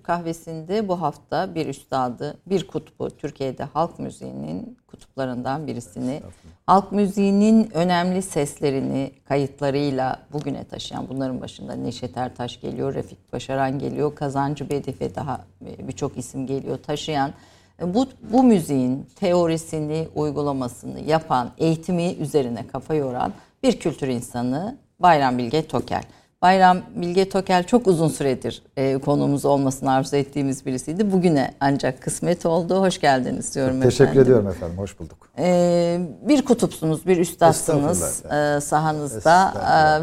Türk 0.00 0.06
kahvesinde 0.06 0.88
bu 0.88 1.00
hafta 1.00 1.54
bir 1.54 1.66
üstadı, 1.66 2.38
bir 2.46 2.66
kutbu, 2.66 3.10
Türkiye'de 3.10 3.64
halk 3.64 3.98
müziğinin 3.98 4.78
kutuplarından 4.86 5.66
birisini, 5.66 6.22
halk 6.66 6.92
müziğinin 6.92 7.70
önemli 7.74 8.22
seslerini 8.22 9.12
kayıtlarıyla 9.28 10.18
bugüne 10.32 10.64
taşıyan, 10.64 11.08
bunların 11.08 11.40
başında 11.40 11.74
Neşet 11.74 12.16
Ertaş 12.16 12.60
geliyor, 12.60 12.94
Refik 12.94 13.32
Başaran 13.32 13.78
geliyor, 13.78 14.14
Kazancı 14.14 14.70
Bedih 14.70 15.00
ve 15.00 15.14
daha 15.14 15.44
birçok 15.60 16.16
isim 16.16 16.46
geliyor 16.46 16.78
taşıyan, 16.78 17.32
bu, 17.82 18.06
bu 18.32 18.42
müziğin 18.42 19.06
teorisini, 19.16 20.08
uygulamasını 20.14 21.00
yapan, 21.00 21.50
eğitimi 21.58 22.12
üzerine 22.20 22.66
kafa 22.66 22.94
yoran 22.94 23.32
bir 23.62 23.80
kültür 23.80 24.08
insanı 24.08 24.78
Bayram 25.00 25.38
Bilge 25.38 25.66
Tokel. 25.66 26.02
Bayram 26.42 26.78
Bilge 26.94 27.28
Tokel 27.28 27.64
çok 27.64 27.86
uzun 27.86 28.08
süredir 28.08 28.62
e, 28.76 28.98
konuğumuz 28.98 29.44
olmasını 29.44 29.92
arzu 29.92 30.16
ettiğimiz 30.16 30.66
birisiydi. 30.66 31.12
Bugüne 31.12 31.54
ancak 31.60 32.02
kısmet 32.02 32.46
oldu. 32.46 32.80
Hoş 32.80 33.00
geldiniz 33.00 33.54
diyorum 33.54 33.80
teşekkür 33.80 34.04
efendim. 34.04 34.22
ediyorum 34.22 34.48
efendim. 34.48 34.78
Hoş 34.78 34.98
bulduk. 35.00 35.28
E, 35.38 36.00
bir 36.22 36.44
kutupsunuz, 36.44 37.06
bir 37.06 37.16
üstadsınız 37.16 38.24
e, 38.24 38.60
sahanızda 38.60 39.54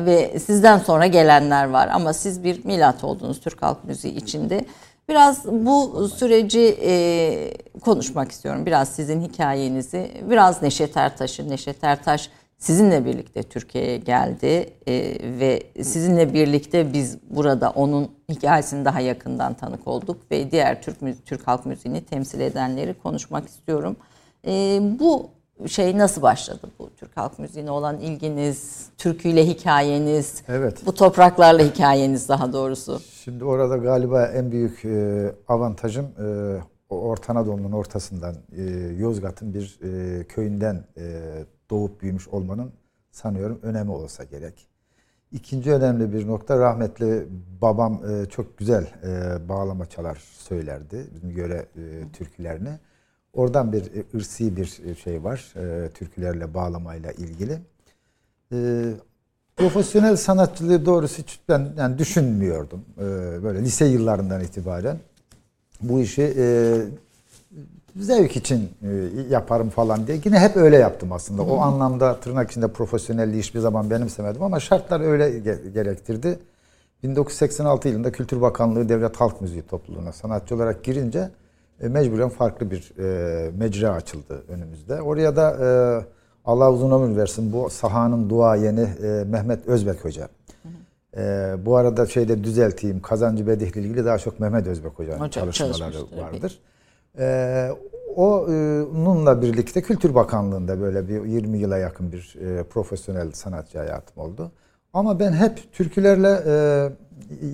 e, 0.01 0.05
ve 0.05 0.39
sizden 0.39 0.77
sonra 0.77 1.07
gelenler 1.07 1.69
var. 1.69 1.89
Ama 1.93 2.13
siz 2.13 2.43
bir 2.43 2.65
milat 2.65 3.03
oldunuz 3.03 3.39
Türk 3.39 3.61
halk 3.61 3.83
müziği 3.83 4.15
içinde. 4.15 4.65
Biraz 5.09 5.45
bu 5.45 6.07
süreci 6.09 6.77
e, 6.81 7.53
konuşmak 7.81 8.31
istiyorum. 8.31 8.65
Biraz 8.65 8.89
sizin 8.89 9.21
hikayenizi, 9.21 10.11
biraz 10.29 10.61
Neşet 10.61 10.97
Ertaş'ın. 10.97 11.49
Neşet 11.49 11.83
Ertaş 11.83 12.29
sizinle 12.57 13.05
birlikte 13.05 13.43
Türkiye'ye 13.43 13.97
geldi 13.97 14.73
e, 14.87 14.93
ve 15.39 15.63
sizinle 15.83 16.33
birlikte 16.33 16.93
biz 16.93 17.17
burada 17.29 17.69
onun 17.69 18.11
hikayesini 18.29 18.85
daha 18.85 18.99
yakından 18.99 19.53
tanık 19.53 19.87
olduk 19.87 20.17
ve 20.31 20.51
diğer 20.51 20.81
Türk 20.81 21.25
Türk 21.25 21.47
halk 21.47 21.65
müziğini 21.65 22.05
temsil 22.05 22.39
edenleri 22.39 22.93
konuşmak 22.93 23.47
istiyorum. 23.47 23.95
E, 24.47 24.79
bu 24.99 25.29
şey 25.67 25.97
nasıl 25.97 26.21
başladı 26.21 26.67
bu 26.79 26.89
Türk 26.95 27.17
halk 27.17 27.39
müziğine 27.39 27.71
olan 27.71 27.99
ilginiz, 27.99 28.89
türküyle 28.97 29.47
hikayeniz, 29.47 30.43
evet. 30.47 30.85
bu 30.85 30.93
topraklarla 30.93 31.63
hikayeniz 31.63 32.29
daha 32.29 32.53
doğrusu? 32.53 32.99
Şimdi 33.23 33.43
orada 33.43 33.77
galiba 33.77 34.25
en 34.25 34.51
büyük 34.51 34.85
e, 34.85 35.31
avantajım 35.47 36.05
e, 36.05 36.57
Orta 36.89 37.33
Anadolu'nun 37.33 37.71
ortasından 37.71 38.35
e, 38.57 38.63
Yozgat'ın 38.97 39.53
bir 39.53 39.79
köyünden 40.23 40.83
doğup 41.69 42.01
büyümüş 42.01 42.27
olmanın 42.27 42.71
sanıyorum 43.11 43.59
önemi 43.63 43.91
olsa 43.91 44.23
gerek. 44.23 44.67
İkinci 45.31 45.71
önemli 45.73 46.13
bir 46.13 46.27
nokta 46.27 46.59
rahmetli 46.59 47.27
babam 47.61 48.01
e, 48.09 48.25
çok 48.25 48.57
güzel 48.57 48.83
e, 49.03 49.49
bağlama 49.49 49.85
çalar 49.85 50.15
söylerdi 50.37 51.07
bizim 51.15 51.33
göre 51.33 51.65
e, 51.75 52.11
türkülerini. 52.13 52.79
Oradan 53.33 53.73
bir 53.73 53.91
ırsi 54.15 54.57
bir 54.57 54.95
şey 55.03 55.23
var 55.23 55.53
türkülerle 55.93 56.53
bağlamayla 56.53 57.11
ilgili. 57.11 57.59
Profesyonel 59.55 60.15
sanatçılığı 60.15 60.85
doğrusu 60.85 61.21
hiç 61.21 61.39
ben 61.49 61.73
yani 61.77 61.97
düşünmüyordum. 61.97 62.85
Böyle 63.43 63.61
lise 63.61 63.85
yıllarından 63.85 64.43
itibaren 64.43 64.97
bu 65.81 65.99
işi 65.99 66.21
zevk 67.99 68.35
için 68.35 68.69
e, 68.81 68.87
yaparım 69.29 69.69
falan 69.69 70.07
diye. 70.07 70.19
Yine 70.25 70.39
hep 70.39 70.57
öyle 70.57 70.77
yaptım 70.77 71.11
aslında. 71.11 71.41
O 71.41 71.57
anlamda 71.57 72.19
tırnak 72.19 72.51
içinde 72.51 72.67
profesyonelliği 72.67 73.41
hiçbir 73.41 73.59
zaman 73.59 73.89
benimsemedim 73.89 74.43
ama 74.43 74.59
şartlar 74.59 75.01
öyle 75.01 75.39
gerektirdi. 75.73 76.39
1986 77.03 77.87
yılında 77.87 78.11
Kültür 78.11 78.41
Bakanlığı 78.41 78.89
Devlet 78.89 79.15
Halk 79.15 79.41
Müziği 79.41 79.61
Topluluğu'na 79.61 80.11
sanatçı 80.11 80.55
olarak 80.55 80.83
girince 80.83 81.29
e, 81.81 81.87
mecburen 81.87 82.29
farklı 82.29 82.71
bir 82.71 82.93
e, 82.99 83.51
mecra 83.51 83.89
açıldı 83.89 84.43
önümüzde. 84.47 85.01
Oraya 85.01 85.35
da 85.35 86.05
Allah 86.45 86.71
uzun 86.71 86.91
ömür 86.91 87.17
versin 87.17 87.53
bu 87.53 87.69
sahanın 87.69 88.29
duayeni 88.29 88.87
Mehmet 89.25 89.67
Özbek 89.67 90.05
Hoca. 90.05 90.29
E, 91.17 91.55
bu 91.65 91.75
arada 91.75 92.05
şeyde 92.05 92.43
düzelteyim 92.43 93.01
Kazancı 93.01 93.47
Bedih 93.47 93.67
ile 93.67 93.81
ilgili 93.81 94.05
daha 94.05 94.17
çok 94.17 94.39
Mehmet 94.39 94.67
Özbek 94.67 94.91
Hoca'nın 94.91 95.29
çalışmaları 95.29 95.95
vardır. 96.17 96.59
E, 97.19 97.69
onunla 98.15 99.41
birlikte 99.41 99.81
Kültür 99.81 100.15
Bakanlığı'nda 100.15 100.81
böyle 100.81 101.07
bir 101.07 101.25
20 101.25 101.57
yıla 101.57 101.77
yakın 101.77 102.11
bir 102.11 102.35
e, 102.41 102.63
profesyonel 102.63 103.31
sanatçı 103.31 103.77
hayatım 103.77 104.23
oldu. 104.23 104.51
Ama 104.93 105.19
ben 105.19 105.33
hep 105.33 105.73
türkülerle 105.73 106.39
e, 106.45 106.89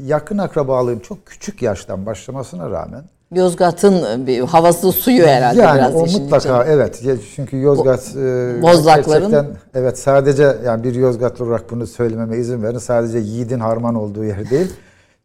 yakın 0.05 0.37
akrabalığım 0.37 0.99
çok 0.99 1.25
küçük 1.25 1.61
yaştan 1.61 2.05
başlamasına 2.05 2.69
rağmen 2.69 3.03
Yozgat'ın 3.35 4.27
bir 4.27 4.39
havası 4.39 4.91
suyu 4.91 5.27
herhalde 5.27 5.61
yani 5.61 5.77
biraz. 5.77 5.93
Yani 5.93 6.15
o 6.15 6.19
mutlaka 6.19 6.63
için. 6.63 6.71
evet. 6.71 7.03
Çünkü 7.35 7.61
Yozgat 7.61 8.15
e, 8.15 8.59
gerçekten 8.85 9.45
evet 9.73 9.99
sadece 9.99 10.57
yani 10.65 10.83
bir 10.83 10.95
Yozgatlı 10.95 11.45
olarak 11.45 11.71
bunu 11.71 11.87
söylememe 11.87 12.37
izin 12.37 12.63
verin. 12.63 12.77
Sadece 12.77 13.17
yiğidin 13.17 13.59
harman 13.59 13.95
olduğu 13.95 14.23
yer 14.23 14.49
değil. 14.49 14.73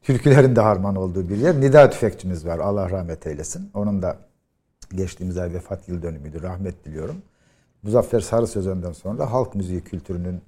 Türkülerin 0.03 0.56
de 0.56 0.60
harman 0.60 0.97
olduğu 0.97 1.28
bir 1.28 1.37
yer. 1.37 1.60
Nida 1.60 1.91
Tüfekçimiz 1.91 2.47
var. 2.47 2.59
Allah 2.59 2.91
rahmet 2.91 3.26
eylesin. 3.26 3.70
Onun 3.75 4.03
da 4.03 4.16
geçtiğimiz 4.91 5.38
ay 5.38 5.53
vefat 5.53 5.88
yıl 5.88 6.03
dönümüydü. 6.03 6.43
Rahmet 6.43 6.84
diliyorum. 6.84 7.16
Muzaffer 7.82 8.21
Sarı 8.21 8.47
Sözen'den 8.47 8.93
sonra 8.93 9.32
halk 9.32 9.54
müziği 9.54 9.81
kültürünün 9.81 10.43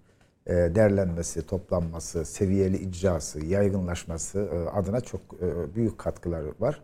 e, 0.46 0.52
derlenmesi, 0.54 1.46
toplanması, 1.46 2.24
seviyeli 2.24 2.76
icrası, 2.76 3.46
yaygınlaşması 3.46 4.38
e, 4.40 4.68
adına 4.70 5.00
çok 5.00 5.20
e, 5.20 5.74
büyük 5.74 5.98
katkıları 5.98 6.52
var. 6.60 6.82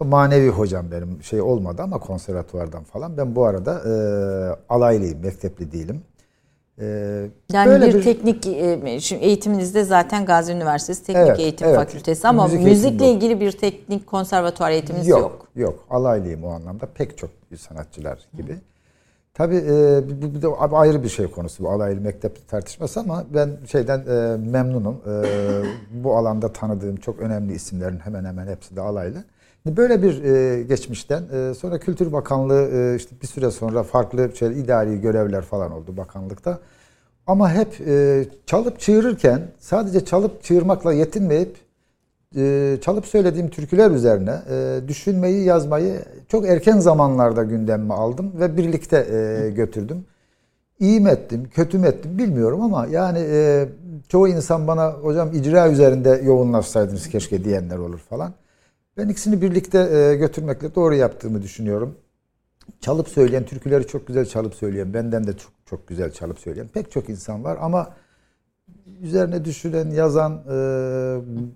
Manevi 0.00 0.48
hocam 0.48 0.90
benim 0.90 1.22
şey 1.22 1.40
olmadı 1.40 1.82
ama 1.82 1.98
konservatuvardan 1.98 2.84
falan. 2.84 3.16
Ben 3.16 3.36
bu 3.36 3.44
arada 3.44 3.82
alaylıyım, 4.68 5.20
mektepli 5.20 5.72
değilim. 5.72 6.02
E, 6.78 6.86
yani 7.52 7.68
böyle 7.68 7.88
bir, 7.88 7.94
bir 7.94 8.02
teknik 8.02 8.44
şimdi 9.02 9.24
eğitiminizde 9.24 9.84
zaten 9.84 10.24
Gazi 10.24 10.52
Üniversitesi 10.52 11.04
Teknik 11.04 11.26
evet, 11.26 11.40
Eğitim 11.40 11.66
evet. 11.66 11.76
Fakültesi 11.76 12.28
ama 12.28 12.44
Müzik 12.44 12.62
müzikle 12.62 13.10
ilgili 13.10 13.40
bir 13.40 13.52
teknik 13.52 14.06
konservatuvar 14.06 14.70
eğitiminiz 14.70 15.08
yok. 15.08 15.20
Yok, 15.20 15.48
yok. 15.56 15.84
Alaylıyım 15.90 16.44
o 16.44 16.50
anlamda. 16.50 16.86
Pek 16.86 17.18
çok 17.18 17.30
sanatçılar 17.56 18.18
gibi. 18.36 18.52
Hı. 18.52 18.58
Tabii 19.34 19.56
e, 19.56 20.02
bu, 20.22 20.34
bu 20.34 20.42
da 20.42 20.76
ayrı 20.76 21.02
bir 21.02 21.08
şey 21.08 21.26
konusu 21.26 21.64
bu 21.64 21.70
alaylı 21.70 22.00
mektep 22.00 22.48
tartışması 22.48 23.00
ama 23.00 23.24
ben 23.34 23.50
şeyden 23.72 23.98
e, 23.98 24.36
memnunum. 24.36 25.00
E, 25.06 25.22
bu 25.90 26.16
alanda 26.16 26.52
tanıdığım 26.52 26.96
çok 26.96 27.20
önemli 27.20 27.54
isimlerin 27.54 27.98
hemen 27.98 28.24
hemen 28.24 28.46
hepsi 28.46 28.76
de 28.76 28.80
alaylı. 28.80 29.24
Böyle 29.66 30.02
bir 30.02 30.24
e, 30.24 30.62
geçmişten 30.62 31.22
e, 31.32 31.54
sonra 31.54 31.78
Kültür 31.78 32.12
Bakanlığı 32.12 32.68
e, 32.72 32.96
işte 32.96 33.16
bir 33.22 33.26
süre 33.26 33.50
sonra 33.50 33.82
farklı 33.82 34.36
şey, 34.36 34.60
idari 34.60 35.00
görevler 35.00 35.42
falan 35.42 35.72
oldu 35.72 35.96
bakanlıkta. 35.96 36.58
Ama 37.26 37.52
hep 37.52 37.80
e, 37.86 38.24
çalıp 38.46 38.80
çığırırken 38.80 39.42
sadece 39.58 40.04
çalıp 40.04 40.42
çığırmakla 40.42 40.92
yetinmeyip 40.92 41.56
e, 42.36 42.76
çalıp 42.80 43.06
söylediğim 43.06 43.50
türküler 43.50 43.90
üzerine 43.90 44.42
e, 44.50 44.80
düşünmeyi, 44.88 45.44
yazmayı 45.44 46.02
çok 46.28 46.48
erken 46.48 46.78
zamanlarda 46.78 47.42
gündemime 47.42 47.94
aldım 47.94 48.32
ve 48.40 48.56
birlikte 48.56 48.96
e, 48.96 49.50
götürdüm. 49.50 50.04
İyi 50.78 51.00
mi 51.00 51.10
ettim, 51.10 51.48
kötü 51.54 51.78
mü 51.78 51.86
ettim 51.86 52.18
bilmiyorum 52.18 52.62
ama 52.62 52.86
yani 52.86 53.18
e, 53.18 53.68
çoğu 54.08 54.28
insan 54.28 54.66
bana 54.66 54.92
hocam 54.92 55.32
icra 55.32 55.70
üzerinde 55.70 56.20
yoğunlaşsaydınız 56.24 57.08
keşke 57.08 57.44
diyenler 57.44 57.78
olur 57.78 57.98
falan. 57.98 58.32
Ben 58.96 59.08
ikisini 59.08 59.42
birlikte 59.42 59.78
e, 59.78 60.16
götürmekle 60.16 60.74
doğru 60.74 60.94
yaptığımı 60.94 61.42
düşünüyorum. 61.42 61.96
Çalıp 62.80 63.08
söyleyen, 63.08 63.44
türküleri 63.44 63.86
çok 63.86 64.06
güzel 64.06 64.26
çalıp 64.26 64.54
söyleyen, 64.54 64.94
benden 64.94 65.26
de 65.26 65.36
çok 65.36 65.52
çok 65.66 65.88
güzel 65.88 66.10
çalıp 66.10 66.38
söyleyen 66.38 66.68
pek 66.68 66.90
çok 66.90 67.08
insan 67.08 67.44
var 67.44 67.58
ama 67.60 67.94
üzerine 69.00 69.44
düşünen, 69.44 69.90
yazan 69.90 70.32
e, 70.32 70.56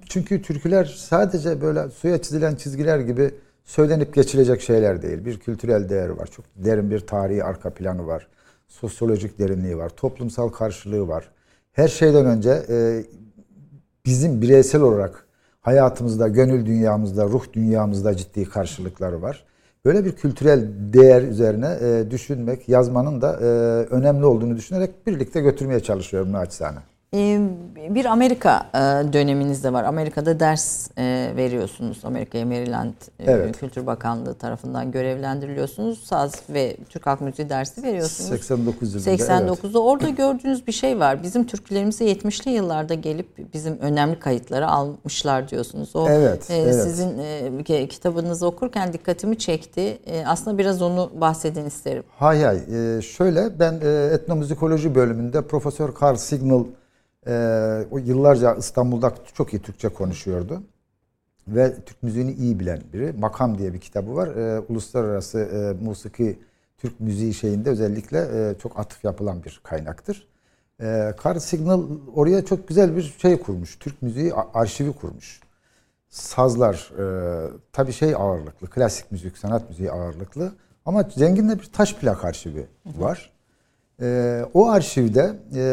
çünkü 0.09 0.43
türküler 0.43 0.85
sadece 0.85 1.61
böyle 1.61 1.91
suya 1.91 2.23
çizilen 2.23 2.55
çizgiler 2.55 2.99
gibi 2.99 3.35
söylenip 3.65 4.15
geçilecek 4.15 4.61
şeyler 4.61 5.03
değil. 5.03 5.25
Bir 5.25 5.41
kültürel 5.41 5.89
değeri 5.89 6.17
var. 6.17 6.27
Çok 6.27 6.45
derin 6.57 6.91
bir 6.91 7.01
tarihi 7.01 7.45
arka 7.45 7.71
planı 7.71 8.07
var. 8.07 8.29
Sosyolojik 8.69 9.39
derinliği 9.39 9.79
var. 9.79 9.89
Toplumsal 9.89 10.49
karşılığı 10.49 11.09
var. 11.09 11.31
Her 11.73 11.89
şeyden 11.89 12.27
önce 12.27 12.63
e, 12.69 13.05
bizim 14.07 14.43
bireysel 14.43 14.81
olarak 14.81 15.24
hayatımızda, 15.65 16.29
gönül 16.29 16.67
dünyamızda, 16.67 17.25
ruh 17.25 17.45
dünyamızda 17.53 18.17
ciddi 18.17 18.45
karşılıkları 18.45 19.23
var. 19.23 19.45
Böyle 19.85 20.05
bir 20.05 20.13
kültürel 20.13 20.69
değer 20.93 21.23
üzerine 21.23 21.79
e, 21.81 22.11
düşünmek, 22.11 22.69
yazmanın 22.69 23.21
da 23.21 23.33
e, 23.33 23.45
önemli 23.95 24.25
olduğunu 24.25 24.57
düşünerek 24.57 25.07
birlikte 25.07 25.41
götürmeye 25.41 25.81
çalışıyorum 25.81 26.33
naçizane. 26.33 26.79
Ee, 27.15 27.41
bir 27.91 28.05
Amerika 28.05 28.71
e, 28.75 28.79
döneminiz 29.13 29.65
de 29.65 29.73
var. 29.73 29.85
Amerika'da 29.85 30.41
ders 30.41 30.89
e, 30.99 31.33
veriyorsunuz. 31.37 32.05
Amerika'ya 32.05 32.47
Maryland 32.47 32.95
e, 33.19 33.33
evet. 33.33 33.59
Kültür 33.59 33.87
Bakanlığı 33.87 34.35
tarafından 34.35 34.93
görevlendiriliyorsunuz. 34.93 36.05
Saz 36.05 36.35
ve 36.49 36.77
Türk 36.89 37.07
Halk 37.07 37.21
Müziği 37.21 37.49
dersi 37.49 37.83
veriyorsunuz. 37.83 38.31
89 38.31 38.95
yılında. 38.95 39.11
89'da. 39.11 39.65
Evet. 39.65 39.77
Orada 39.77 40.09
gördüğünüz 40.09 40.67
bir 40.67 40.73
şey 40.73 41.01
var. 41.01 41.23
Bizim 41.23 41.47
türkülerimizi 41.47 42.05
70'li 42.05 42.51
yıllarda 42.51 42.95
gelip 42.95 43.55
bizim 43.55 43.79
önemli 43.79 44.19
kayıtları 44.19 44.69
almışlar 44.69 45.49
diyorsunuz. 45.49 45.97
O 45.97 46.09
evet, 46.09 46.47
evet. 46.51 46.75
sizin 46.75 47.19
kitabınızı 47.87 48.47
okurken 48.47 48.93
dikkatimi 48.93 49.39
çekti. 49.39 49.99
Aslında 50.27 50.59
biraz 50.59 50.83
onu 50.83 51.11
bahsedin 51.21 51.65
isterim. 51.65 52.03
Hay 52.19 52.43
hay. 52.43 52.59
Şöyle 53.03 53.59
ben 53.59 53.75
etnomüzikoloji 54.15 54.95
bölümünde 54.95 55.43
Profesör 55.43 55.91
Carl 56.03 56.17
Signal 56.17 56.65
ee, 57.27 57.87
o 57.91 57.99
yıllarca 57.99 58.55
İstanbul'da 58.55 59.15
çok 59.35 59.55
iyi 59.55 59.63
Türkçe 59.63 59.89
konuşuyordu. 59.89 60.63
Ve 61.49 61.75
Türk 61.87 62.03
müziğini 62.03 62.33
iyi 62.33 62.61
bilen 62.61 62.81
biri. 62.93 63.13
Makam 63.19 63.59
diye 63.59 63.73
bir 63.73 63.81
kitabı 63.81 64.15
var. 64.15 64.29
Ee, 64.29 64.61
uluslararası 64.69 65.39
e, 65.39 65.85
musiki 65.85 66.39
Türk 66.79 67.01
müziği 67.01 67.35
şeyinde 67.35 67.71
özellikle 67.71 68.19
e, 68.19 68.55
çok 68.59 68.79
atıf 68.79 69.05
yapılan 69.05 69.45
bir 69.45 69.61
kaynaktır. 69.63 70.29
Ee, 70.81 71.15
Carl 71.25 71.39
Signal 71.39 71.83
oraya 72.15 72.45
çok 72.45 72.69
güzel 72.69 72.97
bir 72.97 73.17
şey 73.19 73.41
kurmuş. 73.41 73.79
Türk 73.79 74.03
müziği 74.03 74.35
arşivi 74.35 74.93
kurmuş. 74.93 75.41
Sazlar 76.11 76.93
e, 76.99 77.05
tabii 77.73 77.93
şey 77.93 78.15
ağırlıklı. 78.15 78.71
Klasik 78.71 79.13
müzik, 79.13 79.39
sanat 79.39 79.69
müziği 79.69 79.91
ağırlıklı. 79.93 80.53
Ama 80.87 81.03
zengin 81.03 81.49
de 81.49 81.59
bir 81.59 81.71
taş 81.73 81.95
plak 81.95 82.25
arşivi 82.25 82.67
var. 82.87 83.33
E, 84.01 84.41
o 84.55 84.71
arşivde 84.71 85.37
e, 85.55 85.65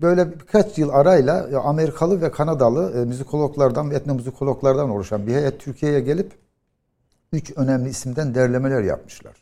böyle 0.00 0.32
birkaç 0.40 0.78
yıl 0.78 0.88
arayla 0.88 1.60
Amerikalı 1.64 2.20
ve 2.20 2.30
Kanadalı 2.30 3.00
e, 3.00 3.04
müzikologlardan 3.04 3.90
ve 3.90 3.94
etnomüzikologlardan 3.94 4.90
oluşan 4.90 5.26
bir 5.26 5.34
heyet 5.34 5.60
Türkiye'ye 5.60 6.00
gelip 6.00 6.32
üç 7.32 7.52
önemli 7.56 7.88
isimden 7.88 8.34
derlemeler 8.34 8.82
yapmışlar. 8.82 9.34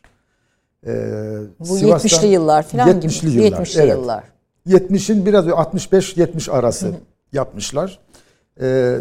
Ee, 0.87 1.39
Bu 1.61 1.77
Sivas'tan, 1.77 2.09
70'li 2.09 2.27
yıllar 2.27 2.62
falan 2.62 2.89
70'li 2.89 3.31
gibi. 3.31 3.43
Yıllar, 3.43 3.61
70'li 3.61 3.81
evet. 3.81 3.93
yıllar. 3.93 4.25
70'in 4.67 5.27
biraz 5.27 5.47
65-70 5.47 6.51
arası 6.51 6.95
yapmışlar. 7.33 7.99
Ee, 8.61 9.01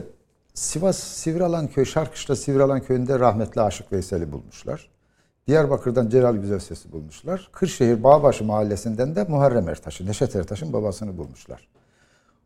Sivas 0.54 0.98
Sivrialan 1.00 1.68
köy, 1.68 1.86
Şarkışla 1.86 2.36
Sivrialan 2.36 2.82
köyünde 2.82 3.20
rahmetli 3.20 3.62
Aşık 3.62 3.92
Veysel'i 3.92 4.32
bulmuşlar. 4.32 4.90
Diyarbakır'dan 5.48 6.10
Celal 6.10 6.36
Güzel 6.36 6.60
Sesi 6.60 6.92
bulmuşlar. 6.92 7.50
Kırşehir 7.52 8.04
Bağbaşı 8.04 8.44
mahallesinden 8.44 9.16
de 9.16 9.24
Muharrem 9.24 9.70
Ertaş'ı, 9.70 10.06
Neşet 10.06 10.36
Ertaş'ın 10.36 10.74
babasını 10.74 11.18
bulmuşlar. 11.18 11.68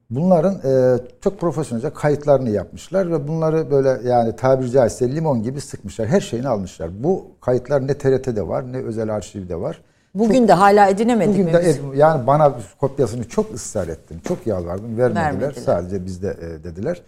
Bunların 0.09 0.53
e, 0.53 0.99
çok 1.21 1.39
profesyonelce 1.39 1.89
kayıtlarını 1.89 2.49
yapmışlar 2.49 3.11
ve 3.11 3.27
bunları 3.27 3.71
böyle 3.71 4.09
yani 4.09 4.35
tabiri 4.35 4.71
caizse 4.71 5.15
limon 5.15 5.43
gibi 5.43 5.61
sıkmışlar. 5.61 6.07
Her 6.07 6.21
şeyini 6.21 6.47
almışlar. 6.47 7.03
Bu 7.03 7.27
kayıtlar 7.41 7.87
ne 7.87 7.93
TRT'de 7.93 8.47
var 8.47 8.73
ne 8.73 8.77
özel 8.77 9.15
arşivde 9.15 9.55
var. 9.61 9.81
Bugün 10.15 10.39
çok, 10.39 10.47
de 10.47 10.53
hala 10.53 10.87
edinemedik 10.89 11.33
bugün 11.33 11.53
de 11.53 11.57
ed, 11.57 11.75
yani 11.95 12.27
bana 12.27 12.53
kopyasını 12.79 13.27
çok 13.27 13.53
ısrar 13.53 13.87
ettim. 13.87 14.21
Çok 14.27 14.47
yalvardım. 14.47 14.97
Vermediler. 14.97 15.23
Vermediler. 15.23 15.63
Sadece 15.65 16.05
bizde 16.05 16.29
e, 16.29 16.63
dediler. 16.63 17.01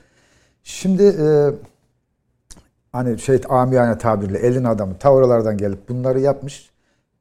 Şimdi 0.63 1.03
e, 1.03 1.50
hani 2.91 3.19
şey 3.19 3.41
amiyane 3.50 3.97
tabirle 3.97 4.38
elin 4.38 4.63
adamı 4.63 4.97
tavralardan 4.97 5.57
gelip 5.57 5.89
bunları 5.89 6.19
yapmış. 6.19 6.69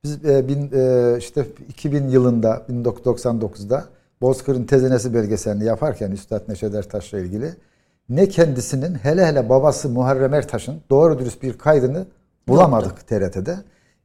Biz 0.05 0.25
e, 0.25 0.49
bin, 0.49 0.71
e, 0.75 1.15
işte 1.19 1.47
2000 1.69 2.09
yılında 2.09 2.63
1999'da 2.71 3.85
Bozkır'ın 4.21 4.65
tezenesi 4.65 5.15
belgeselini 5.15 5.65
yaparken 5.65 6.11
Üstad 6.11 6.49
Neşet 6.49 6.75
Ertaş'la 6.75 7.21
ilgili 7.21 7.55
ne 8.09 8.29
kendisinin 8.29 8.95
hele 8.95 9.27
hele 9.27 9.49
babası 9.49 9.89
Muharrem 9.89 10.35
Ertaş'ın 10.35 10.81
doğru 10.91 11.19
dürüst 11.19 11.43
bir 11.43 11.59
kaydını 11.59 12.07
bulamadık 12.49 12.91
Yoktu. 12.91 13.07
TRT'de. 13.07 13.57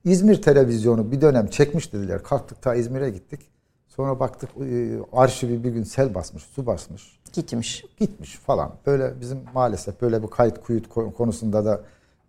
İzmir 0.05 0.41
televizyonu 0.41 1.11
bir 1.11 1.21
dönem 1.21 1.47
çekmiş 1.47 1.93
dediler. 1.93 2.23
Kalktık 2.23 2.61
ta 2.61 2.75
İzmir'e 2.75 3.09
gittik. 3.09 3.52
Sonra 3.95 4.19
baktık 4.19 4.49
e, 4.57 4.99
arşivi 5.13 5.63
bir 5.63 5.71
gün 5.71 5.83
sel 5.83 6.13
basmış, 6.15 6.43
su 6.43 6.65
basmış. 6.65 7.19
Gitmiş. 7.33 7.85
Gitmiş 7.99 8.35
falan. 8.35 8.75
Böyle 8.85 9.21
bizim 9.21 9.39
maalesef 9.53 10.01
böyle 10.01 10.23
bir 10.23 10.27
kayıt 10.27 10.61
kuyut 10.61 10.89
konusunda 10.89 11.65
da 11.65 11.81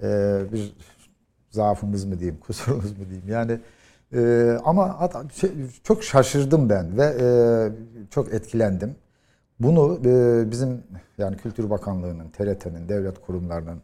e, 0.02 0.40
bir 0.52 0.74
zaafımız 1.50 2.04
mı 2.04 2.18
diyeyim, 2.18 2.40
kusurumuz 2.46 2.98
mu 2.98 3.04
diyeyim. 3.10 3.28
Yani 3.28 3.60
e, 4.14 4.50
ama 4.64 4.98
adam, 4.98 5.30
şey, 5.30 5.50
çok 5.82 6.04
şaşırdım 6.04 6.68
ben 6.68 6.98
ve 6.98 7.16
e, 7.20 7.26
çok 8.10 8.34
etkilendim. 8.34 8.96
Bunu 9.60 10.00
e, 10.04 10.50
bizim 10.50 10.82
yani 11.18 11.36
Kültür 11.36 11.70
Bakanlığı'nın, 11.70 12.28
TRT'nin, 12.28 12.88
devlet 12.88 13.20
kurumlarının 13.20 13.82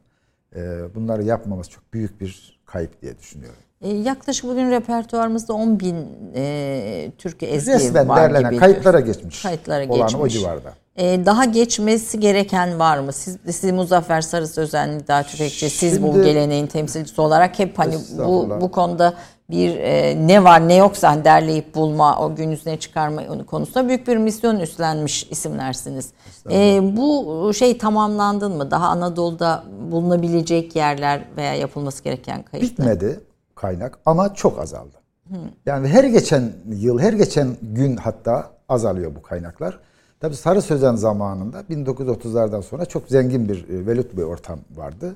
e, 0.56 0.94
bunları 0.94 1.22
yapmamız 1.22 1.70
çok 1.70 1.92
büyük 1.92 2.20
bir 2.20 2.60
kayıp 2.66 3.02
diye 3.02 3.18
düşünüyorum. 3.18 3.62
E, 3.84 3.88
yaklaşık 3.88 4.44
bugün 4.44 4.70
repertuarımızda 4.70 5.54
10 5.54 5.80
bin 5.80 5.96
e, 6.34 7.12
türkü 7.18 7.46
ezgi 7.46 7.72
Resmen 7.72 8.08
var 8.08 8.22
derlenen, 8.22 8.50
gibi. 8.50 8.60
Kayıtlara 8.60 9.00
geçmiş. 9.00 9.42
Kayıtlara 9.42 9.88
olan 9.88 10.08
geçmiş. 10.08 10.22
o 10.22 10.28
civarda. 10.28 10.72
E, 10.96 11.26
daha 11.26 11.44
geçmesi 11.44 12.20
gereken 12.20 12.78
var 12.78 12.98
mı? 12.98 13.12
Siz, 13.12 13.38
siz 13.50 13.72
Muzaffer 13.72 14.20
Sarı 14.20 14.48
Sözen, 14.48 14.98
Nida 14.98 15.22
Tüfekçi, 15.22 15.70
siz 15.70 16.02
bu 16.02 16.22
geleneğin 16.22 16.66
temsilcisi 16.66 17.20
olarak 17.20 17.58
hep 17.58 17.78
hani 17.78 17.94
bu, 18.18 18.48
bu 18.60 18.70
konuda 18.70 19.14
bir 19.50 19.76
e, 19.76 20.16
ne 20.26 20.44
var 20.44 20.68
ne 20.68 20.74
yoksa 20.74 21.24
derleyip 21.24 21.74
bulma, 21.74 22.18
o 22.18 22.34
gün 22.34 22.50
yüzüne 22.50 22.78
çıkarma 22.78 23.46
konusunda 23.46 23.88
büyük 23.88 24.08
bir 24.08 24.16
misyon 24.16 24.60
üstlenmiş 24.60 25.26
isimlersiniz. 25.30 26.10
E, 26.50 26.80
bu 26.96 27.50
şey 27.54 27.78
tamamlandın 27.78 28.56
mı? 28.56 28.70
Daha 28.70 28.88
Anadolu'da 28.88 29.64
bulunabilecek 29.90 30.76
yerler 30.76 31.24
veya 31.36 31.54
yapılması 31.54 32.04
gereken 32.04 32.42
kayıtlar? 32.42 32.86
Bitmedi 32.86 33.29
kaynak 33.60 33.98
ama 34.06 34.34
çok 34.34 34.58
azaldı. 34.58 34.96
Hı. 35.28 35.36
Yani 35.66 35.88
her 35.88 36.04
geçen 36.04 36.52
yıl, 36.68 36.98
her 36.98 37.12
geçen 37.12 37.48
gün 37.62 37.96
hatta 37.96 38.50
azalıyor 38.68 39.14
bu 39.14 39.22
kaynaklar. 39.22 39.78
Tabi 40.20 40.34
Sarı 40.34 40.62
Sözen 40.62 40.94
zamanında 40.94 41.60
1930'lardan 41.60 42.62
sonra 42.62 42.84
çok 42.84 43.08
zengin 43.08 43.48
bir 43.48 43.68
e, 43.68 43.86
velut 43.86 44.16
bir 44.16 44.22
ortam 44.22 44.58
vardı. 44.76 45.14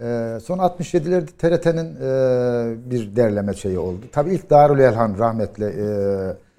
Ee, 0.00 0.38
son 0.44 0.58
67'lerde 0.58 1.26
TRT'nin 1.26 1.96
e, 1.96 2.90
bir 2.90 3.16
derleme 3.16 3.54
şeyi 3.54 3.78
oldu. 3.78 4.00
Tabii 4.12 4.34
ilk 4.34 4.50
Darül 4.50 4.78
Elhan 4.78 5.18
rahmetli 5.18 5.64
e, 5.64 5.86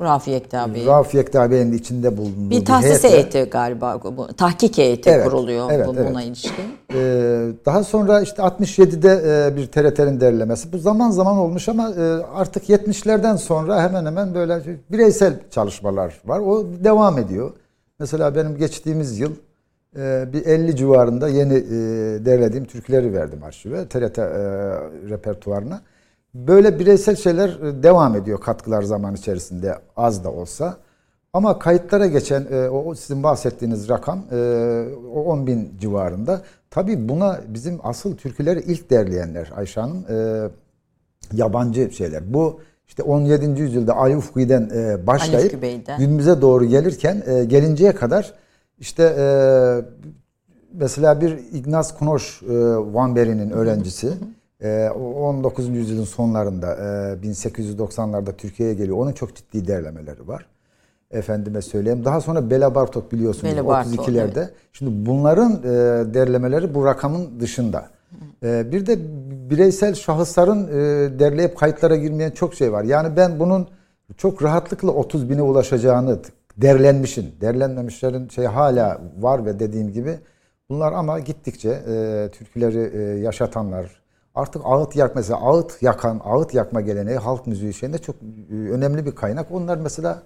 Rafi 0.01 0.32
Yekta 0.32 0.74
Bey. 0.74 0.86
Rafi 0.86 1.18
Yekta 1.18 1.51
Bey'in 1.51 1.74
içinde 1.74 2.18
bulunduğu 2.18 2.50
bir 2.50 2.65
tahsis 2.65 3.03
bir 3.03 3.10
heyeti 3.10 3.44
galiba. 3.44 4.00
Bu, 4.18 4.27
tahkik 4.27 4.77
heyeti 4.77 5.10
evet, 5.10 5.29
kuruluyor 5.29 5.72
evet, 5.72 5.88
bu, 5.88 5.98
buna 5.98 6.22
evet. 6.22 6.25
ilişkin. 6.25 6.53
Ee, 6.94 7.48
daha 7.65 7.84
sonra 7.84 8.22
işte 8.22 8.41
67'de 8.41 9.22
e, 9.25 9.56
bir 9.56 9.68
TRT'nin 9.68 10.20
derlemesi. 10.20 10.74
Bu 10.74 10.77
zaman 10.77 11.12
zaman 11.12 11.38
olmuş 11.38 11.70
ama 11.70 11.89
e, 11.89 12.03
artık 12.36 12.70
70'lerden 12.70 13.36
sonra 13.36 13.84
hemen 13.84 14.06
hemen 14.06 14.34
böyle 14.36 14.62
bireysel 14.91 15.34
çalışmalar 15.51 16.22
var. 16.25 16.39
O 16.39 16.65
devam 16.84 17.18
ediyor. 17.18 17.51
Mesela 18.00 18.36
benim 18.36 18.58
geçtiğimiz 18.58 19.20
yıl 19.20 19.32
e, 19.98 20.34
bir 20.34 20.46
50 20.46 20.75
civarında 20.75 21.29
yeni 21.29 21.53
e, 21.53 21.70
derlediğim 22.25 22.65
türküleri 22.65 23.13
verdim 23.13 23.44
arşive, 23.44 23.86
TRT 23.86 24.20
e, 24.20 24.24
repertuarına. 25.10 25.82
Böyle 26.33 26.79
bireysel 26.79 27.15
şeyler 27.15 27.50
e, 27.50 27.83
devam 27.83 28.15
ediyor 28.15 28.41
katkılar 28.41 28.81
zaman 28.81 29.15
içerisinde 29.15 29.75
az 29.98 30.24
da 30.24 30.31
olsa. 30.31 30.77
Ama 31.33 31.59
kayıtlara 31.59 32.07
geçen 32.07 32.48
e, 32.51 32.69
o 32.69 32.95
sizin 32.95 33.24
bahsettiğiniz 33.24 33.89
rakam 33.89 34.24
e, 34.31 34.36
o 35.13 35.24
10 35.24 35.48
bin 35.48 35.77
civarında. 35.79 36.41
Tabii 36.69 37.09
buna 37.09 37.39
bizim 37.48 37.79
asıl 37.83 38.17
türküleri 38.17 38.59
ilk 38.59 38.89
derleyenler 38.89 39.51
Ayşe 39.55 39.81
Hanım 39.81 40.05
yabancı 41.33 41.91
şeyler. 41.91 42.33
Bu 42.33 42.59
işte 42.88 43.03
17. 43.03 43.62
yüzyılda 43.62 43.93
e, 44.74 45.07
başlayıp 45.07 45.62
günümüze 45.98 46.41
doğru 46.41 46.65
gelirken 46.65 47.24
gelinceye 47.48 47.95
kadar 47.95 48.33
işte 48.79 49.03
mesela 50.74 51.21
bir 51.21 51.38
Ignaz 51.53 51.98
Knoş 51.98 52.43
Van 52.93 53.15
Beri'nin 53.15 53.50
öğrencisi 53.50 54.07
e, 54.07 54.12
19. 54.65 55.69
yüzyılın 55.69 56.03
sonlarında 56.03 56.75
e, 56.75 57.27
1890'larda 57.27 58.37
Türkiye'ye 58.37 58.75
geliyor. 58.75 58.97
Onun 58.97 59.13
çok 59.13 59.35
ciddi 59.35 59.67
derlemeleri 59.67 60.27
var. 60.27 60.45
Efendime 61.11 61.61
söyleyeyim. 61.61 62.05
Daha 62.05 62.21
sonra 62.21 62.49
Bela 62.49 62.75
Bartok 62.75 63.11
biliyorsunuz 63.11 63.53
Bela 63.53 63.61
32'lerde. 63.61 64.39
Evet. 64.39 64.53
Şimdi 64.73 65.05
bunların 65.09 65.51
e, 65.51 66.13
derlemeleri 66.13 66.73
bu 66.73 66.85
rakamın 66.85 67.39
dışında. 67.39 67.89
E, 68.43 68.71
bir 68.71 68.85
de 68.85 68.97
bireysel 69.49 69.93
şahısların 69.93 70.67
e, 70.67 71.19
derleyip 71.19 71.57
kayıtlara 71.57 71.95
girmeyen 71.95 72.31
çok 72.31 72.53
şey 72.55 72.71
var. 72.71 72.83
Yani 72.83 73.17
ben 73.17 73.39
bunun 73.39 73.67
çok 74.17 74.43
rahatlıkla 74.43 74.91
30 74.91 75.29
bine 75.29 75.41
ulaşacağını 75.41 76.19
derlenmişin, 76.57 77.35
derlenmemişlerin 77.41 78.29
şey 78.29 78.45
hala 78.45 79.01
var 79.19 79.45
ve 79.45 79.59
dediğim 79.59 79.91
gibi 79.91 80.17
bunlar 80.69 80.93
ama 80.93 81.19
gittikçe 81.19 81.69
e, 81.69 82.29
türküleri 82.31 82.91
e, 82.97 83.19
yaşatanlar 83.19 83.99
artık 84.36 84.62
ağıt 84.65 84.95
yak 84.95 85.15
mesela 85.15 85.39
ağıt 85.39 85.83
yakan, 85.83 86.21
ağıt 86.24 86.53
yakma 86.53 86.81
geleneği 86.81 87.17
halk 87.17 87.48
müziği 87.48 87.74
şeyinde 87.74 87.98
çok 87.98 88.15
e, 88.15 88.53
önemli 88.53 89.05
bir 89.05 89.15
kaynak. 89.15 89.51
Onlar 89.51 89.77
mesela 89.77 90.24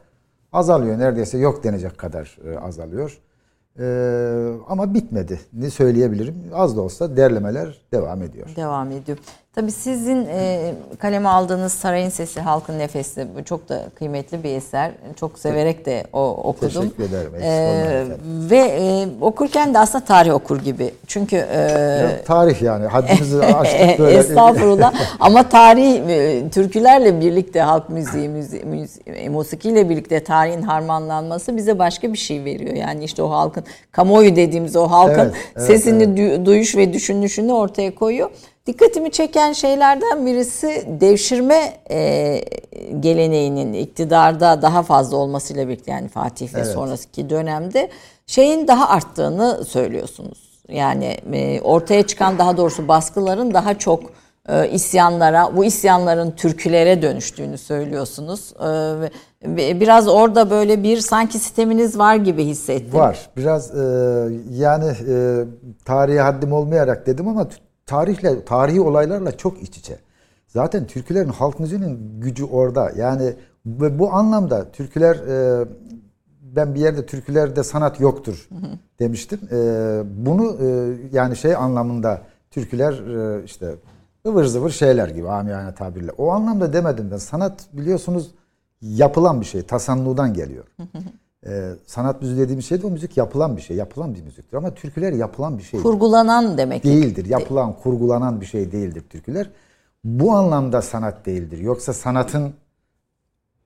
azalıyor. 0.53 1.00
Neredeyse 1.00 1.38
yok 1.38 1.63
denecek 1.63 1.98
kadar 1.98 2.38
e, 2.45 2.60
azalıyor. 2.60 3.19
Ee, 3.79 4.53
ama 4.67 4.93
bitmedi. 4.93 5.39
Ne 5.53 5.69
söyleyebilirim? 5.69 6.36
Az 6.53 6.77
da 6.77 6.81
olsa 6.81 7.17
derlemeler 7.17 7.81
devam 7.91 8.22
ediyor. 8.22 8.48
Devam 8.55 8.91
ediyor. 8.91 9.17
Tabii 9.55 9.72
sizin 9.72 10.25
e, 10.25 10.74
kaleme 11.00 11.29
aldığınız 11.29 11.74
Sarayın 11.74 12.10
Sesi, 12.10 12.41
Halkın 12.41 12.79
Nefesi 12.79 13.27
bu 13.38 13.43
çok 13.43 13.69
da 13.69 13.83
kıymetli 13.95 14.43
bir 14.43 14.50
eser. 14.55 14.91
Çok 15.19 15.39
severek 15.39 15.86
de 15.86 16.03
o 16.13 16.29
okudum. 16.29 16.81
Teşekkür 16.81 17.03
ederim. 17.03 17.31
Ee, 17.41 18.03
ve 18.25 18.57
e, 18.57 19.07
okurken 19.22 19.74
de 19.74 19.79
aslında 19.79 20.05
tarih 20.05 20.33
okur 20.33 20.60
gibi. 20.60 20.93
Çünkü 21.07 21.36
e, 21.36 21.60
ya, 21.60 22.24
tarih 22.25 22.62
yani 22.62 22.86
haddimizi 22.88 23.43
aştık 23.45 24.00
böyle. 24.00 24.17
Estağfurullah. 24.17 24.93
Ama 25.19 25.50
tarih 25.50 26.10
e, 26.10 26.50
türkülerle 26.50 27.22
birlikte 27.22 27.62
halk 27.62 27.89
müziği, 27.89 28.29
müziği, 28.29 28.63
müziği 28.63 29.29
musikiyle 29.29 29.89
birlikte 29.89 30.24
tarihin 30.24 30.62
harmanlanması 30.62 31.57
bize 31.57 31.79
başka 31.79 32.13
bir 32.13 32.17
şey 32.17 32.45
veriyor. 32.45 32.75
Yani 32.75 33.03
işte 33.03 33.24
o 33.24 33.29
halkın 33.29 33.63
kamuoyu 33.91 34.36
dediğimiz 34.36 34.75
o 34.75 34.88
halkın 34.88 35.19
Evet, 35.19 35.33
evet, 35.55 35.67
sesini 35.67 36.03
evet. 36.03 36.17
du- 36.17 36.45
duyuş 36.45 36.75
ve 36.75 36.93
düşünüşünü 36.93 37.53
ortaya 37.53 37.95
koyuyor. 37.95 38.29
Dikkatimi 38.67 39.12
çeken 39.12 39.53
şeylerden 39.53 40.25
birisi 40.25 40.86
devşirme 41.01 41.74
e, 41.91 42.39
geleneğinin 43.00 43.74
iktidarda 43.74 44.62
daha 44.62 44.84
fazla 44.84 45.17
olmasıyla 45.17 45.67
birlikte 45.67 45.91
yani 45.91 46.08
Fatih 46.08 46.53
ve 46.53 46.60
Evet. 46.60 46.72
sonraki 46.72 47.29
dönemde 47.29 47.89
şeyin 48.27 48.67
daha 48.67 48.89
arttığını 48.89 49.65
söylüyorsunuz. 49.65 50.53
Yani 50.70 51.17
e, 51.34 51.62
ortaya 51.62 52.08
çıkan 52.08 52.38
daha 52.39 52.58
doğrusu 52.58 52.88
baskıların 52.88 53.53
daha 53.53 53.77
çok 53.77 54.03
e, 54.50 54.70
isyanlara, 54.70 55.58
bu 55.58 55.65
isyanların 55.65 56.32
türkülere 56.32 57.01
dönüştüğünü 57.01 57.58
söylüyorsunuz. 57.58 58.53
E, 59.58 59.79
biraz 59.79 60.08
orada 60.08 60.50
böyle 60.50 60.84
bir 60.84 60.98
sanki 60.98 61.39
sisteminiz 61.39 61.98
var 61.98 62.15
gibi 62.15 62.46
hissettim. 62.46 63.00
Var. 63.00 63.29
Biraz 63.38 63.75
e, 63.75 63.84
yani 64.51 64.86
e, 65.10 65.43
tarihe 65.86 66.20
haddim 66.20 66.53
olmayarak 66.53 67.08
dedim 67.08 67.27
ama 67.27 67.48
tarihle 67.85 68.45
tarihi 68.45 68.81
olaylarla 68.81 69.37
çok 69.37 69.61
iç 69.61 69.77
içe. 69.77 69.99
Zaten 70.47 70.87
türkülerin 70.87 71.29
halk 71.29 71.59
müziğinin 71.59 72.21
gücü 72.21 72.45
orada. 72.45 72.91
Yani 72.97 73.33
ve 73.65 73.99
bu 73.99 74.13
anlamda 74.13 74.71
türküler 74.71 75.15
e, 75.15 75.65
ben 76.41 76.75
bir 76.75 76.79
yerde 76.79 77.05
türkülerde 77.05 77.63
sanat 77.63 77.99
yoktur 77.99 78.49
demiştim. 78.99 79.39
E, 79.51 79.57
bunu 80.25 80.57
e, 80.61 80.97
yani 81.11 81.35
şey 81.35 81.55
anlamında 81.55 82.21
türküler 82.51 82.93
e, 82.93 83.43
işte 83.43 83.75
ıvır 84.27 84.45
zıvır 84.45 84.69
şeyler 84.69 85.07
gibi 85.07 85.29
amiyane 85.29 85.75
tabirle. 85.75 86.11
O 86.11 86.31
anlamda 86.31 86.73
demedim 86.73 87.11
ben. 87.11 87.17
Sanat 87.17 87.67
biliyorsunuz 87.73 88.31
yapılan 88.81 89.41
bir 89.41 89.45
şey. 89.45 89.61
Tasannudan 89.61 90.33
geliyor. 90.33 90.63
Ee, 91.47 91.71
sanat 91.85 92.21
müziği 92.21 92.39
dediğimiz 92.39 92.65
şey 92.65 92.81
de 92.81 92.88
o 92.88 92.89
müzik 92.89 93.17
yapılan 93.17 93.57
bir 93.57 93.62
şey. 93.62 93.77
Yapılan 93.77 94.15
bir 94.15 94.21
müziktir. 94.21 94.57
Ama 94.57 94.73
türküler 94.73 95.13
yapılan 95.13 95.57
bir 95.57 95.63
şey 95.63 95.81
Kurgulanan 95.81 96.57
demek. 96.57 96.83
değildir. 96.83 97.25
Yapılan, 97.25 97.73
kurgulanan 97.83 98.41
bir 98.41 98.45
şey 98.45 98.71
değildir 98.71 99.03
türküler. 99.09 99.50
Bu 100.03 100.33
anlamda 100.33 100.81
sanat 100.81 101.25
değildir. 101.25 101.57
Yoksa 101.57 101.93
sanatın 101.93 102.53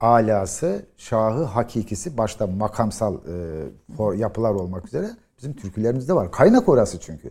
alası, 0.00 0.86
şahı, 0.96 1.44
hakikisi 1.44 2.18
başta 2.18 2.46
makamsal 2.46 3.14
e, 3.14 4.16
yapılar 4.16 4.50
olmak 4.54 4.86
üzere 4.86 5.10
bizim 5.38 5.52
türkülerimizde 5.52 6.14
var. 6.14 6.32
Kaynak 6.32 6.68
orası 6.68 7.00
çünkü. 7.00 7.30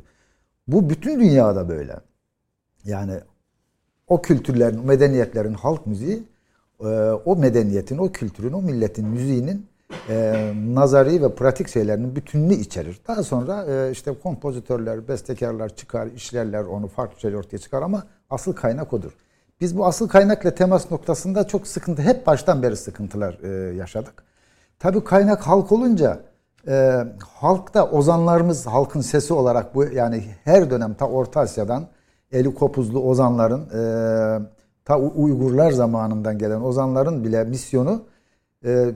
Bu 0.68 0.90
bütün 0.90 1.20
dünyada 1.20 1.70
böyle. 1.70 2.00
Yani 2.86 3.14
o 4.08 4.22
kültürlerin, 4.22 4.86
medeniyetlerin 4.86 5.54
halk 5.54 5.88
müziği 5.88 6.24
e, 6.80 6.86
o 7.26 7.36
medeniyetin, 7.36 7.98
o 7.98 8.12
kültürün, 8.12 8.54
o 8.54 8.62
milletin 8.62 9.08
müziğinin 9.08 9.66
e, 10.10 10.54
nazari 10.68 11.22
ve 11.22 11.36
pratik 11.36 11.68
şeylerinin 11.70 12.16
bütününü 12.16 12.54
içerir. 12.54 13.00
Daha 13.08 13.24
sonra 13.24 13.66
e, 13.66 13.92
işte 13.92 14.14
kompozitörler, 14.24 15.08
bestekarlar 15.08 15.76
çıkar, 15.76 16.08
işlerler 16.08 16.64
onu 16.64 16.88
farklı 16.88 17.20
şeyler 17.20 17.38
ortaya 17.38 17.58
çıkar 17.58 17.82
ama 17.82 18.04
asıl 18.30 18.54
kaynak 18.54 18.94
odur. 18.94 19.12
Biz 19.62 19.78
bu 19.78 19.86
asıl 19.86 20.08
kaynakla 20.08 20.56
temas 20.56 20.92
noktasında 20.92 21.48
çok 21.48 21.68
sıkıntı, 21.68 22.02
hep 22.02 22.28
baştan 22.28 22.64
beri 22.64 22.76
sıkıntılar 22.76 23.38
e, 23.44 23.76
yaşadık. 23.76 24.24
Tabii 24.80 25.04
kaynak 25.04 25.48
halk 25.48 25.72
olunca 25.72 26.20
e, 26.68 27.04
halkta 27.36 27.92
ozanlarımız 27.92 28.66
halkın 28.66 29.02
sesi 29.02 29.34
olarak 29.34 29.76
bu 29.76 29.84
yani 29.84 30.24
her 30.44 30.70
dönem 30.70 30.94
ta 30.94 31.06
Orta 31.08 31.40
Asya'dan 31.40 31.88
eli 32.32 32.54
kopuzlu 32.54 33.04
ozanların 33.04 33.62
e, 33.62 33.82
ta 34.86 35.00
Uygurlar 35.00 35.72
zamanından 35.72 36.38
gelen 36.38 36.62
ozanların 36.62 37.24
bile 37.24 37.44
misyonu 37.44 38.06
e, 38.66 38.92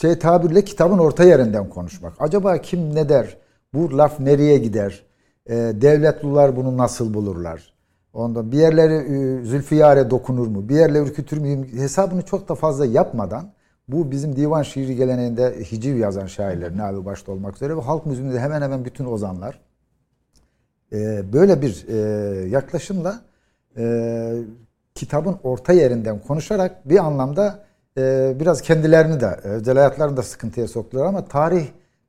şey 0.00 0.18
tabirle 0.18 0.64
kitabın 0.64 0.98
orta 0.98 1.24
yerinden 1.24 1.68
konuşmak. 1.68 2.12
Acaba 2.18 2.58
kim 2.58 2.94
ne 2.94 3.08
der? 3.08 3.36
Bu 3.74 3.98
laf 3.98 4.20
nereye 4.20 4.58
gider? 4.58 5.02
E, 5.46 5.54
devletlular 5.54 6.56
bunu 6.56 6.76
nasıl 6.76 7.14
bulurlar? 7.14 7.74
Ondan 8.12 8.52
bir 8.52 8.58
yerleri 8.58 8.94
e, 8.94 9.44
Zülfiyare 9.44 10.10
dokunur 10.10 10.46
mu? 10.46 10.68
Bir 10.68 10.74
yerleri 10.74 11.02
ürkütür 11.02 11.38
müyüm? 11.38 11.64
Hesabını 11.64 12.22
çok 12.22 12.48
da 12.48 12.54
fazla 12.54 12.86
yapmadan 12.86 13.52
bu 13.88 14.10
bizim 14.10 14.36
divan 14.36 14.62
şiiri 14.62 14.96
geleneğinde 14.96 15.54
hiciv 15.72 15.96
yazan 15.96 16.26
şairler 16.26 16.76
Nabi 16.76 17.04
başta 17.04 17.32
olmak 17.32 17.56
üzere 17.56 17.76
ve 17.76 17.80
halk 17.80 18.06
müziğinde 18.06 18.40
hemen 18.40 18.62
hemen 18.62 18.84
bütün 18.84 19.04
ozanlar 19.04 19.60
e, 20.92 21.32
böyle 21.32 21.62
bir 21.62 21.86
e, 21.88 22.48
yaklaşımla 22.48 23.20
e, 23.76 24.34
kitabın 24.94 25.36
orta 25.42 25.72
yerinden 25.72 26.18
konuşarak 26.18 26.88
bir 26.88 26.98
anlamda 26.98 27.64
biraz 28.40 28.62
kendilerini 28.62 29.20
de 29.20 29.40
e, 29.44 29.48
özel 29.48 29.74
hayatlarını 29.76 30.16
da 30.16 30.22
sıkıntıya 30.22 30.68
soktular 30.68 31.06
ama 31.06 31.24
tarih 31.24 31.66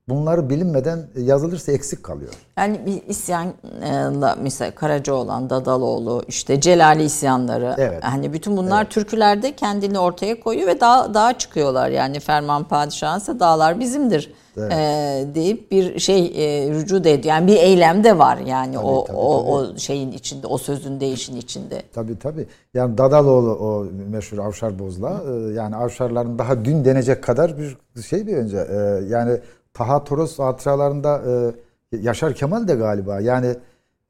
bunları 0.10 0.50
bilinmeden 0.50 1.08
yazılırsa 1.18 1.72
eksik 1.72 2.04
kalıyor. 2.04 2.34
Yani 2.58 2.80
bir 2.86 3.10
isyanla 3.10 4.36
mesela 4.42 4.76
Karacaoğlan, 4.76 5.50
Dadaloğlu, 5.50 6.24
işte 6.28 6.62
Celali 6.62 7.04
isyanları. 7.04 7.76
Evet. 7.78 8.04
Hani 8.04 8.34
bütün 8.34 8.58
bunlar 8.58 8.90
türkülerde 8.90 9.56
kendini 9.56 10.00
ortaya 10.00 10.40
koyuyor 10.40 10.68
ve 10.68 10.80
dağ, 10.80 11.14
dağa 11.14 11.38
çıkıyorlar. 11.38 11.90
Yani 11.90 12.20
Ferman 12.20 12.64
Padişah'ınsa 12.64 13.40
dağlar 13.40 13.80
bizimdir 13.80 14.34
e, 14.58 15.26
deyip 15.36 15.72
bir 15.72 16.00
şey 16.00 16.26
e, 16.26 16.70
rücu 16.70 17.04
da 17.04 17.10
ediyor. 17.10 17.36
Yani 17.36 17.48
bir 17.48 17.58
eylem 17.58 18.04
de 18.04 18.18
var 18.18 18.38
yani 18.38 18.80
o, 18.80 19.06
tabii, 19.06 19.18
o, 19.18 19.38
tabii. 19.38 19.50
o 19.50 19.78
şeyin 19.78 20.12
içinde, 20.12 20.48
o 20.48 20.58
sözün 20.58 21.00
değişin 21.00 21.36
içinde. 21.36 21.82
Tabii 21.94 22.20
tabii. 22.20 22.48
Yani 22.74 22.98
Dadaloğlu 22.98 23.52
o 23.52 23.86
meşhur 24.12 24.38
Avşar 24.38 24.80
Bozla 24.80 25.24
e, 25.28 25.54
yani 25.54 25.76
Avşarların 25.76 26.40
daha 26.40 26.66
dün 26.66 26.86
denecek 26.86 27.24
kadar 27.24 27.56
bir 27.58 27.78
şey 28.02 28.28
bir 28.28 28.38
önce. 28.38 28.58
E, 28.58 28.76
yani 29.10 29.40
Taha 29.76 30.04
Toros 30.04 30.40
hatıralarında 30.40 31.22
e, 31.92 31.98
Yaşar 31.98 32.34
Kemal 32.34 32.68
de 32.68 32.76
galiba 32.76 33.20
yani 33.20 33.48
e, 33.48 33.54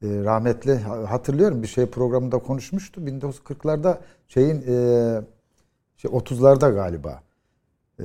rahmetli 0.02 0.76
ha- 0.76 1.12
hatırlıyorum 1.12 1.62
bir 1.64 1.68
şey 1.68 1.86
programında 1.86 2.38
konuşmuştu 2.40 3.02
1940'larda 3.02 3.98
şeyin 4.28 4.56
e, 4.68 5.22
şey 5.98 6.12
30'larda 6.12 6.74
galiba. 6.74 7.20
E, 8.00 8.04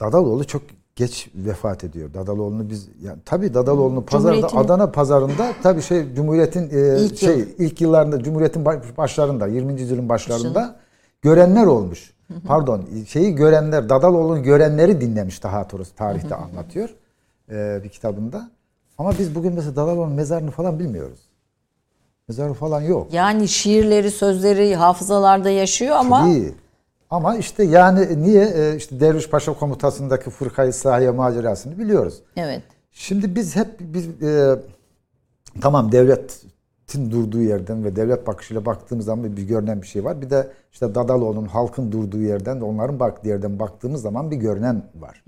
Dadaloğlu 0.00 0.44
çok 0.44 0.62
geç 0.96 1.30
vefat 1.34 1.84
ediyor. 1.84 2.14
Dadaloğlu'nu 2.14 2.70
biz 2.70 2.88
yani 3.02 3.18
tabii 3.24 3.54
Dadaloğlu'nu 3.54 4.04
pazarda 4.06 4.36
Cumhuriyet'in- 4.48 4.64
Adana 4.64 4.90
pazarında 4.90 5.52
tabii 5.62 5.82
şey 5.82 6.14
Cumhuriyet'in 6.14 6.70
e, 6.70 7.00
İlk 7.00 7.18
şey 7.18 7.38
yıl. 7.38 7.46
ilk 7.58 7.80
yıllarında 7.80 8.22
Cumhuriyet'in 8.22 8.64
baş- 8.64 8.96
başlarında 8.96 9.46
20. 9.46 9.80
yüzyılın 9.80 10.08
başlarında 10.08 10.76
görenler 11.22 11.66
olmuş. 11.66 12.14
Pardon 12.46 12.88
şeyi 13.08 13.34
görenler 13.34 13.88
Dadaloğlu'nu 13.88 14.42
görenleri 14.42 15.00
dinlemiş 15.00 15.38
Taha 15.38 15.68
Toros 15.68 15.92
tarihte 15.92 16.34
anlatıyor 16.34 16.88
e, 17.50 17.80
bir 17.84 17.88
kitabında. 17.88 18.50
Ama 18.98 19.18
biz 19.18 19.34
bugün 19.34 19.52
mesela 19.52 19.76
Dadaloğlu'nun 19.76 20.14
mezarını 20.14 20.50
falan 20.50 20.78
bilmiyoruz. 20.78 21.18
Mezarı 22.28 22.54
falan 22.54 22.80
yok. 22.80 23.12
Yani 23.12 23.48
şiirleri, 23.48 24.10
sözleri 24.10 24.76
hafızalarda 24.76 25.50
yaşıyor 25.50 25.96
ama 25.96 26.20
Tabii. 26.20 26.54
Ama 27.10 27.36
işte 27.36 27.64
yani 27.64 28.22
niye 28.22 28.44
e, 28.44 28.76
işte 28.76 29.00
Derviş 29.00 29.28
Paşa 29.28 29.52
komutasındaki 29.52 30.30
Fırkayı 30.30 30.72
Sahiye 30.72 31.10
macerasını 31.10 31.78
biliyoruz. 31.78 32.14
evet. 32.36 32.62
Şimdi 32.92 33.34
biz 33.34 33.56
hep 33.56 33.68
biz 33.80 34.22
e, 34.22 34.56
tamam 35.60 35.92
devletin 36.90 37.10
durduğu 37.10 37.42
yerden 37.42 37.84
ve 37.84 37.96
devlet 37.96 38.26
bakışıyla 38.26 38.66
baktığımız 38.66 39.04
zaman 39.04 39.36
bir 39.36 39.42
görünen 39.42 39.82
bir 39.82 39.86
şey 39.86 40.04
var. 40.04 40.20
Bir 40.20 40.30
de 40.30 40.48
işte 40.72 40.94
Dadaloğlu'nun 40.94 41.46
halkın 41.46 41.92
durduğu 41.92 42.22
yerden 42.22 42.60
de 42.60 42.64
onların 42.64 43.00
baktığı 43.00 43.28
yerden 43.28 43.58
baktığımız 43.58 44.02
zaman 44.02 44.30
bir 44.30 44.36
görünen 44.36 44.82
var. 44.94 45.24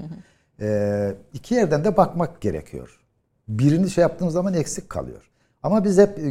E, 0.60 1.14
iki 1.32 1.54
yerden 1.54 1.84
de 1.84 1.96
bakmak 1.96 2.40
gerekiyor. 2.40 3.00
Birini 3.48 3.90
şey 3.90 4.02
yaptığımız 4.02 4.34
zaman 4.34 4.54
eksik 4.54 4.88
kalıyor. 4.88 5.30
Ama 5.62 5.84
biz 5.84 5.98
hep 5.98 6.18
e, 6.18 6.22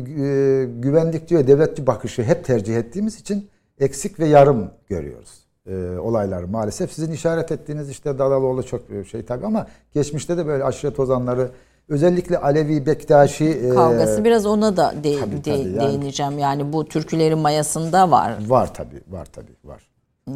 güvenlikçi 0.80 1.38
ve 1.38 1.48
devletçi 1.48 1.88
bakışı 1.88 2.24
hep 2.24 2.46
tercih 2.46 2.78
ettiğimiz 2.78 3.20
için 3.20 3.50
eksik 3.80 4.20
ve 4.20 4.28
yarım 4.28 4.72
görüyoruz 4.90 5.42
e, 5.68 5.98
olayları 6.00 6.48
maalesef. 6.48 6.92
Sizin 6.94 7.14
işaret 7.14 7.52
ettiğiniz 7.52 7.90
işte 7.90 8.20
Dadaloğlu 8.20 8.64
çok 8.64 8.92
e, 8.92 9.04
şey 9.04 9.26
tabii 9.26 9.46
ama 9.46 9.68
geçmişte 9.94 10.38
de 10.38 10.46
böyle 10.46 10.64
aşiret 10.64 11.00
ozanları 11.00 11.50
özellikle 11.90 12.38
Alevi 12.38 12.86
Bektaşi 12.86 13.46
e, 13.46 13.70
Kavgası 13.70 14.24
biraz 14.24 14.46
ona 14.46 14.78
da 14.78 14.94
de- 15.04 15.20
tabii, 15.20 15.32
de- 15.32 15.42
tabii, 15.42 15.70
yani. 15.70 15.80
değineceğim. 15.80 16.40
Yani 16.40 16.74
bu 16.74 16.86
türkülerin 16.86 17.40
mayasında 17.40 18.12
var. 18.12 18.34
var 18.48 18.74
tabii 18.74 19.02
var 19.10 19.26
tabii 19.26 19.56
var. 19.64 19.92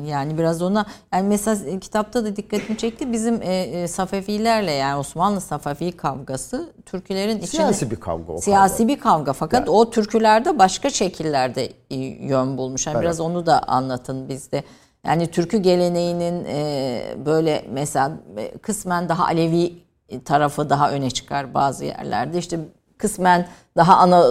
Yani 0.06 0.38
biraz 0.38 0.62
ona 0.62 0.86
yani 1.14 1.28
mesela 1.28 1.80
kitapta 1.80 2.25
da 2.25 2.36
dikkatimi 2.36 2.78
çekti 2.78 3.12
bizim 3.12 3.42
e, 3.42 3.56
e, 3.56 3.88
Safevilerle 3.88 4.72
yani 4.72 5.00
Osmanlı 5.00 5.42
Safevi 5.42 5.92
kavgası 5.92 6.74
Türkülerin 6.86 7.38
içine 7.38 7.48
siyasi 7.48 7.92
bir 7.92 7.96
kavga 7.96 8.34
o 8.34 8.38
siyasi 8.38 8.78
kavga. 8.78 8.94
bir 8.94 9.00
kavga 9.00 9.34
fakat 9.34 9.60
yani. 9.60 9.70
o 9.70 9.90
türkülerde 9.90 10.60
başka 10.60 10.90
şekillerde 10.90 11.70
e, 11.90 11.96
yön 12.25 12.58
bulmuş. 12.58 12.88
Yani 12.88 12.96
evet. 12.96 13.04
biraz 13.04 13.20
onu 13.20 13.46
da 13.46 13.64
anlatın 13.68 14.30
bizde. 14.30 14.64
Yani 15.06 15.28
türkü 15.28 15.58
geleneğinin 15.58 16.46
e, 16.46 17.02
böyle 17.25 17.66
mesela 17.70 18.12
e, 18.38 18.58
kısmen 18.58 19.10
daha 19.10 19.25
Alevi 19.25 19.85
tarafı 20.26 20.70
daha 20.70 20.92
öne 20.92 21.10
çıkar 21.10 21.54
bazı 21.54 21.86
yerlerde. 21.86 22.38
İşte 22.38 22.60
kısmen 22.98 23.48
daha 23.78 23.98
ana 23.98 24.24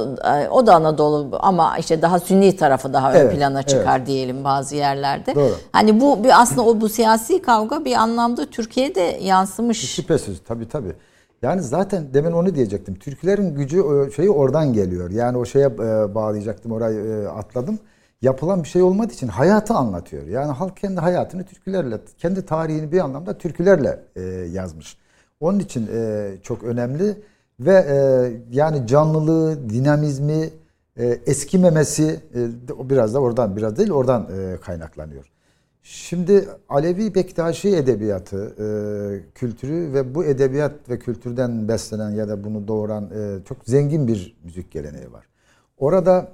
o 0.50 0.66
da 0.66 0.74
Anadolu 0.74 1.38
ama 1.40 1.78
işte 1.78 2.02
daha 2.02 2.18
Sünni 2.18 2.56
tarafı 2.56 2.92
daha 2.92 3.12
ön 3.12 3.16
evet, 3.16 3.36
plana 3.36 3.62
çıkar 3.62 3.98
evet. 3.98 4.06
diyelim 4.06 4.44
bazı 4.44 4.76
yerlerde. 4.76 5.34
Doğru. 5.34 5.54
Hani 5.72 6.00
bu 6.00 6.24
bir 6.24 6.42
aslında 6.42 6.62
o 6.62 6.80
bu 6.80 6.88
siyasi 6.88 7.42
kavga 7.42 7.84
bir 7.84 7.94
anlamda 7.94 8.46
Türkiye'de 8.46 9.18
yansımış. 9.22 9.94
Şüphesiz 9.94 10.40
tabii 10.44 10.68
tabii. 10.68 10.92
Yani 11.42 11.62
zaten 11.62 12.14
demin 12.14 12.32
onu 12.32 12.54
diyecektim. 12.54 12.94
Türklerin 12.94 13.54
gücü 13.54 14.10
şeyi 14.16 14.30
oradan 14.30 14.72
geliyor. 14.72 15.10
Yani 15.10 15.38
o 15.38 15.44
şeye 15.44 15.78
bağlayacaktım 16.14 16.72
orayı 16.72 17.30
atladım. 17.30 17.78
Yapılan 18.22 18.62
bir 18.62 18.68
şey 18.68 18.82
olmadığı 18.82 19.12
için 19.12 19.28
hayatı 19.28 19.74
anlatıyor. 19.74 20.26
Yani 20.26 20.52
halk 20.52 20.76
kendi 20.76 21.00
hayatını 21.00 21.44
türkülerle, 21.44 21.98
kendi 22.18 22.46
tarihini 22.46 22.92
bir 22.92 23.00
anlamda 23.00 23.38
türkülerle 23.38 24.00
yazmış. 24.52 24.96
Onun 25.40 25.58
için 25.58 25.88
çok 26.42 26.64
önemli 26.64 27.16
ve 27.60 27.74
e, 27.88 27.96
yani 28.56 28.86
canlılığı, 28.86 29.70
dinamizmi, 29.70 30.50
e, 30.96 31.06
eskimemesi 31.26 32.20
e, 32.34 32.48
biraz 32.90 33.14
da 33.14 33.18
oradan 33.18 33.56
biraz 33.56 33.76
değil 33.76 33.90
oradan 33.90 34.28
e, 34.38 34.56
kaynaklanıyor. 34.60 35.30
Şimdi 35.82 36.48
Alevi 36.68 37.14
Bektaşi 37.14 37.76
edebiyatı, 37.76 38.54
e, 38.58 38.66
kültürü 39.34 39.92
ve 39.92 40.14
bu 40.14 40.24
edebiyat 40.24 40.72
ve 40.88 40.98
kültürden 40.98 41.68
beslenen 41.68 42.10
ya 42.10 42.28
da 42.28 42.44
bunu 42.44 42.68
doğuran 42.68 43.04
e, 43.04 43.44
çok 43.44 43.58
zengin 43.64 44.08
bir 44.08 44.36
müzik 44.44 44.70
geleneği 44.70 45.12
var. 45.12 45.26
Orada 45.78 46.28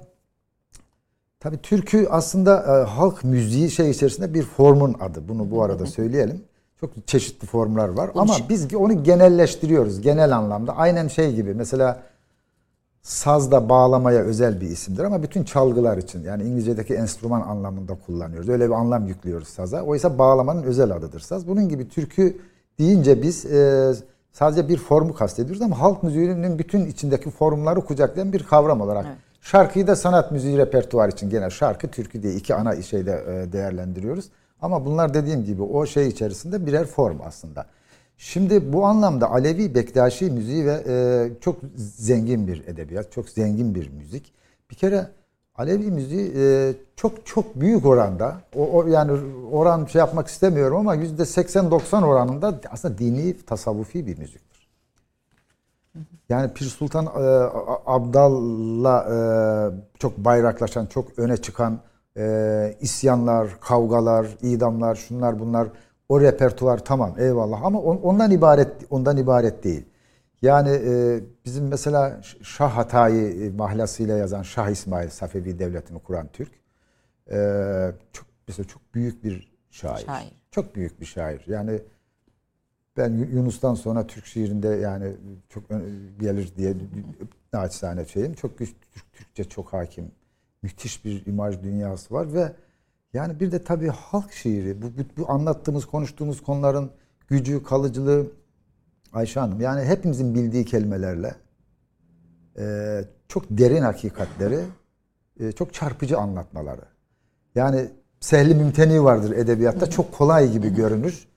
tabi 1.39 1.57
türkü 1.57 2.07
aslında 2.09 2.59
e, 2.59 2.89
halk 2.89 3.23
müziği 3.23 3.71
şey 3.71 3.89
içerisinde 3.89 4.33
bir 4.33 4.43
formun 4.43 4.95
adı. 4.99 5.27
Bunu 5.29 5.51
bu 5.51 5.63
arada 5.63 5.85
söyleyelim. 5.85 6.43
Çok 6.81 7.07
çeşitli 7.07 7.47
formlar 7.47 7.89
var 7.89 8.11
ama 8.15 8.35
biz 8.49 8.75
onu 8.75 9.03
genelleştiriyoruz 9.03 10.01
genel 10.01 10.37
anlamda. 10.37 10.75
Aynen 10.75 11.07
şey 11.07 11.33
gibi 11.35 11.53
mesela 11.53 12.03
saz 13.01 13.51
da 13.51 13.69
bağlamaya 13.69 14.19
özel 14.21 14.61
bir 14.61 14.67
isimdir 14.67 15.03
ama 15.03 15.23
bütün 15.23 15.43
çalgılar 15.43 15.97
için 15.97 16.23
yani 16.23 16.43
İngilizce'deki 16.43 16.93
enstrüman 16.93 17.41
anlamında 17.41 17.97
kullanıyoruz. 18.05 18.49
Öyle 18.49 18.67
bir 18.67 18.73
anlam 18.73 19.07
yüklüyoruz 19.07 19.47
saza. 19.47 19.81
Oysa 19.81 20.17
bağlamanın 20.17 20.63
özel 20.63 20.91
adıdır 20.91 21.19
saz. 21.19 21.47
Bunun 21.47 21.69
gibi 21.69 21.89
türkü 21.89 22.37
deyince 22.79 23.21
biz 23.21 23.45
e, 23.45 23.93
sadece 24.31 24.69
bir 24.69 24.77
formu 24.77 25.13
kastediyoruz 25.13 25.61
ama 25.61 25.79
halk 25.79 26.03
müziğinin 26.03 26.59
bütün 26.59 26.85
içindeki 26.85 27.29
formları 27.29 27.81
kucaklayan 27.81 28.33
bir 28.33 28.43
kavram 28.43 28.81
olarak. 28.81 29.05
Evet. 29.07 29.17
Şarkıyı 29.41 29.87
da 29.87 29.95
sanat 29.95 30.31
müziği 30.31 30.57
repertuar 30.57 31.09
için 31.09 31.29
genel 31.29 31.49
şarkı, 31.49 31.87
türkü 31.87 32.23
diye 32.23 32.33
iki 32.33 32.55
ana 32.55 32.81
şeyde 32.81 33.11
e, 33.11 33.53
değerlendiriyoruz. 33.53 34.25
Ama 34.61 34.85
bunlar 34.85 35.13
dediğim 35.13 35.45
gibi 35.45 35.61
o 35.61 35.85
şey 35.85 36.07
içerisinde 36.07 36.65
birer 36.65 36.85
form 36.85 37.17
aslında. 37.25 37.65
Şimdi 38.17 38.73
bu 38.73 38.85
anlamda 38.85 39.31
Alevi 39.31 39.75
Bektaşi 39.75 40.25
müziği 40.25 40.65
ve 40.65 40.83
e, 40.87 41.29
çok 41.41 41.57
zengin 41.75 42.47
bir 42.47 42.67
edebiyat, 42.67 43.11
çok 43.11 43.29
zengin 43.29 43.75
bir 43.75 43.89
müzik. 43.89 44.33
Bir 44.71 44.75
kere 44.75 45.07
Alevi 45.55 45.91
müziği 45.91 46.33
e, 46.35 46.73
çok 46.95 47.25
çok 47.25 47.55
büyük 47.55 47.85
oranda, 47.85 48.41
o, 48.55 48.71
o 48.71 48.87
yani 48.87 49.11
oran 49.51 49.85
şey 49.85 49.99
yapmak 49.99 50.27
istemiyorum 50.27 50.77
ama 50.77 50.95
yüzde 50.95 51.21
80-90 51.21 52.05
oranında 52.05 52.61
aslında 52.69 52.97
dini, 52.97 53.45
tasavvufi 53.45 54.07
bir 54.07 54.17
müziktir. 54.17 54.67
Yani 56.29 56.53
Pir 56.53 56.65
Sultan 56.65 57.05
e, 57.05 57.09
Abdal'la 57.85 59.07
e, 59.11 59.17
çok 59.99 60.17
bayraklaşan, 60.17 60.85
çok 60.85 61.19
öne 61.19 61.37
çıkan 61.37 61.79
e, 62.17 62.77
isyanlar, 62.81 63.59
kavgalar, 63.59 64.27
idamlar, 64.41 64.95
şunlar 64.95 65.39
bunlar 65.39 65.67
o 66.09 66.21
repertuar 66.21 66.85
tamam 66.85 67.15
eyvallah 67.19 67.63
ama 67.63 67.79
on, 67.79 67.97
ondan 67.97 68.31
ibaret 68.31 68.71
ondan 68.89 69.17
ibaret 69.17 69.63
değil. 69.63 69.85
Yani 70.41 70.69
e, 70.69 71.19
bizim 71.45 71.67
mesela 71.67 72.21
Şah 72.41 72.77
Hatay'ı 72.77 73.45
e, 73.45 73.49
mahlasıyla 73.49 74.17
yazan 74.17 74.41
Şah 74.41 74.69
İsmail 74.69 75.09
Safevi 75.09 75.59
Devleti'ni 75.59 75.99
kuran 75.99 76.27
Türk 76.33 76.51
e, 77.31 77.37
çok 78.13 78.25
mesela 78.47 78.67
çok 78.67 78.93
büyük 78.95 79.23
bir 79.23 79.53
şair. 79.69 80.05
şair. 80.05 80.41
Çok 80.51 80.75
büyük 80.75 81.01
bir 81.01 81.05
şair. 81.05 81.43
Yani 81.47 81.79
ben 82.97 83.13
Yunus'tan 83.13 83.75
sonra 83.75 84.07
Türk 84.07 84.25
şiirinde 84.25 84.67
yani 84.67 85.13
çok 85.49 85.63
gelir 86.19 86.53
diye 86.57 86.73
naçizane 87.53 88.05
şeyim. 88.05 88.33
Çok 88.33 88.57
güç 88.57 88.75
Türkçe 89.13 89.43
çok 89.43 89.73
hakim 89.73 90.11
müthiş 90.63 91.05
bir 91.05 91.25
imaj 91.25 91.63
dünyası 91.63 92.13
var 92.13 92.33
ve 92.33 92.51
yani 93.13 93.39
bir 93.39 93.51
de 93.51 93.63
tabii 93.63 93.87
halk 93.87 94.31
şiiri 94.31 94.81
bu, 94.81 94.85
bu, 94.85 95.01
bu 95.17 95.31
anlattığımız 95.31 95.85
konuştuğumuz 95.85 96.43
konuların 96.43 96.91
gücü 97.27 97.63
kalıcılığı 97.63 98.27
Ayşe 99.13 99.39
Hanım 99.39 99.61
yani 99.61 99.85
hepimizin 99.85 100.35
bildiği 100.35 100.65
kelimelerle 100.65 101.35
e, 102.57 102.97
çok 103.27 103.43
derin 103.49 103.81
hakikatleri 103.81 104.59
e, 105.39 105.51
çok 105.51 105.73
çarpıcı 105.73 106.17
anlatmaları. 106.17 106.81
Yani 107.55 107.89
sehli 108.19 108.55
mümteni 108.55 109.03
vardır 109.03 109.31
edebiyatta 109.31 109.89
çok 109.89 110.13
kolay 110.13 110.51
gibi 110.51 110.75
görünür. 110.75 111.27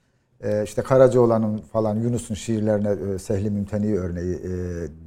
E, 0.41 0.65
işte 0.65 0.83
Karacaoğlan'ın 0.83 1.59
falan 1.59 1.97
Yunus'un 1.97 2.35
şiirlerine 2.35 3.15
e, 3.15 3.19
sehli 3.19 3.51
mümteni 3.51 3.99
örneği 3.99 4.35
e, 4.35 4.51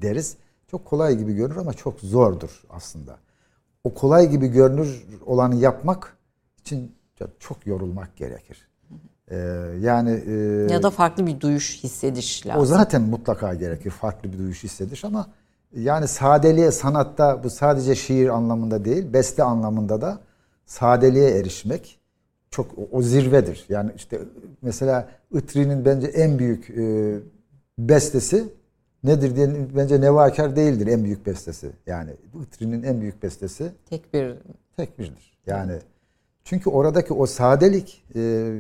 deriz. 0.02 0.38
Çok 0.68 0.86
kolay 0.86 1.18
gibi 1.18 1.34
görünür 1.34 1.58
ama 1.58 1.74
çok 1.74 2.00
zordur 2.00 2.64
aslında 2.70 3.18
o 3.88 3.94
kolay 3.94 4.30
gibi 4.30 4.48
görünür 4.48 5.06
olanı 5.26 5.56
yapmak 5.56 6.18
için 6.62 6.96
çok 7.40 7.68
yorulmak 7.68 8.16
gerekir. 8.16 8.68
Ee, 9.32 9.38
yani 9.80 10.24
e, 10.28 10.34
ya 10.74 10.84
da 10.84 10.90
farklı 10.90 11.28
bir 11.28 11.40
duyuş 11.40 11.84
hissediş 11.84 12.48
lazım. 12.48 12.62
O 12.62 12.66
zaten 12.66 13.02
mutlaka 13.02 13.54
gerekir. 13.54 13.90
Farklı 13.90 14.34
bir 14.34 14.38
duyuş 14.38 14.64
hissediş 14.64 15.06
ama 15.06 15.28
yani 15.76 16.08
sadeliğe 16.08 16.72
sanatta 16.72 17.44
bu 17.44 17.50
sadece 17.50 17.96
şiir 17.96 18.30
anlamında 18.30 18.86
değil, 18.86 19.14
beste 19.14 19.44
anlamında 19.44 20.02
da 20.02 20.20
sadeliğe 20.66 21.30
erişmek 21.30 22.00
çok 22.52 22.72
o 22.92 23.02
zirvedir. 23.02 23.66
Yani 23.70 23.92
işte 23.96 24.20
mesela 24.62 25.10
Itri'nin 25.34 25.86
bence 25.86 26.08
en 26.08 26.40
büyük 26.40 26.70
e, 26.70 27.16
bestesi 27.80 28.50
nedir 29.04 29.36
diye 29.36 29.50
bence 29.76 30.02
Nevakar 30.02 30.56
değildir 30.56 30.88
en 30.88 31.04
büyük 31.04 31.26
bestesi. 31.26 31.72
Yani 31.88 32.12
Itri'nin 32.44 32.84
en 32.84 33.02
büyük 33.02 33.24
bestesi 33.24 33.72
tek 33.90 34.14
bir 34.14 34.34
tek 34.78 35.00
birdir. 35.00 35.38
Yani 35.48 35.74
çünkü 36.44 36.70
oradaki 36.70 37.14
o 37.14 37.26
sadelik 37.26 38.04
e, 38.16 38.54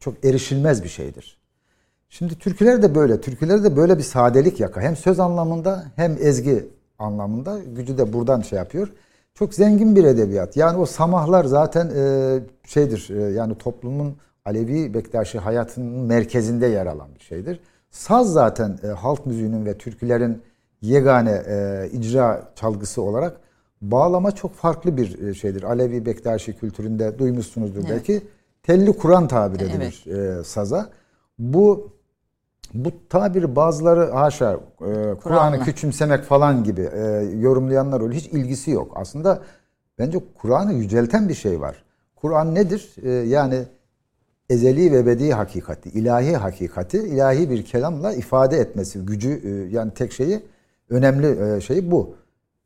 çok 0.00 0.24
erişilmez 0.24 0.84
bir 0.84 0.88
şeydir. 0.88 1.38
Şimdi 2.08 2.38
türküler 2.38 2.82
de 2.82 2.94
böyle. 2.94 3.20
Türküler 3.20 3.64
de 3.64 3.76
böyle 3.76 3.98
bir 3.98 4.02
sadelik 4.02 4.60
yaka. 4.60 4.80
Hem 4.80 4.96
söz 4.96 5.20
anlamında 5.20 5.84
hem 5.96 6.16
ezgi 6.20 6.68
anlamında 6.98 7.58
gücü 7.76 7.98
de 7.98 8.12
buradan 8.12 8.40
şey 8.40 8.58
yapıyor. 8.58 8.92
Çok 9.34 9.54
zengin 9.54 9.96
bir 9.96 10.04
edebiyat. 10.04 10.56
Yani 10.56 10.78
o 10.78 10.86
samahlar 10.86 11.44
zaten 11.44 11.90
e, 11.96 12.38
şeydir. 12.64 13.10
E, 13.10 13.22
yani 13.22 13.58
toplumun 13.58 14.16
Alevi 14.44 14.94
Bektaşi 14.94 15.38
hayatının 15.38 16.06
merkezinde 16.06 16.66
yer 16.66 16.86
alan 16.86 17.08
bir 17.14 17.24
şeydir. 17.24 17.60
Saz 17.90 18.32
zaten 18.32 18.78
e, 18.82 18.86
halk 18.86 19.26
müziğinin 19.26 19.66
ve 19.66 19.78
türkülerin 19.78 20.42
yegane 20.82 21.42
e, 21.46 21.88
icra 21.92 22.52
çalgısı 22.54 23.02
olarak 23.02 23.40
bağlama 23.82 24.32
çok 24.32 24.54
farklı 24.54 24.96
bir 24.96 25.28
e, 25.28 25.34
şeydir. 25.34 25.62
Alevi 25.62 26.06
Bektaşi 26.06 26.56
kültüründe 26.58 27.18
duymuşsunuzdur 27.18 27.80
evet. 27.80 27.90
belki. 27.90 28.22
Telli 28.62 28.92
Kur'an 28.92 29.28
tabir 29.28 29.60
edilir 29.60 30.04
evet. 30.06 30.40
e, 30.40 30.44
saza. 30.44 30.90
Bu 31.38 31.96
bu 32.74 32.90
tabiri 33.08 33.56
bazıları 33.56 34.10
haşa 34.10 34.52
e, 34.52 35.14
Kur'an'ı 35.22 35.60
küçümsemek 35.64 36.24
falan 36.24 36.64
gibi 36.64 36.90
e, 36.94 37.00
yorumlayanlar 37.38 38.00
öyle 38.00 38.14
hiç 38.14 38.26
ilgisi 38.26 38.70
yok. 38.70 38.92
Aslında 38.94 39.40
bence 39.98 40.18
Kur'an'ı 40.34 40.72
yücelten 40.72 41.28
bir 41.28 41.34
şey 41.34 41.60
var. 41.60 41.84
Kur'an 42.16 42.54
nedir? 42.54 42.94
E, 43.02 43.10
yani 43.10 43.64
ezeli 44.50 44.92
ve 44.92 44.98
ebedi 44.98 45.32
hakikati, 45.32 45.88
ilahi 45.88 46.36
hakikati, 46.36 46.98
ilahi 46.98 47.50
bir 47.50 47.64
kelamla 47.64 48.12
ifade 48.12 48.56
etmesi 48.56 48.98
gücü 48.98 49.40
e, 49.44 49.74
yani 49.74 49.94
tek 49.94 50.12
şeyi 50.12 50.42
önemli 50.90 51.56
e, 51.56 51.60
şey 51.60 51.90
bu. 51.90 52.14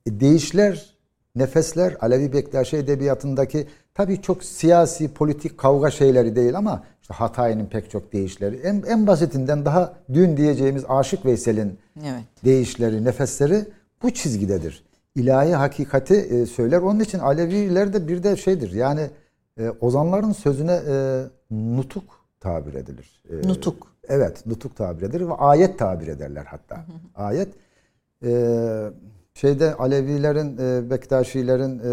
E, 0.06 0.20
değişler, 0.20 0.94
nefesler 1.36 1.96
Alevi 2.00 2.32
Bektaşi 2.32 2.76
edebiyatındaki 2.76 3.66
tabii 3.94 4.22
çok 4.22 4.44
siyasi, 4.44 5.14
politik 5.14 5.58
kavga 5.58 5.90
şeyleri 5.90 6.36
değil 6.36 6.56
ama 6.56 6.82
işte 7.02 7.14
Hatay'ın 7.14 7.66
pek 7.66 7.90
çok 7.90 8.12
değişleri. 8.12 8.56
En, 8.56 8.82
en 8.88 9.06
basitinden 9.06 9.64
daha 9.64 9.92
dün 10.12 10.36
diyeceğimiz 10.36 10.84
Aşık 10.88 11.26
Veysel'in 11.26 11.78
evet. 12.00 12.24
değişleri, 12.44 13.04
nefesleri 13.04 13.64
bu 14.02 14.10
çizgidedir. 14.10 14.84
İlahi 15.14 15.54
hakikati 15.54 16.46
söyler. 16.46 16.78
Onun 16.78 17.00
için 17.00 17.18
Aleviler 17.18 17.92
de 17.92 18.08
bir 18.08 18.22
de 18.22 18.36
şeydir 18.36 18.72
yani 18.72 19.10
ozanların 19.80 20.32
sözüne 20.32 20.80
nutuk 21.50 22.04
tabir 22.40 22.74
edilir. 22.74 23.22
E, 23.30 23.48
nutuk. 23.48 23.86
Evet, 24.08 24.46
nutuk 24.46 24.76
tabir 24.76 25.02
edilir 25.02 25.28
ve 25.28 25.34
ayet 25.34 25.78
tabir 25.78 26.08
ederler 26.08 26.44
hatta. 26.44 26.76
Hı 26.76 26.80
hı. 26.80 27.22
Ayet 27.22 27.48
e, 28.24 28.90
şeyde 29.34 29.74
Alevilerin, 29.74 30.58
e, 30.58 30.90
Bektaşilerin 30.90 31.78
e, 31.78 31.92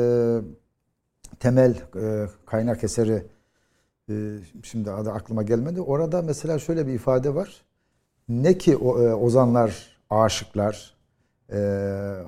temel 1.40 1.76
e, 1.96 2.28
kaynak 2.46 2.84
eseri 2.84 3.24
e, 4.10 4.14
şimdi 4.64 4.92
adı 4.92 5.12
aklıma 5.12 5.44
gelmedi. 5.44 5.82
Orada 5.82 6.22
mesela 6.22 6.60
şöyle 6.60 6.88
bir 6.88 6.94
ifade 6.94 7.36
var. 7.36 7.62
Ne 8.30 8.58
ki 8.58 8.78
o, 8.78 9.02
e, 9.02 9.14
ozanlar, 9.14 9.98
aşıklar 10.10 10.96
e, 11.52 11.60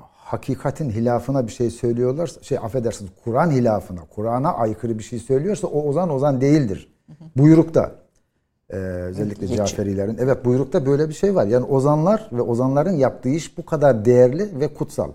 hakikatin 0.08 0.90
hilafına 0.90 1.46
bir 1.46 1.52
şey 1.52 1.70
söylüyorlar, 1.70 2.30
şey 2.42 2.58
affedersiniz 2.58 3.10
Kur'an 3.24 3.50
hilafına, 3.50 4.00
Kur'an'a 4.10 4.54
aykırı 4.54 4.98
bir 4.98 5.04
şey 5.04 5.18
söylüyorsa 5.18 5.66
o 5.66 5.88
ozan 5.88 6.10
ozan 6.10 6.40
değildir. 6.40 6.92
Buyrukta. 7.36 7.92
Ee, 8.70 8.76
özellikle 8.76 9.46
Geçin. 9.46 9.64
Caferilerin. 9.64 10.16
Evet 10.20 10.44
buyrukta 10.44 10.86
böyle 10.86 11.08
bir 11.08 11.14
şey 11.14 11.34
var. 11.34 11.46
Yani 11.46 11.64
ozanlar 11.64 12.28
ve 12.32 12.42
ozanların 12.42 12.92
yaptığı 12.92 13.28
iş 13.28 13.58
bu 13.58 13.66
kadar 13.66 14.04
değerli 14.04 14.60
ve 14.60 14.74
kutsal. 14.74 15.12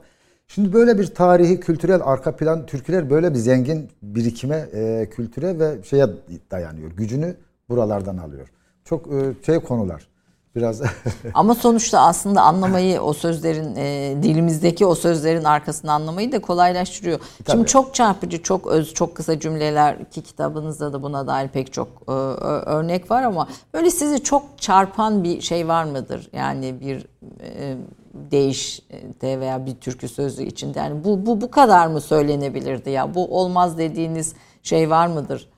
Şimdi 0.48 0.74
böyle 0.74 1.00
bir 1.00 1.08
tarihi, 1.08 1.60
kültürel 1.60 2.02
arka 2.04 2.36
plan, 2.36 2.66
türküler 2.66 3.10
böyle 3.10 3.34
bir 3.34 3.40
zengin 3.40 3.90
birikime, 4.02 4.68
e, 4.74 5.10
kültüre 5.12 5.60
ve 5.60 5.84
şeye 5.84 6.08
dayanıyor. 6.52 6.92
Gücünü 6.92 7.36
buralardan 7.70 8.18
alıyor. 8.18 8.48
Çok 8.86 9.08
e, 9.08 9.46
şey 9.46 9.60
konular 9.60 10.08
biraz. 10.56 10.82
Ama 11.34 11.56
sonuçta 11.56 12.00
aslında 12.00 12.42
anlamayı 12.42 13.02
o 13.02 13.14
sözlerin 13.14 13.76
e, 13.76 14.16
dilimizdeki 14.24 14.86
o 14.86 14.96
sözlerin 14.96 15.44
arkasını 15.44 15.92
anlamayı 15.92 16.32
da 16.32 16.42
kolaylaştırıyor. 16.42 17.20
Tabii. 17.20 17.58
Şimdi 17.58 17.68
çok 17.68 17.94
çarpıcı, 17.94 18.44
çok 18.44 18.68
öz, 18.68 18.94
çok 18.94 19.16
kısa 19.16 19.40
cümleler 19.40 20.10
ki 20.12 20.22
kitabınızda 20.22 20.94
da 20.94 21.04
buna 21.04 21.28
dair 21.28 21.48
pek 21.48 21.74
çok 21.74 21.88
e, 22.08 22.12
örnek 22.12 23.12
var 23.12 23.24
ama 23.24 23.48
böyle 23.74 23.92
sizi 23.92 24.24
çok 24.24 24.44
çarpan 24.58 25.24
bir 25.24 25.42
şey 25.42 25.68
var 25.68 25.84
mıdır? 25.84 26.30
Yani 26.34 26.80
bir 26.82 27.08
e, 27.42 27.78
değiş 28.14 28.82
de 29.22 29.40
veya 29.40 29.66
bir 29.66 29.76
türkü 29.76 30.08
sözü 30.08 30.44
içinde 30.44 30.80
yani 30.80 31.04
bu 31.04 31.26
bu 31.26 31.42
bu 31.42 31.52
kadar 31.52 31.88
mı 31.88 32.02
söylenebilirdi 32.02 32.90
ya? 32.90 33.16
Bu 33.16 33.40
olmaz 33.40 33.78
dediğiniz 33.78 34.34
şey 34.64 34.90
var 34.90 35.08
mıdır? 35.08 35.50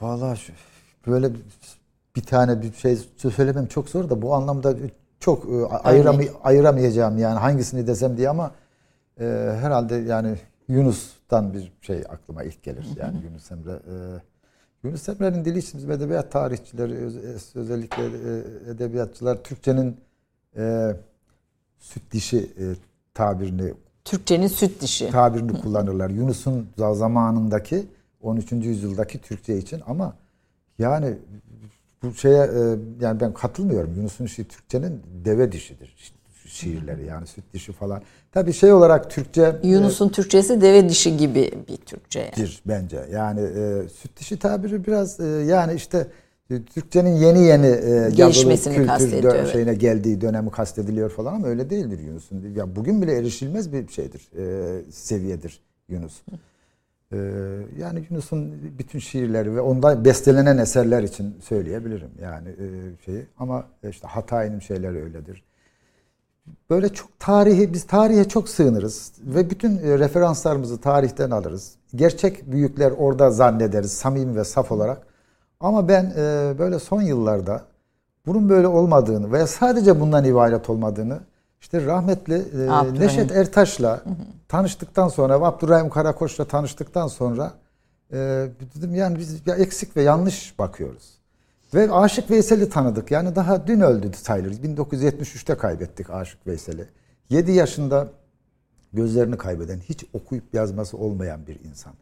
Valla 0.00 0.36
böyle 1.06 1.30
bir 2.16 2.22
tane 2.22 2.62
bir 2.62 2.72
şey 2.72 2.98
söylemem 3.16 3.66
çok 3.66 3.88
zor 3.88 4.10
da 4.10 4.22
bu 4.22 4.34
anlamda 4.34 4.74
çok 5.20 5.44
e, 5.44 5.66
ayıramay 5.66 6.30
ayıramayacağım 6.42 7.18
yani 7.18 7.38
hangisini 7.38 7.86
desem 7.86 8.16
diye 8.16 8.28
ama 8.28 8.50
e, 9.20 9.24
herhalde 9.60 9.94
yani 9.94 10.36
Yunus'tan 10.68 11.54
bir 11.54 11.72
şey 11.80 11.96
aklıma 12.08 12.42
ilk 12.42 12.62
gelir. 12.62 12.86
Yani 12.96 13.24
Yunus 13.24 13.52
Emre 13.52 13.72
e, 13.72 13.94
Yunus 14.84 15.08
Emre'nin 15.08 15.44
dili 15.44 15.58
için 15.58 15.78
bizim 15.78 15.90
edebiyat 15.90 16.32
tarihçileri 16.32 16.94
özellikle 17.54 18.02
e, 18.04 18.42
edebiyatçılar 18.70 19.42
Türkçenin 19.42 19.96
e, 20.56 20.96
süt 21.78 22.12
dişi 22.12 22.38
e, 22.38 22.64
tabirini 23.14 23.74
Türkçenin 24.04 24.46
süt 24.46 24.80
dişi 24.80 25.10
tabirini 25.10 25.60
kullanırlar. 25.60 26.10
Yunus'un 26.10 26.68
zamanındaki 26.76 27.86
13. 28.22 28.52
yüzyıldaki 28.52 29.18
Türkçe 29.18 29.58
için 29.58 29.82
ama 29.86 30.16
yani 30.78 31.14
bu 32.02 32.14
şeye 32.14 32.42
e, 32.42 32.60
yani 33.00 33.20
ben 33.20 33.34
katılmıyorum. 33.34 33.94
Yunus'un 33.96 34.26
şi 34.26 34.44
Türkçenin 34.48 35.02
deve 35.24 35.52
dişidir 35.52 35.94
şiirleri 36.56 37.06
yani 37.06 37.26
süt 37.26 37.44
dişi 37.54 37.72
falan. 37.72 38.02
Tabii 38.32 38.52
şey 38.52 38.72
olarak 38.72 39.10
Türkçe 39.10 39.56
e, 39.62 39.68
Yunus'un 39.68 40.08
e, 40.08 40.12
Türkçesi 40.12 40.60
deve 40.60 40.88
dişi 40.88 41.16
gibi 41.16 41.50
bir 41.68 41.76
Türkçe 41.76 42.20
yani. 42.20 42.48
bence. 42.66 43.06
Yani 43.12 43.40
e, 43.40 43.88
süt 43.88 44.20
dişi 44.20 44.38
tabiri 44.38 44.86
biraz 44.86 45.20
e, 45.20 45.26
yani 45.26 45.74
işte 45.74 46.06
e, 46.50 46.62
Türkçenin 46.62 47.16
yeni 47.16 47.42
yeni 47.42 47.66
e, 47.66 48.10
gelişmesini 48.14 48.86
kastediyor. 48.86 49.46
Şeyine 49.46 49.74
geldiği 49.74 50.20
dönemi 50.20 50.50
kastediliyor 50.50 51.10
falan 51.10 51.34
ama 51.34 51.46
öyle 51.46 51.70
değildir 51.70 51.98
Yunus'un. 51.98 52.54
Ya 52.56 52.76
bugün 52.76 53.02
bile 53.02 53.16
erişilmez 53.16 53.72
bir 53.72 53.88
şeydir. 53.88 54.30
E, 54.38 54.92
seviyedir 54.92 55.60
Yunus. 55.88 56.22
Ee, 57.12 57.16
yani 57.78 58.06
Yunus'un 58.10 58.54
bütün 58.78 58.98
şiirleri 58.98 59.56
ve 59.56 59.60
ondan 59.60 60.04
bestelenen 60.04 60.58
eserler 60.58 61.02
için 61.02 61.36
söyleyebilirim 61.42 62.10
yani 62.22 62.48
e, 62.48 62.66
şeyi 63.04 63.26
ama 63.38 63.64
işte 63.90 64.08
Hatay'ın 64.08 64.60
şeyleri 64.60 65.02
öyledir. 65.02 65.44
Böyle 66.70 66.88
çok 66.88 67.18
tarihi 67.18 67.72
biz 67.72 67.86
tarihe 67.86 68.28
çok 68.28 68.48
sığınırız 68.48 69.12
ve 69.20 69.50
bütün 69.50 69.78
e, 69.78 69.98
referanslarımızı 69.98 70.80
tarihten 70.80 71.30
alırız. 71.30 71.74
Gerçek 71.94 72.52
büyükler 72.52 72.90
orada 72.90 73.30
zannederiz 73.30 73.92
samimi 73.92 74.36
ve 74.36 74.44
saf 74.44 74.72
olarak. 74.72 75.06
Ama 75.60 75.88
ben 75.88 76.12
e, 76.16 76.54
böyle 76.58 76.78
son 76.78 77.02
yıllarda 77.02 77.62
bunun 78.26 78.48
böyle 78.48 78.66
olmadığını 78.66 79.32
veya 79.32 79.46
sadece 79.46 80.00
bundan 80.00 80.24
ibaret 80.24 80.70
olmadığını 80.70 81.20
işte 81.60 81.86
rahmetli 81.86 82.34
e, 82.34 83.00
Neşet 83.00 83.32
Ertaş'la 83.32 84.02
tanıştıktan 84.48 85.08
sonra 85.08 85.34
Abdurrahim 85.34 85.90
Karakoç'la 85.90 86.44
tanıştıktan 86.44 87.06
sonra 87.06 87.52
e, 88.12 88.16
dedim 88.76 88.94
yani 88.94 89.18
biz 89.18 89.46
ya 89.46 89.54
eksik 89.54 89.96
ve 89.96 90.02
yanlış 90.02 90.58
bakıyoruz. 90.58 91.16
Ve 91.74 91.92
Aşık 91.92 92.30
Veysel'i 92.30 92.70
tanıdık. 92.70 93.10
Yani 93.10 93.36
daha 93.36 93.66
dün 93.66 93.80
öldü 93.80 94.10
sayılır. 94.16 94.52
1973'te 94.52 95.54
kaybettik 95.54 96.10
Aşık 96.10 96.46
Veysel'i. 96.46 96.88
7 97.30 97.52
yaşında 97.52 98.08
gözlerini 98.92 99.36
kaybeden, 99.36 99.78
hiç 99.78 100.04
okuyup 100.12 100.54
yazması 100.54 100.96
olmayan 100.96 101.46
bir 101.46 101.60
insan. 101.64 101.92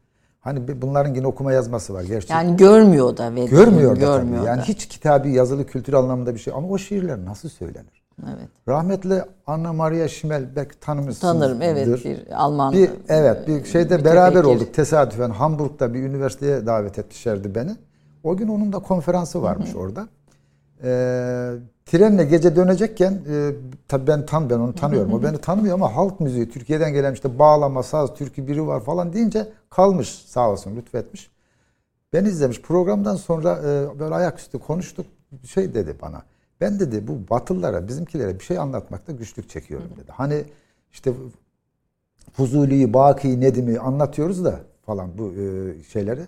Hani 0.41 0.83
bunların 0.83 1.15
yine 1.15 1.27
okuma 1.27 1.53
yazması 1.53 1.95
var 1.95 2.03
gerçekten. 2.03 2.43
Yani 2.43 2.57
görmüyor 2.57 3.17
da. 3.17 3.29
Görmüyor 3.29 3.97
da 3.97 4.01
görmüyor 4.01 4.39
tabii. 4.39 4.49
Yani 4.49 4.61
da. 4.61 4.65
hiç 4.65 4.89
kitabı 4.89 5.29
yazılı 5.29 5.67
kültür 5.67 5.93
anlamında 5.93 6.35
bir 6.35 6.41
şey. 6.41 6.55
Ama 6.57 6.69
o 6.69 6.79
şiirler 6.79 7.25
nasıl 7.25 7.49
söylenir? 7.49 8.04
Evet. 8.23 8.49
Rahmetli 8.69 9.23
Anna 9.47 9.73
Maria 9.73 10.09
Schimmel 10.09 10.57
belki 10.57 10.81
tanımışsınızdır. 10.81 11.41
Tanırım 11.41 11.63
evet 11.63 12.05
bir 12.05 12.33
Alman. 12.37 12.73
Bir, 12.73 12.91
evet 13.09 13.49
bir 13.49 13.65
şeyde 13.65 13.99
bir 13.99 14.05
beraber 14.05 14.43
tefekkir. 14.43 14.57
olduk 14.57 14.75
tesadüfen 14.75 15.31
Hamburg'da 15.31 15.95
bir 15.95 16.03
üniversiteye 16.03 16.67
davet 16.67 16.99
etmişlerdi 16.99 17.55
beni. 17.55 17.77
O 18.25 18.37
gün 18.37 18.49
onun 18.49 18.73
da 18.73 18.79
konferansı 18.79 19.43
varmış 19.43 19.71
Hı-hı. 19.71 19.79
orada. 19.79 20.09
Ee, 20.85 21.51
trenle 21.87 22.25
gece 22.25 22.57
dönecekken 22.57 23.13
e, 23.13 23.51
tabii 23.89 24.07
ben 24.07 24.27
tan 24.27 24.51
ben 24.51 24.59
onu 24.59 24.75
tanıyorum. 24.75 25.11
Hı-hı. 25.11 25.19
O 25.19 25.23
beni 25.23 25.39
tanımıyor 25.39 25.75
ama 25.75 25.97
halk 25.97 26.21
müziği 26.21 26.51
Türkiye'den 26.51 26.93
gelen 26.93 27.13
işte 27.13 27.39
bağlama, 27.39 27.83
saz, 27.83 28.15
türkü 28.15 28.47
biri 28.47 28.67
var 28.67 28.81
falan 28.81 29.13
deyince 29.13 29.49
kalmış 29.71 30.09
sağ 30.09 30.51
olsun 30.51 30.77
lütfetmiş. 30.77 31.31
Ben 32.13 32.25
izlemiş. 32.25 32.63
Programdan 32.63 33.17
sonra 33.17 33.59
e, 33.59 33.99
böyle 33.99 34.15
ayaküstü 34.15 34.59
konuştuk. 34.59 35.07
Şey 35.45 35.75
dedi 35.75 35.97
bana. 36.03 36.23
Ben 36.61 36.81
dedi 36.81 37.09
bu 37.09 37.31
Batılılara, 37.31 37.89
bizimkilere 37.89 38.39
bir 38.39 38.45
şey 38.45 38.59
anlatmakta 38.59 39.13
güçlük 39.13 39.49
çekiyorum 39.51 39.91
dedi. 39.97 40.13
Hani 40.13 40.45
işte 40.93 41.13
Fuzuli'yi, 42.33 42.95
Baki'yi, 42.95 43.41
Nedim'i 43.41 43.79
anlatıyoruz 43.79 44.45
da 44.45 44.61
falan 44.87 45.19
bu 45.19 45.33
e, 45.33 45.83
şeyleri. 45.83 46.21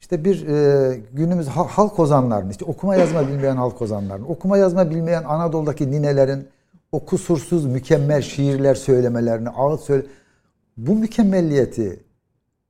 İşte 0.00 0.24
bir 0.24 0.46
e, 0.48 1.00
günümüz 1.12 1.46
halk 1.48 1.98
ozanlarının, 1.98 2.50
işte 2.50 2.64
okuma 2.64 2.96
yazma 2.96 3.28
bilmeyen 3.28 3.56
halk 3.56 3.82
ozanlarının, 3.82 4.26
okuma 4.26 4.58
yazma 4.58 4.90
bilmeyen 4.90 5.24
Anadolu'daki 5.24 5.90
ninelerin 5.90 6.48
o 6.92 7.04
kusursuz 7.04 7.66
mükemmel 7.66 8.22
şiirler 8.22 8.74
söylemelerini, 8.74 9.48
ağıt 9.48 9.80
söyle 9.80 10.06
bu 10.76 10.94
mükemmelliyeti 10.94 12.00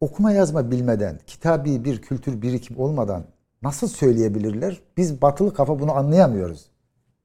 okuma 0.01 0.33
yazma 0.33 0.71
bilmeden, 0.71 1.19
kitabi 1.27 1.85
bir 1.85 2.03
kültür 2.03 2.43
birikim 2.43 2.79
olmadan 2.79 3.25
nasıl 3.63 3.89
söyleyebilirler? 3.89 4.81
Biz 4.97 5.23
batılı 5.23 5.55
kafa 5.55 5.81
bunu 5.81 5.93
anlayamıyoruz 5.93 6.72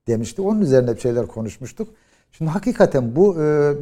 demişti. 0.07 0.41
Onun 0.41 0.61
üzerine 0.61 0.95
bir 0.95 0.99
şeyler 0.99 1.27
konuşmuştuk. 1.27 1.87
Şimdi 2.31 2.51
hakikaten 2.51 3.15
bu 3.15 3.41
e, 3.41 3.73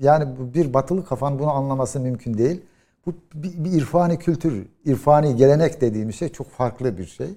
yani 0.00 0.28
bir 0.54 0.74
batılı 0.74 1.04
kafan 1.04 1.38
bunu 1.38 1.50
anlaması 1.50 2.00
mümkün 2.00 2.38
değil. 2.38 2.60
Bu 3.06 3.12
bir, 3.34 3.64
bir 3.64 3.72
irfani 3.72 4.18
kültür, 4.18 4.66
irfani 4.84 5.36
gelenek 5.36 5.80
dediğimiz 5.80 6.14
şey 6.14 6.28
çok 6.28 6.50
farklı 6.50 6.98
bir 6.98 7.06
şey. 7.06 7.28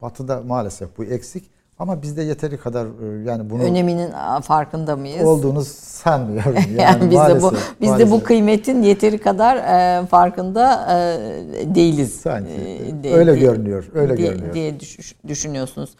Batı'da 0.00 0.40
maalesef 0.40 0.98
bu 0.98 1.04
eksik. 1.04 1.50
Ama 1.78 2.02
bizde 2.02 2.22
yeteri 2.22 2.56
kadar 2.56 2.86
e, 2.86 3.24
yani 3.24 3.50
bunu 3.50 3.62
öneminin 3.62 4.10
farkında 4.42 4.96
mıyız? 4.96 5.24
Olduğunu 5.24 5.64
sanmıyorum. 5.64 6.54
Yani, 6.76 6.82
yani 6.82 7.10
biz 7.10 7.18
de 7.18 7.42
bu 7.42 7.52
biz 7.80 7.88
maalesef. 7.88 8.08
de 8.08 8.10
bu 8.10 8.22
kıymetin 8.22 8.82
yeteri 8.82 9.18
kadar 9.18 9.56
e, 9.56 10.06
farkında 10.06 10.86
e, 10.90 11.74
değiliz. 11.74 12.14
Sanki 12.14 12.52
e, 12.52 13.04
de, 13.04 13.14
öyle 13.14 13.32
de, 13.34 13.38
görünüyor. 13.38 13.90
Öyle 13.94 14.16
de, 14.16 14.22
görünüyor. 14.22 14.54
diye 14.54 14.74
düşünüyorsunuz. 15.28 15.90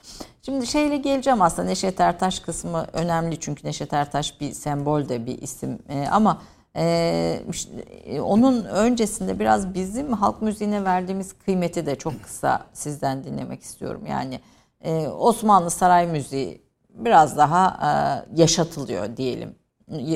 Şimdi 0.42 0.66
şeyle 0.66 0.96
geleceğim 0.96 1.42
aslında 1.42 1.68
Neşet 1.68 2.00
Ertaş 2.00 2.40
kısmı 2.40 2.86
önemli 2.92 3.40
çünkü 3.40 3.66
Neşet 3.66 3.92
Ertaş 3.92 4.40
bir 4.40 4.52
sembol 4.52 5.08
de 5.08 5.26
bir 5.26 5.42
isim 5.42 5.78
e, 5.88 6.06
ama 6.10 6.42
e, 6.76 7.40
işte, 7.50 7.72
e, 8.04 8.20
onun 8.20 8.64
öncesinde 8.64 9.38
biraz 9.38 9.74
bizim 9.74 10.12
halk 10.12 10.42
müziğine 10.42 10.84
verdiğimiz 10.84 11.32
kıymeti 11.44 11.86
de 11.86 11.96
çok 11.96 12.22
kısa 12.22 12.64
sizden 12.72 13.24
dinlemek 13.24 13.62
istiyorum. 13.62 14.02
Yani 14.08 14.40
e, 14.80 15.08
Osmanlı 15.08 15.70
saray 15.70 16.06
müziği 16.06 16.62
biraz 16.90 17.36
daha 17.36 17.68
e, 17.68 18.40
yaşatılıyor 18.40 19.16
diyelim. 19.16 19.54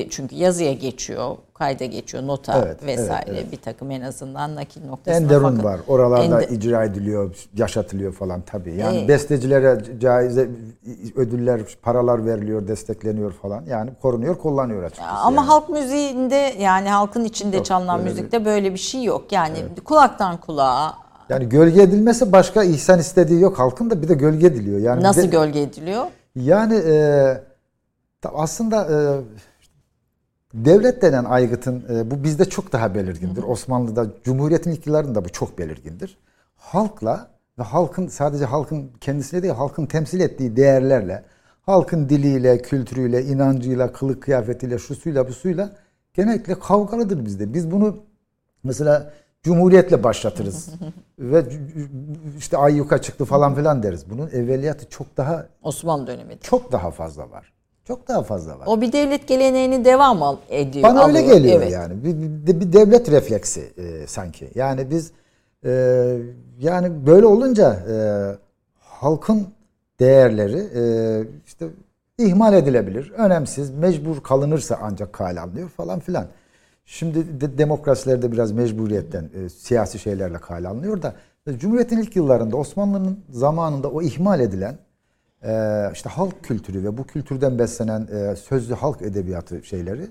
Çünkü 0.09 0.35
yazıya 0.35 0.73
geçiyor, 0.73 1.35
kayda 1.53 1.85
geçiyor, 1.85 2.27
nota 2.27 2.61
Evet, 2.65 2.85
vesaire 2.85 3.23
evet, 3.27 3.39
evet. 3.41 3.51
bir 3.51 3.57
takım 3.57 3.91
en 3.91 4.01
azından 4.01 4.55
nakil 4.55 4.85
noktasında. 4.85 5.25
Enderun 5.25 5.49
Fakat 5.49 5.63
var. 5.63 5.79
Oralarda 5.87 6.41
Ende- 6.41 6.53
icra 6.53 6.83
ediliyor, 6.83 7.35
yaşatılıyor 7.57 8.13
falan 8.13 8.41
tabii. 8.41 8.75
Yani 8.75 8.97
Evet. 8.97 9.09
bestecilere 9.09 9.99
caize 9.99 10.49
ödüller, 11.15 11.61
paralar 11.81 12.25
veriliyor, 12.25 12.67
destekleniyor 12.67 13.31
falan. 13.31 13.65
Yani 13.65 13.91
korunuyor, 14.01 14.37
kullanıyor 14.37 14.83
açıkçası. 14.83 15.09
Ama 15.11 15.41
yani. 15.41 15.47
halk 15.47 15.69
müziğinde 15.69 16.55
yani 16.59 16.89
halkın 16.89 17.25
içinde 17.25 17.57
Yok, 17.57 17.65
çalınan 17.65 18.01
müzikte 18.01 18.45
böyle 18.45 18.73
bir 18.73 18.79
şey 18.79 19.03
yok. 19.03 19.31
Yani 19.31 19.57
kulaktan 19.85 20.37
kulağa 20.37 20.93
Yani 21.31 21.49
gölge 21.49 21.81
edilmesi 21.81 22.31
başka 22.31 22.63
ihsan 22.63 22.99
istediği 22.99 23.41
yok 23.41 23.59
halkın 23.59 23.89
da 23.89 24.01
bir 24.01 24.07
de 24.07 24.13
gölge 24.13 24.47
ediliyor. 24.47 24.79
Yani 24.79 25.03
nasıl 25.03 25.21
de- 25.21 25.25
gölge 25.27 25.61
ediliyor? 25.61 26.05
Yani 26.35 26.75
e, 26.75 27.43
aslında 28.23 28.85
e, 28.85 28.97
devlet 30.53 31.01
denen 31.01 31.23
aygıtın 31.23 31.83
e, 31.89 32.11
bu 32.11 32.23
bizde 32.23 32.45
çok 32.45 32.73
daha 32.73 32.95
belirgindir. 32.95 33.43
Osmanlı'da 33.43 34.07
Cumhuriyet'in 34.23 34.71
ilk 34.71 34.87
yıllarında 34.87 35.25
bu 35.25 35.29
çok 35.29 35.59
belirgindir. 35.59 36.17
Halkla 36.55 37.27
ve 37.59 37.63
halkın 37.63 38.07
sadece 38.07 38.45
halkın 38.45 38.91
kendisine 39.01 39.41
değil 39.43 39.53
halkın 39.53 39.85
temsil 39.85 40.19
ettiği 40.19 40.55
değerlerle, 40.55 41.23
halkın 41.61 42.09
diliyle, 42.09 42.61
kültürüyle, 42.61 43.23
inancıyla, 43.25 43.93
kılık 43.93 44.23
kıyafetiyle, 44.23 44.77
şusuyla, 44.79 45.27
busuyla 45.27 45.69
genellikle 46.13 46.59
kavgalıdır 46.59 47.25
bizde. 47.25 47.53
Biz 47.53 47.71
bunu 47.71 47.97
mesela 48.63 49.13
Cumhuriyetle 49.43 50.03
başlatırız. 50.03 50.69
ve 51.19 51.43
işte 52.37 52.57
ayyuka 52.57 53.01
çıktı 53.01 53.25
falan 53.25 53.55
filan 53.55 53.83
deriz. 53.83 54.09
Bunun 54.09 54.27
evveliyatı 54.27 54.89
çok 54.89 55.17
daha 55.17 55.45
Osmanlı 55.63 56.07
döneminde. 56.07 56.39
çok 56.41 56.71
daha 56.71 56.91
fazla 56.91 57.31
var. 57.31 57.53
Çok 57.87 58.07
daha 58.07 58.23
fazla 58.23 58.59
var. 58.59 58.63
O 58.67 58.81
bir 58.81 58.91
devlet 58.91 59.27
geleneğini 59.27 59.85
devam 59.85 60.23
al, 60.23 60.37
ediyor. 60.49 60.89
Bana 60.89 61.05
öyle 61.07 61.19
alıyor. 61.19 61.35
geliyor 61.35 61.55
Evet. 61.57 61.71
yani. 61.71 62.03
Bir, 62.03 62.47
bir, 62.47 62.59
bir 62.59 62.73
devlet 62.73 63.11
refleksi 63.11 63.73
e, 63.77 64.07
sanki. 64.07 64.51
Yani 64.55 64.89
biz 64.91 65.11
e, 65.65 65.71
yani 66.59 67.05
böyle 67.07 67.25
olunca 67.25 67.73
e, 67.73 67.95
halkın 68.79 69.47
değerleri 69.99 70.57
e, 70.75 70.83
işte 71.45 71.65
ihmal 72.17 72.53
edilebilir. 72.53 73.11
Önemsiz, 73.11 73.71
mecbur 73.71 74.23
kalınırsa 74.23 74.79
ancak 74.81 75.13
kale 75.13 75.39
alınıyor 75.39 75.69
falan 75.69 75.99
filan. 75.99 76.25
Şimdi 76.91 77.41
de, 77.41 77.57
demokrasilerde 77.57 78.31
biraz 78.31 78.51
mecburiyetten 78.51 79.29
e, 79.33 79.49
siyasi 79.49 79.99
şeylerle 79.99 80.37
kale 80.37 80.67
alınıyor 80.67 81.01
da 81.01 81.15
Cumhuriyet'in 81.57 81.97
ilk 81.97 82.15
yıllarında 82.15 82.57
Osmanlı'nın 82.57 83.19
zamanında 83.29 83.91
o 83.91 84.01
ihmal 84.01 84.39
edilen 84.39 84.77
e, 85.43 85.83
işte 85.93 86.09
halk 86.09 86.43
kültürü 86.43 86.83
ve 86.83 86.97
bu 86.97 87.03
kültürden 87.03 87.59
beslenen 87.59 88.07
e, 88.11 88.35
sözlü 88.35 88.73
halk 88.73 89.01
edebiyatı 89.01 89.63
şeyleri 89.63 90.07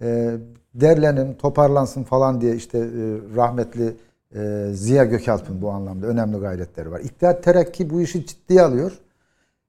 e, 0.00 0.36
derlenin, 0.74 1.34
toparlansın 1.34 2.02
falan 2.02 2.40
diye 2.40 2.56
işte 2.56 2.78
e, 2.78 2.84
rahmetli 3.36 3.96
e, 4.34 4.70
Ziya 4.72 5.04
Gökalp'ın 5.04 5.62
bu 5.62 5.70
anlamda 5.70 6.06
önemli 6.06 6.38
gayretleri 6.38 6.90
var. 6.90 7.00
İttihat 7.00 7.42
Terakki 7.42 7.90
bu 7.90 8.00
işi 8.00 8.26
ciddiye 8.26 8.62
alıyor. 8.62 8.98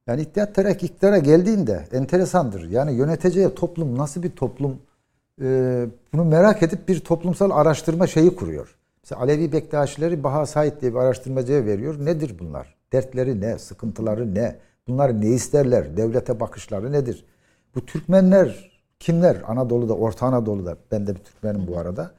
Yani 0.07 0.21
İttihat 0.21 0.55
Terakki 0.55 0.85
iktidara 0.85 1.17
geldiğinde 1.17 1.87
enteresandır. 1.91 2.69
Yani 2.69 2.93
yöneteceği 2.93 3.55
toplum 3.55 3.97
nasıl 3.97 4.23
bir 4.23 4.31
toplum 4.31 4.77
e, 5.41 5.85
bunu 6.13 6.25
merak 6.25 6.63
edip 6.63 6.87
bir 6.87 6.99
toplumsal 6.99 7.51
araştırma 7.51 8.07
şeyi 8.07 8.35
kuruyor. 8.35 8.75
Mesela 9.03 9.21
Alevi 9.21 9.51
Bektaşileri 9.51 10.23
Baha 10.23 10.45
Said 10.45 10.81
diye 10.81 10.93
bir 10.93 10.97
araştırmacıya 10.97 11.65
veriyor. 11.65 12.05
Nedir 12.05 12.35
bunlar? 12.39 12.75
Dertleri 12.93 13.41
ne? 13.41 13.57
Sıkıntıları 13.57 14.35
ne? 14.35 14.55
Bunlar 14.87 15.21
ne 15.21 15.27
isterler? 15.27 15.97
Devlete 15.97 16.39
bakışları 16.39 16.91
nedir? 16.91 17.25
Bu 17.75 17.85
Türkmenler 17.85 18.71
kimler? 18.99 19.37
Anadolu'da, 19.47 19.93
Orta 19.93 20.25
Anadolu'da. 20.25 20.77
Ben 20.91 21.07
de 21.07 21.15
bir 21.15 21.19
Türkmenim 21.19 21.67
bu 21.67 21.77
arada. 21.77 22.11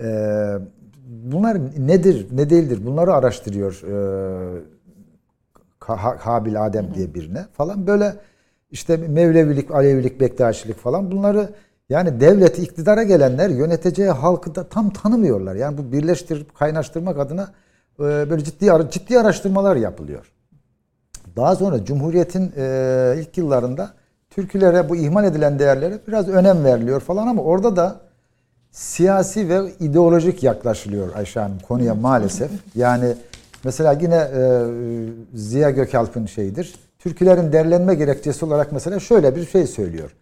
Ee, 0.00 0.58
bunlar 1.06 1.58
nedir, 1.78 2.26
ne 2.32 2.50
değildir? 2.50 2.86
Bunları 2.86 3.14
araştırıyor 3.14 3.82
Ha- 5.86 6.16
Habil 6.18 6.66
Adem 6.66 6.94
diye 6.94 7.14
birine 7.14 7.46
falan 7.52 7.86
böyle 7.86 8.16
işte 8.70 8.96
Mevlevilik, 8.96 9.70
Alevilik, 9.70 10.20
Bektaşilik 10.20 10.76
falan 10.76 11.10
bunları 11.10 11.50
yani 11.88 12.20
devleti 12.20 12.62
iktidara 12.62 13.02
gelenler 13.02 13.48
yöneteceği 13.48 14.10
halkı 14.10 14.54
da 14.54 14.64
tam 14.68 14.90
tanımıyorlar. 14.90 15.54
Yani 15.54 15.78
bu 15.78 15.92
birleştirip 15.92 16.54
kaynaştırmak 16.54 17.18
adına 17.18 17.52
e, 17.98 18.02
böyle 18.02 18.44
ciddi 18.44 18.72
ciddi 18.90 19.20
araştırmalar 19.20 19.76
yapılıyor. 19.76 20.32
Daha 21.36 21.56
sonra 21.56 21.84
Cumhuriyet'in 21.84 22.52
e, 22.56 23.14
ilk 23.18 23.38
yıllarında 23.38 23.90
Türkülere 24.30 24.88
bu 24.88 24.96
ihmal 24.96 25.24
edilen 25.24 25.58
değerlere 25.58 25.98
biraz 26.08 26.28
önem 26.28 26.64
veriliyor 26.64 27.00
falan 27.00 27.26
ama 27.26 27.42
orada 27.42 27.76
da 27.76 28.00
siyasi 28.70 29.48
ve 29.48 29.72
ideolojik 29.80 30.42
yaklaşılıyor 30.42 31.14
Ayşe 31.14 31.40
Hanım 31.40 31.58
konuya 31.58 31.94
maalesef. 31.94 32.50
Yani 32.74 33.14
mesela 33.64 33.92
yine 33.92 34.16
e, 34.16 34.62
Ziya 35.34 35.70
Gökalp'ın 35.70 36.26
şeyidir. 36.26 36.74
Türkülerin 37.06 37.52
derlenme 37.52 37.94
gerekçesi 37.94 38.44
olarak 38.44 38.72
mesela 38.72 39.00
şöyle 39.00 39.36
bir 39.36 39.46
şey 39.46 39.66
söylüyor. 39.66 40.16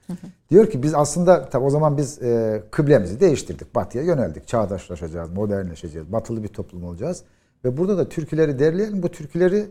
Diyor 0.50 0.70
ki 0.70 0.82
biz 0.82 0.94
aslında 0.94 1.48
tabi 1.48 1.64
o 1.64 1.70
zaman 1.70 1.96
biz 1.96 2.22
e, 2.22 2.62
kıblemizi 2.70 3.20
değiştirdik. 3.20 3.74
Batıya 3.74 4.04
yöneldik. 4.04 4.48
Çağdaşlaşacağız, 4.48 5.30
modernleşeceğiz, 5.30 6.12
batılı 6.12 6.42
bir 6.42 6.48
toplum 6.48 6.84
olacağız. 6.84 7.22
Ve 7.64 7.76
burada 7.76 7.98
da 7.98 8.08
türküleri 8.08 8.58
derleyelim. 8.58 9.02
Bu 9.02 9.08
türküleri 9.08 9.66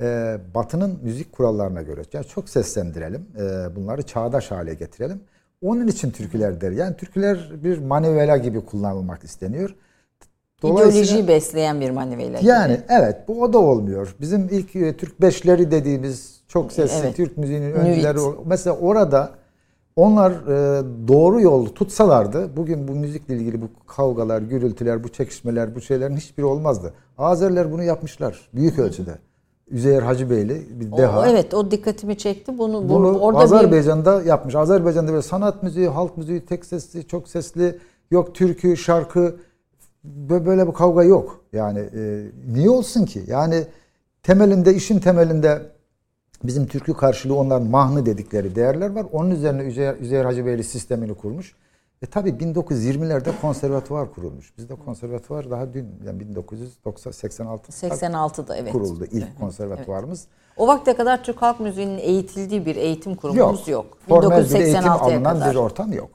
e, 0.00 0.38
Batı'nın 0.54 0.98
müzik 1.02 1.32
kurallarına 1.32 1.82
göre 1.82 2.02
yani 2.12 2.26
çok 2.26 2.48
seslendirelim. 2.48 3.26
E, 3.36 3.76
bunları 3.76 4.02
çağdaş 4.02 4.50
hale 4.50 4.74
getirelim. 4.74 5.20
Onun 5.62 5.86
için 5.86 6.10
türküler 6.10 6.60
der. 6.60 6.70
Yani 6.70 6.96
türküler 6.96 7.50
bir 7.64 7.78
manivela 7.78 8.36
gibi 8.36 8.60
kullanılmak 8.60 9.24
isteniyor. 9.24 9.74
İdeolojiyi 10.62 11.28
besleyen 11.28 11.80
bir 11.80 11.90
manivela 11.90 12.38
yani 12.42 12.72
gibi. 12.72 12.84
evet 12.88 13.16
bu 13.28 13.42
o 13.42 13.52
da 13.52 13.58
olmuyor. 13.58 14.16
Bizim 14.20 14.48
ilk 14.50 14.76
e, 14.76 14.96
Türk 14.96 15.20
beşleri 15.20 15.70
dediğimiz 15.70 16.37
çok 16.48 16.72
sesli 16.72 16.98
Evet. 17.06 17.16
Türk 17.16 17.38
müziğinin 17.38 17.72
öncüleri 17.72 18.18
mesela 18.46 18.76
orada 18.76 19.30
onlar 19.96 20.30
e, 20.32 20.82
doğru 21.08 21.40
yolu 21.40 21.74
tutsalardı 21.74 22.56
bugün 22.56 22.88
bu 22.88 22.92
müzikle 22.92 23.36
ilgili 23.36 23.62
bu 23.62 23.68
kavgalar, 23.86 24.42
gürültüler, 24.42 25.04
bu 25.04 25.08
çekişmeler, 25.08 25.74
bu 25.74 25.80
şeylerin 25.80 26.16
hiçbiri 26.16 26.46
olmazdı. 26.46 26.92
Azeriler 27.18 27.72
bunu 27.72 27.82
yapmışlar 27.82 28.48
büyük 28.54 28.78
ölçüde. 28.78 29.18
Üzeyir 29.70 30.02
Hacıbeyli 30.02 30.66
bir 30.80 30.92
O- 30.92 30.96
deha. 30.98 31.28
evet 31.30 31.54
o 31.54 31.70
dikkatimi 31.70 32.18
çekti. 32.18 32.58
Bunu, 32.58 32.84
bu- 32.84 32.88
Bunu 32.88 33.18
orada 33.18 33.38
bir 33.38 33.44
Azerbaycan'da 33.44 34.22
yapmış. 34.22 34.54
Azerbaycan'da 34.54 35.10
böyle 35.12 35.22
sanat 35.22 35.62
müziği, 35.62 35.88
halk 35.88 36.16
müziği, 36.16 36.40
tek 36.46 36.64
sesli, 36.64 37.06
çok 37.06 37.28
sesli, 37.28 37.78
yok 38.10 38.34
türkü, 38.34 38.76
şarkı 38.76 39.36
bö- 40.28 40.46
böyle 40.46 40.68
bir 40.68 40.72
kavga 40.72 41.04
yok. 41.04 41.40
Yani 41.52 41.78
e, 41.78 42.24
niye 42.54 42.70
olsun 42.70 43.04
ki? 43.04 43.22
Yani 43.26 43.64
temelinde, 44.22 44.74
işin 44.74 44.98
temelinde 45.00 45.62
bizim 46.44 46.66
türkü 46.66 46.94
karşılığı 46.94 47.34
onların 47.34 47.68
mahnı 47.68 48.06
dedikleri 48.06 48.54
değerler 48.54 48.90
var. 48.90 49.06
Onun 49.12 49.30
üzerine 49.30 49.62
Üzeyir, 49.62 50.00
Üzeyir 50.00 50.24
Hacıbeyli 50.24 50.64
sistemini 50.64 51.14
kurmuş. 51.14 51.54
E 52.02 52.06
tabi 52.06 52.30
1920'lerde 52.30 53.30
konservatuvar 53.40 54.12
kurulmuş. 54.12 54.58
Bizde 54.58 54.74
konservatuvar 54.74 55.50
daha 55.50 55.74
dün 55.74 55.88
yani 56.06 56.20
1986 56.20 57.72
86'da 57.72 58.56
evet. 58.56 58.72
kuruldu 58.72 59.04
ilk 59.10 59.38
konservatuvarımız. 59.40 60.26
O 60.56 60.66
vakte 60.66 60.94
kadar 60.94 61.24
Türk 61.24 61.42
halk 61.42 61.60
müziğinin 61.60 61.98
eğitildiği 61.98 62.66
bir 62.66 62.76
eğitim 62.76 63.14
kurumumuz 63.14 63.68
yok. 63.68 63.98
Formel 64.08 64.44
bir 64.44 64.54
eğitim 64.54 64.82
1986'ya 64.82 64.92
alınan 64.92 65.38
kadar. 65.38 65.50
bir 65.50 65.56
ortam 65.56 65.92
yok. 65.92 66.10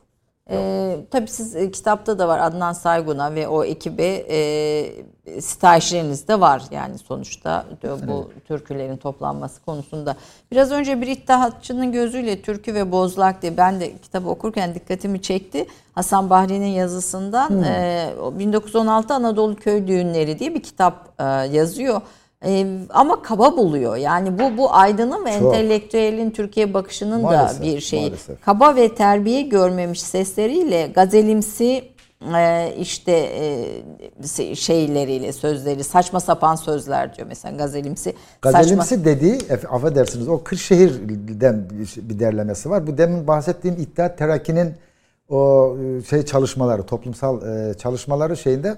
Ee, 0.50 0.98
tabii 1.12 1.28
siz 1.28 1.56
e, 1.56 1.72
kitapta 1.72 2.20
da 2.20 2.28
var 2.28 2.40
Adnan 2.40 2.74
Saygun'a 2.74 3.36
ve 3.36 3.48
o 3.48 3.64
ekibe 3.64 4.26
e, 4.30 5.42
stajyeriniz 5.42 6.28
de 6.28 6.40
var 6.40 6.64
yani 6.72 6.98
sonuçta 6.98 7.66
de- 7.82 8.08
bu 8.08 8.32
türkülerin 8.48 8.98
toplanması 8.98 9.62
konusunda. 9.66 10.16
Biraz 10.52 10.72
önce 10.72 11.02
bir 11.02 11.08
iddiatçının 11.08 11.92
gözüyle 11.92 12.42
türkü 12.42 12.74
ve 12.74 12.92
bozlak 12.92 13.42
diye 13.42 13.58
ben 13.58 13.80
de 13.80 13.98
kitabı 13.98 14.30
okurken 14.30 14.76
dikkatimi 14.76 15.22
çekti. 15.22 15.66
Hasan 15.96 16.30
Bahri'nin 16.30 16.66
yazısından 16.68 17.64
e, 17.64 18.10
o 18.22 18.40
1916 18.40 19.14
Anadolu 19.14 19.56
Köy 19.56 19.88
Düğünleri 19.88 20.40
diye 20.40 20.56
bir 20.56 20.64
kitap 20.64 21.10
e, 21.20 21.24
yazıyor. 21.56 22.02
E, 22.46 22.66
ama 22.90 23.22
kaba 23.22 23.58
buluyor. 23.58 23.96
Yani 23.96 24.40
bu 24.40 24.58
bu 24.58 24.74
aydının 24.74 25.26
ve 25.26 25.40
Çok. 25.40 25.54
entelektüelin 25.56 26.32
Türkiye 26.32 26.74
bakışının 26.74 27.22
Maalesef, 27.22 27.60
da 27.62 27.64
bir 27.66 27.80
şeyi. 27.80 28.02
maalesef. 28.04 28.42
Kaba 28.46 28.76
ve 28.76 28.96
terbiye 28.96 29.42
görmemiş 29.42 30.02
sesleriyle 30.02 30.88
gazelimsi 30.96 31.84
e, 32.36 32.74
işte 32.80 33.12
e, 34.42 34.56
şeyleriyle 34.56 35.34
sözleri 35.34 35.84
saçma 35.84 36.20
sapan 36.20 36.56
sözler 36.56 37.16
diyor 37.16 37.28
mesela 37.28 37.58
gazelimsi. 37.58 38.10
saçma- 38.10 38.52
Gazelimsi 38.52 39.06
dediği, 39.06 39.38
eff- 39.38 39.68
affedersiniz 39.68 40.28
o 40.28 40.44
Kırşehir'den 40.44 41.66
bir- 41.70 42.20
derlemesi 42.20 42.70
var. 42.70 42.88
Bu 42.88 42.98
demin 42.98 43.28
bahsettiğim 43.28 43.78
İttihat 43.82 44.18
Terakki'nin 44.18 44.74
o 45.30 45.76
e, 46.00 46.04
şey 46.04 46.24
çalışmaları, 46.26 46.84
toplumsal 46.84 47.42
e, 47.70 47.74
çalışmaları 47.74 48.38
şeyinde 48.38 48.76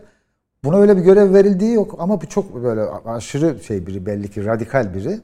buna 0.65 0.77
öyle 0.77 0.97
bir 0.97 1.01
görev 1.01 1.33
verildiği 1.33 1.73
yok 1.73 1.95
ama 1.99 2.21
bu 2.21 2.25
çok 2.25 2.63
böyle 2.63 2.81
aşırı 3.05 3.63
şey 3.63 3.87
biri 3.87 4.05
belli 4.05 4.27
ki 4.27 4.45
radikal 4.45 4.93
biri. 4.93 5.19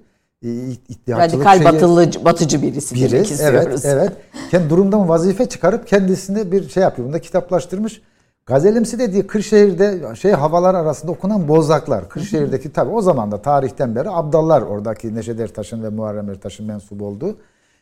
radikal 1.10 1.56
şeyi, 1.56 1.65
batılı, 1.65 2.25
batıcı 2.25 2.62
birisi 2.62 2.95
biri, 2.95 3.12
demek 3.12 3.32
istiyoruz. 3.32 3.60
Evet, 3.67 3.86
evet. 3.86 4.12
Kendi 4.51 4.69
durumdan 4.69 5.10
vazife 5.10 5.45
çıkarıp 5.45 5.88
kendisini 5.88 6.51
bir 6.51 6.69
şey 6.69 6.84
yapıyor. 6.84 7.08
Bunda 7.08 7.19
kitaplaştırmış. 7.19 8.01
Gazelimsi 8.45 8.99
dediği 8.99 9.27
Kırşehir'de 9.27 10.15
şey 10.15 10.32
havalar 10.32 10.75
arasında 10.75 11.12
okunan 11.12 11.47
bozaklar. 11.47 12.10
Kırşehir'deki 12.10 12.73
tabi 12.73 12.91
o 12.91 13.01
zaman 13.01 13.32
da 13.32 13.41
tarihten 13.41 13.95
beri 13.95 14.10
abdallar 14.10 14.62
oradaki 14.62 15.15
Neşet 15.15 15.39
Ertaş'ın 15.39 15.84
ve 15.84 15.89
Muharrem 15.89 16.30
Ertaş'ın 16.30 16.65
mensup 16.65 17.01
olduğu 17.01 17.38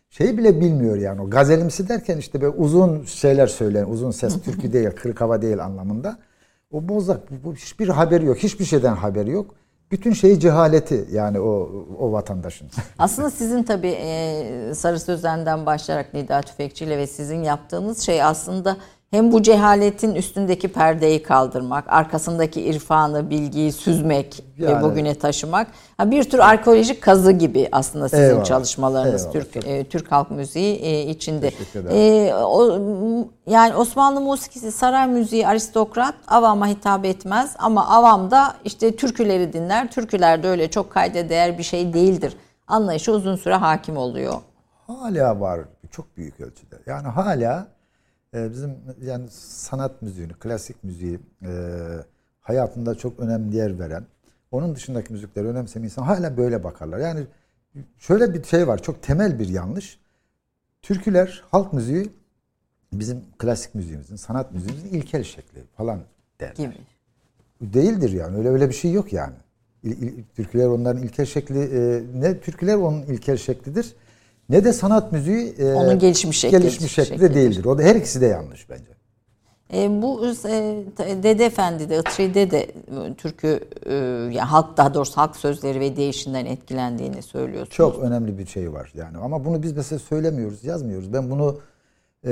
şeyi 0.09 0.37
bile 0.37 0.61
bilmiyor 0.61 0.97
yani 0.97 1.21
o 1.21 1.29
gazelimsi 1.29 1.89
derken 1.89 2.17
işte 2.17 2.41
böyle 2.41 2.55
uzun 2.57 3.03
şeyler 3.03 3.47
söyleyen 3.47 3.85
uzun 3.85 4.11
ses 4.11 4.41
türkü 4.41 4.73
değil 4.73 4.89
kırık 4.95 5.21
hava 5.21 5.41
değil 5.41 5.63
anlamında. 5.63 6.17
O 6.71 6.89
bozak 6.89 7.29
hiçbir 7.55 7.89
haberi 7.89 8.25
yok 8.25 8.37
hiçbir 8.37 8.65
şeyden 8.65 8.95
haberi 8.95 9.31
yok. 9.31 9.55
Bütün 9.91 10.13
şeyi 10.13 10.39
cehaleti 10.39 11.05
yani 11.11 11.39
o 11.39 11.69
o 11.99 12.11
vatandaşın. 12.11 12.67
Aslında 12.99 13.29
sizin 13.29 13.63
tabii 13.63 13.97
Sarı 14.75 14.99
Sözen'den 14.99 15.65
başlayarak 15.65 16.13
Nida 16.13 16.41
Tüfekçi 16.41 16.85
ile 16.85 16.97
ve 16.97 17.07
sizin 17.07 17.43
yaptığınız 17.43 17.99
şey 17.99 18.23
aslında 18.23 18.77
hem 19.11 19.31
bu 19.31 19.41
cehaletin 19.41 20.15
üstündeki 20.15 20.67
perdeyi 20.67 21.23
kaldırmak, 21.23 21.85
arkasındaki 21.87 22.61
irfanı, 22.61 23.29
bilgiyi 23.29 23.71
süzmek 23.71 24.43
yani, 24.57 24.77
ve 24.77 24.83
bugüne 24.83 25.15
taşımak. 25.15 25.67
Ha, 25.97 26.11
bir 26.11 26.23
tür 26.23 26.39
arkeolojik 26.39 27.01
kazı 27.01 27.31
gibi 27.31 27.69
aslında 27.71 28.09
sizin 28.09 28.23
eyvallah, 28.23 28.45
çalışmalarınız 28.45 29.21
eyvallah, 29.21 29.33
Türk 29.33 29.67
e, 29.67 29.83
Türk 29.83 30.11
halk 30.11 30.31
müziği 30.31 30.75
e, 30.75 31.01
içinde. 31.01 31.51
E, 31.91 32.33
o, 32.33 32.79
yani 33.47 33.75
Osmanlı 33.75 34.21
musikisi, 34.21 34.71
saray 34.71 35.07
müziği 35.07 35.47
aristokrat 35.47 36.15
avama 36.27 36.67
hitap 36.67 37.05
etmez 37.05 37.55
ama 37.59 37.87
avam 37.87 38.31
da 38.31 38.55
işte 38.65 38.95
türküleri 38.95 39.53
dinler. 39.53 39.91
Türküler 39.91 40.43
de 40.43 40.47
öyle 40.47 40.69
çok 40.69 40.91
kayda 40.91 41.29
değer 41.29 41.57
bir 41.57 41.63
şey 41.63 41.93
değildir. 41.93 42.37
Anlayışı 42.67 43.11
uzun 43.11 43.35
süre 43.35 43.55
hakim 43.55 43.97
oluyor. 43.97 44.33
Hala 44.87 45.39
var 45.39 45.59
çok 45.91 46.17
büyük 46.17 46.39
ölçüde. 46.39 46.75
Yani 46.85 47.07
hala 47.07 47.67
e, 48.33 48.51
bizim 48.51 48.75
yani 49.01 49.25
sanat 49.31 50.01
müziğini, 50.01 50.33
klasik 50.33 50.83
müziği 50.83 51.19
e, 51.41 51.51
hayatında 52.39 52.95
çok 52.95 53.19
önemli 53.19 53.55
yer 53.55 53.79
veren, 53.79 54.05
onun 54.51 54.75
dışındaki 54.75 55.13
müzikleri 55.13 55.47
önemseyen 55.47 55.83
insan 55.83 56.03
hala 56.03 56.37
böyle 56.37 56.63
bakarlar. 56.63 56.99
Yani 56.99 57.25
şöyle 57.97 58.33
bir 58.33 58.43
şey 58.43 58.67
var, 58.67 58.81
çok 58.81 59.03
temel 59.03 59.39
bir 59.39 59.47
yanlış. 59.47 59.99
Türküler, 60.81 61.43
halk 61.51 61.73
müziği 61.73 62.09
bizim 62.93 63.21
klasik 63.37 63.75
müziğimizin, 63.75 64.15
sanat 64.15 64.51
müziğimizin 64.51 64.89
ilkel 64.89 65.23
şekli 65.23 65.63
falan 65.77 65.99
derler. 66.39 66.55
Gibi. 66.55 66.75
Değildir 67.61 68.11
yani. 68.11 68.37
Öyle 68.37 68.49
öyle 68.49 68.69
bir 68.69 68.73
şey 68.73 68.91
yok 68.91 69.13
yani. 69.13 69.35
İl, 69.83 70.01
il, 70.01 70.23
türküler 70.35 70.67
onların 70.67 71.03
ilkel 71.03 71.25
şekli 71.25 71.59
e, 71.59 72.03
ne 72.15 72.39
türküler 72.39 72.75
onun 72.75 73.01
ilkel 73.01 73.37
şeklidir 73.37 73.95
ne 74.49 74.63
de 74.63 74.73
sanat 74.73 75.11
müziği 75.11 75.55
e, 75.59 75.73
onun 75.73 75.99
gelişmiş 75.99 76.39
şekli 76.39 76.57
gelişmiş 76.57 76.93
şekli 76.93 77.21
de 77.21 77.33
değildir. 77.33 77.65
O 77.65 77.77
da 77.77 77.83
her 77.83 77.95
ikisi 77.95 78.21
de 78.21 78.25
yanlış 78.25 78.69
bence. 78.69 78.99
E, 79.73 80.01
bu 80.01 80.25
e, 80.27 80.83
Dede 81.23 81.45
Efendi 81.45 81.89
de 81.89 81.99
Itri'de 81.99 82.51
de 82.51 82.59
e, 82.61 83.13
türkü 83.17 83.59
e, 83.85 83.93
yani 83.93 84.39
halk 84.39 84.77
daha 84.77 84.93
doğrusu 84.93 85.17
halk 85.17 85.35
sözleri 85.35 85.79
ve 85.79 85.95
değişinden 85.95 86.45
etkilendiğini 86.45 87.21
söylüyorsunuz. 87.21 87.75
Çok 87.75 87.99
önemli 87.99 88.37
bir 88.37 88.45
şey 88.45 88.73
var 88.73 88.91
yani 88.95 89.17
ama 89.17 89.45
bunu 89.45 89.63
biz 89.63 89.73
mesela 89.73 89.99
söylemiyoruz, 89.99 90.63
yazmıyoruz. 90.63 91.13
Ben 91.13 91.29
bunu 91.29 91.59
e, 92.25 92.31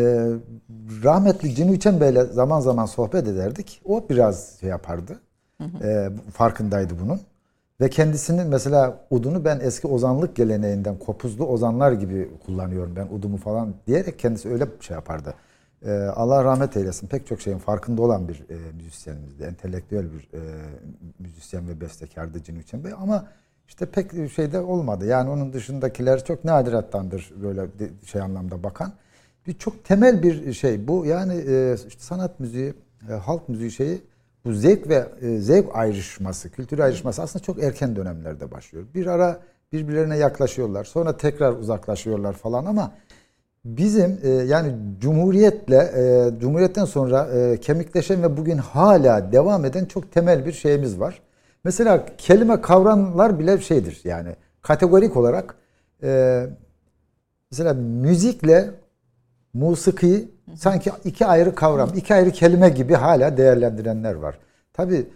rahmetli 1.04 1.56
Cinu 1.56 1.74
İçen 1.74 2.02
Bey'le 2.02 2.24
zaman 2.26 2.60
zaman 2.60 2.86
sohbet 2.86 3.28
ederdik. 3.28 3.82
O 3.86 4.10
biraz 4.10 4.60
şey 4.60 4.70
yapardı. 4.70 5.20
Hı 5.58 5.64
hı. 5.64 5.88
E, 5.88 6.10
farkındaydı 6.32 6.94
bunun. 7.04 7.20
Ve 7.82 7.90
kendisinin 7.90 8.48
mesela 8.48 9.08
udunu 9.10 9.46
ben 9.46 9.60
eski 9.60 9.88
ozanlık 9.88 10.36
geleneğinden 10.36 11.00
kopuzlu 11.00 11.46
ozanlar 11.46 11.92
gibi 11.92 12.30
kullanıyorum 12.46 12.96
ben 12.96 13.08
udumu 13.12 13.38
falan 13.38 13.74
diyerek 13.88 14.20
kendisi 14.20 14.50
öyle 14.50 14.68
şey 14.80 14.96
yapardı. 14.96 15.34
Ee, 15.86 15.92
Allah 15.92 16.44
rahmet 16.44 16.78
eylesin 16.78 17.08
pek 17.08 17.28
çok 17.28 17.42
şeyin 17.42 17.58
farkında 17.58 18.02
olan 18.02 18.28
bir 18.28 18.36
e, 18.36 18.72
müzisyenimizdi. 18.76 19.44
Entelektüel 19.44 20.06
bir 20.14 20.30
e, 20.34 20.42
müzisyen 21.20 21.68
ve 21.70 21.82
bestekardı 21.82 22.44
Cinu 22.44 22.84
Bey 22.84 22.92
ama 22.98 23.28
işte 23.68 23.86
pek 23.86 24.32
şeyde 24.32 24.60
olmadı. 24.60 25.06
Yani 25.06 25.30
onun 25.30 25.54
dışındakiler 25.54 26.26
çok 26.26 26.46
nadirattandır 26.46 27.34
böyle 27.44 27.68
şey 28.06 28.22
anlamda 28.22 28.64
bakan. 28.64 28.94
Bir 29.48 29.54
çok 29.54 29.86
temel 29.86 30.24
bir 30.24 30.54
şey 30.54 30.88
bu. 30.88 31.06
Yani 31.06 31.34
e, 31.34 31.76
işte 31.88 32.04
sanat 32.04 32.40
müziği, 32.40 32.74
e, 33.10 33.14
halk 33.14 33.50
müziği 33.50 33.72
şeyi 33.72 34.02
bu 34.48 34.54
zevk 34.54 34.90
ve 34.90 35.08
e, 35.22 35.38
zevk 35.38 35.76
ayrışması, 35.76 36.50
kültür 36.50 36.80
ayrışması 36.80 37.22
aslında 37.22 37.44
çok 37.44 37.64
erken 37.64 37.96
dönemlerde 37.96 38.52
başlıyor. 38.52 38.86
Bir 38.96 39.08
ara 39.08 39.40
birbirlerine 39.72 40.18
yaklaşıyorlar. 40.18 40.84
Sonra 40.84 41.18
tekrar 41.18 41.54
uzaklaşıyorlar 41.54 42.34
falan 42.34 42.66
ama 42.66 42.92
bizim 43.66 44.20
e, 44.24 44.30
yani 44.30 44.74
cumhuriyetle 45.00 45.76
e, 45.78 46.40
cumhuriyetten 46.40 46.86
sonra 46.86 47.28
e, 47.28 47.58
kemikleşen 47.58 48.24
ve 48.24 48.38
bugün 48.38 48.58
hala 48.58 49.32
devam 49.32 49.66
eden 49.66 49.86
çok 49.86 50.12
temel 50.12 50.46
bir 50.46 50.54
şeyimiz 50.54 51.00
var. 51.00 51.22
Mesela 51.64 52.06
kelime 52.18 52.62
kavramlar 52.62 53.40
bile 53.40 53.58
şeydir 53.58 54.02
yani 54.04 54.36
kategorik 54.62 55.18
olarak 55.18 55.56
e, 56.04 56.44
mesela 57.52 57.74
müzikle 57.74 58.70
musiki 59.58 60.32
sanki 60.56 60.92
iki 61.06 61.26
ayrı 61.26 61.56
kavram, 61.56 61.90
iki 61.96 62.14
ayrı 62.14 62.32
kelime 62.32 62.70
gibi 62.70 62.94
hala 62.94 63.38
değerlendirenler 63.38 64.14
var. 64.14 64.40
Tabi 64.74 65.08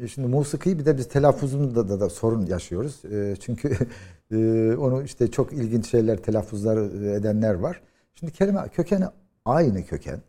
e, 0.00 0.08
şimdi 0.08 0.28
musiki 0.28 0.78
bir 0.78 0.84
de 0.86 0.98
biz 0.98 1.08
telaffuzunda 1.08 1.88
da, 1.88 2.00
da 2.00 2.10
sorun 2.10 2.46
yaşıyoruz. 2.46 3.04
E, 3.04 3.36
çünkü 3.40 3.76
e, 4.32 4.36
onu 4.76 5.02
işte 5.02 5.30
çok 5.30 5.52
ilginç 5.52 5.90
şeyler 5.90 6.16
telaffuzları 6.16 6.84
edenler 7.06 7.54
var. 7.54 7.80
Şimdi 8.14 8.32
kelime 8.32 8.68
kökeni 8.68 9.04
aynı 9.44 9.84
köken. 9.84 10.20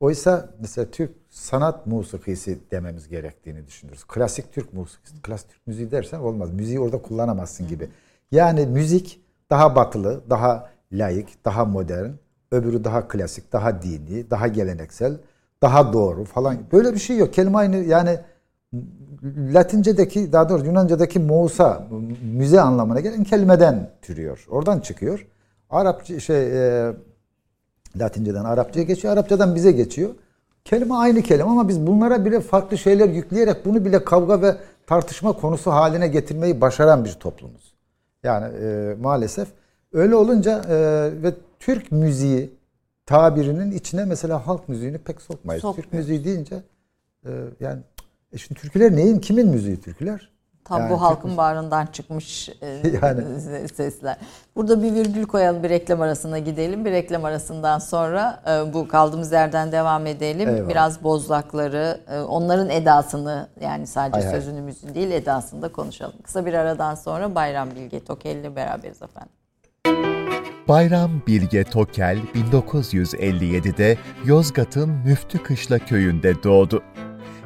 Oysa 0.00 0.50
mesela 0.60 0.90
Türk 0.90 1.10
sanat 1.30 1.86
musikisi 1.86 2.58
dememiz 2.70 3.08
gerektiğini 3.08 3.66
düşünürüz. 3.66 4.04
Klasik 4.04 4.52
Türk 4.52 4.72
musikisi. 4.72 5.22
Klasik 5.22 5.50
Türk 5.50 5.66
müziği 5.66 5.90
dersen 5.90 6.18
olmaz. 6.18 6.50
Müziği 6.50 6.80
orada 6.80 7.02
kullanamazsın 7.02 7.68
gibi. 7.68 7.88
Yani 8.32 8.66
müzik 8.66 9.20
daha 9.50 9.76
batılı, 9.76 10.20
daha 10.30 10.70
layık, 10.92 11.44
daha 11.44 11.64
modern 11.64 12.10
Öbürü 12.52 12.84
daha 12.84 13.08
klasik, 13.08 13.52
daha 13.52 13.82
dini, 13.82 14.30
daha 14.30 14.48
geleneksel, 14.48 15.16
daha 15.62 15.92
doğru 15.92 16.24
falan. 16.24 16.56
Böyle 16.72 16.94
bir 16.94 16.98
şey 16.98 17.16
yok. 17.16 17.34
Kelime 17.34 17.58
aynı 17.58 17.76
yani 17.76 18.18
Latince'deki 19.24 20.32
daha 20.32 20.48
doğrusu 20.48 20.66
Yunanca'daki 20.66 21.18
Musa 21.18 21.86
müze 22.22 22.60
anlamına 22.60 23.00
gelen 23.00 23.24
kelimeden 23.24 23.90
türüyor. 24.02 24.46
Oradan 24.50 24.80
çıkıyor. 24.80 25.26
Arapça 25.70 26.20
şey 26.20 26.46
e, 26.86 26.92
Latince'den 27.96 28.44
Arapça'ya 28.44 28.86
geçiyor. 28.86 29.14
Arapçadan 29.14 29.54
bize 29.54 29.72
geçiyor. 29.72 30.10
Kelime 30.64 30.94
aynı 30.94 31.22
kelime 31.22 31.50
ama 31.50 31.68
biz 31.68 31.86
bunlara 31.86 32.24
bile 32.24 32.40
farklı 32.40 32.78
şeyler 32.78 33.08
yükleyerek 33.08 33.64
bunu 33.64 33.84
bile 33.84 34.04
kavga 34.04 34.42
ve 34.42 34.56
tartışma 34.86 35.32
konusu 35.32 35.70
haline 35.70 36.08
getirmeyi 36.08 36.60
başaran 36.60 37.04
bir 37.04 37.12
toplumuz. 37.12 37.74
Yani 38.22 38.46
e, 38.62 38.96
maalesef 39.00 39.48
öyle 39.92 40.14
olunca 40.14 40.62
e, 40.68 40.76
ve 41.22 41.32
Türk 41.62 41.92
müziği 41.92 42.54
tabirinin 43.06 43.70
içine 43.70 44.04
mesela 44.04 44.46
halk 44.46 44.68
müziğini 44.68 44.98
pek 44.98 45.22
sokmayız. 45.22 45.62
Sokmuyoruz. 45.62 45.84
Türk 45.84 45.92
müziği 45.92 46.24
deyince 46.24 46.62
e, 47.26 47.30
yani 47.60 47.80
e 48.32 48.38
şimdi 48.38 48.60
türküler 48.60 48.96
neyin 48.96 49.18
kimin 49.18 49.48
müziği 49.48 49.80
türküler? 49.80 50.32
Tam 50.64 50.80
yani 50.80 50.90
bu 50.90 51.00
halkın 51.00 51.36
bağrından 51.36 51.86
çıkmış 51.86 52.48
e, 52.48 52.66
yani. 53.02 53.40
sesler. 53.74 54.16
Burada 54.56 54.82
bir 54.82 54.94
virgül 54.94 55.26
koyalım 55.26 55.62
bir 55.62 55.70
reklam 55.70 56.00
arasına 56.00 56.38
gidelim. 56.38 56.84
Bir 56.84 56.92
reklam 56.92 57.24
arasından 57.24 57.78
sonra 57.78 58.42
e, 58.48 58.74
bu 58.74 58.88
kaldığımız 58.88 59.32
yerden 59.32 59.72
devam 59.72 60.06
edelim. 60.06 60.48
Eyvallah. 60.48 60.68
Biraz 60.68 61.04
bozlakları, 61.04 62.00
e, 62.08 62.20
onların 62.20 62.70
edasını 62.70 63.48
yani 63.60 63.86
sadece 63.86 64.28
hay 64.28 64.30
sözünü 64.30 64.60
müziğin 64.60 64.94
değil 64.94 65.10
edasını 65.10 65.62
da 65.62 65.72
konuşalım. 65.72 66.16
Kısa 66.22 66.46
bir 66.46 66.54
aradan 66.54 66.94
sonra 66.94 67.34
Bayram 67.34 67.70
Bilge 67.70 68.04
Tokel 68.04 68.36
ile 68.36 68.56
beraberiz 68.56 69.02
efendim. 69.02 69.32
Bayram 70.68 71.10
Bilge 71.26 71.64
Tokel 71.64 72.18
1957'de 72.34 73.98
Yozgat'ın 74.24 74.90
Müftü 74.90 75.42
Kışla 75.42 75.78
köyünde 75.78 76.42
doğdu. 76.42 76.82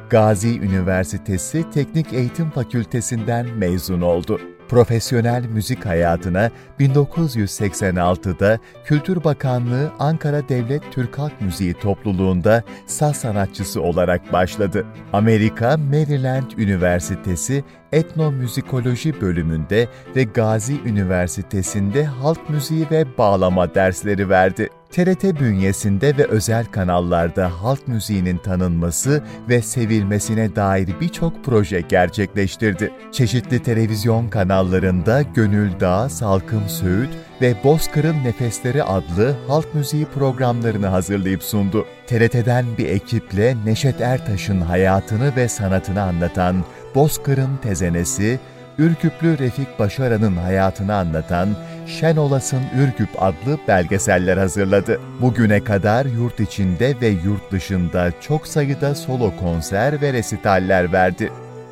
Gazi 0.09 0.59
Üniversitesi 0.59 1.69
Teknik 1.73 2.13
Eğitim 2.13 2.49
Fakültesinden 2.49 3.47
mezun 3.47 4.01
oldu. 4.01 4.39
Profesyonel 4.69 5.45
müzik 5.45 5.85
hayatına 5.85 6.51
1986'da 6.79 8.59
Kültür 8.85 9.23
Bakanlığı 9.23 9.91
Ankara 9.99 10.49
Devlet 10.49 10.83
Türk 10.91 11.19
Halk 11.19 11.41
Müziği 11.41 11.73
Topluluğu'nda 11.73 12.63
saz 12.85 13.15
sanatçısı 13.17 13.81
olarak 13.81 14.33
başladı. 14.33 14.85
Amerika 15.13 15.77
Maryland 15.77 16.51
Üniversitesi 16.57 17.63
Etnomüzikoloji 17.97 19.21
bölümünde 19.21 19.87
ve 20.15 20.23
Gazi 20.23 20.81
Üniversitesi'nde 20.85 22.05
halk 22.05 22.49
müziği 22.49 22.87
ve 22.91 23.17
bağlama 23.17 23.75
dersleri 23.75 24.29
verdi. 24.29 24.69
TRT 24.91 25.39
bünyesinde 25.39 26.17
ve 26.17 26.27
özel 26.27 26.65
kanallarda 26.65 27.61
halk 27.61 27.87
müziğinin 27.87 28.37
tanınması 28.37 29.23
ve 29.49 29.61
sevilmesine 29.61 30.55
dair 30.55 30.89
birçok 31.01 31.45
proje 31.45 31.81
gerçekleştirdi. 31.81 32.91
Çeşitli 33.11 33.63
televizyon 33.63 34.29
kanallarında 34.29 35.21
Gönül 35.21 35.79
Dağ, 35.79 36.09
Salkım 36.09 36.69
Söğüt 36.69 37.09
ve 37.41 37.55
Bozkır'ın 37.63 38.23
Nefesleri 38.23 38.83
adlı 38.83 39.35
halk 39.47 39.75
müziği 39.75 40.05
programlarını 40.05 40.87
hazırlayıp 40.87 41.43
sundu. 41.43 41.85
TRT'den 42.07 42.65
bir 42.77 42.89
ekiple 42.89 43.55
Neşet 43.65 44.01
Ertaş'ın 44.01 44.61
hayatını 44.61 45.35
ve 45.35 45.47
sanatını 45.47 46.01
anlatan 46.01 46.65
Bozkır'ın 46.95 47.57
Tezenesi, 47.57 48.39
Ürküplü 48.77 49.37
Refik 49.39 49.79
Başaran'ın 49.79 50.37
hayatını 50.37 50.95
anlatan 50.95 51.49
Şen 51.85 52.15
Olasın 52.15 52.61
Ürküp 52.77 53.09
adlı 53.17 53.59
belgeseller 53.67 54.37
hazırladı. 54.37 55.01
Bugüne 55.21 55.63
kadar 55.63 56.05
yurt 56.05 56.39
içinde 56.39 56.95
ve 57.01 57.07
yurt 57.07 57.51
dışında 57.51 58.11
çok 58.21 58.47
sayıda 58.47 58.95
solo 58.95 59.35
konser 59.35 60.01
ve 60.01 60.13
resitaller 60.13 60.93
verdi. 60.93 61.31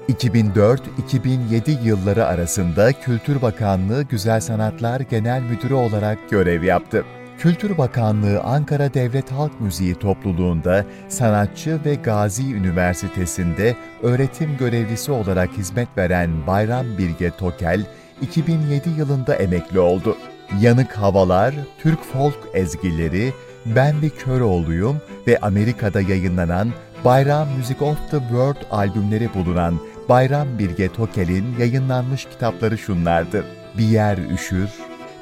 2004-2007 0.09 1.83
yılları 1.83 2.25
arasında 2.25 2.91
Kültür 2.91 3.41
Bakanlığı 3.41 4.03
Güzel 4.03 4.39
Sanatlar 4.39 4.99
Genel 4.99 5.41
Müdürü 5.41 5.73
olarak 5.73 6.29
görev 6.29 6.63
yaptı. 6.63 7.05
Kültür 7.39 7.77
Bakanlığı 7.77 8.41
Ankara 8.41 8.93
Devlet 8.93 9.31
Halk 9.31 9.61
Müziği 9.61 9.95
Topluluğunda 9.95 10.85
sanatçı 11.09 11.79
ve 11.85 11.95
Gazi 11.95 12.55
Üniversitesi'nde 12.55 13.75
öğretim 14.03 14.57
görevlisi 14.57 15.11
olarak 15.11 15.49
hizmet 15.51 15.87
veren 15.97 16.47
Bayram 16.47 16.85
Bilge 16.97 17.31
Tokel, 17.31 17.85
2007 18.21 18.89
yılında 18.89 19.35
emekli 19.35 19.79
oldu. 19.79 20.17
Yanık 20.61 20.91
Havalar, 20.91 21.55
Türk 21.79 22.03
Folk 22.03 22.37
Ezgileri, 22.53 23.33
Ben 23.65 24.01
bir 24.01 24.09
Köroğluyum 24.09 25.01
ve 25.27 25.39
Amerika'da 25.39 26.01
yayınlanan 26.01 26.73
Bayram 27.05 27.47
Music 27.57 27.81
of 27.81 28.11
the 28.11 28.19
World 28.19 28.71
albümleri 28.71 29.29
bulunan 29.33 29.79
Bayram 30.09 30.59
Bilge 30.59 30.89
Tokel'in 30.89 31.55
yayınlanmış 31.59 32.25
kitapları 32.25 32.77
şunlardır. 32.77 33.45
Bir 33.77 33.85
Yer 33.85 34.17
Üşür, 34.33 34.69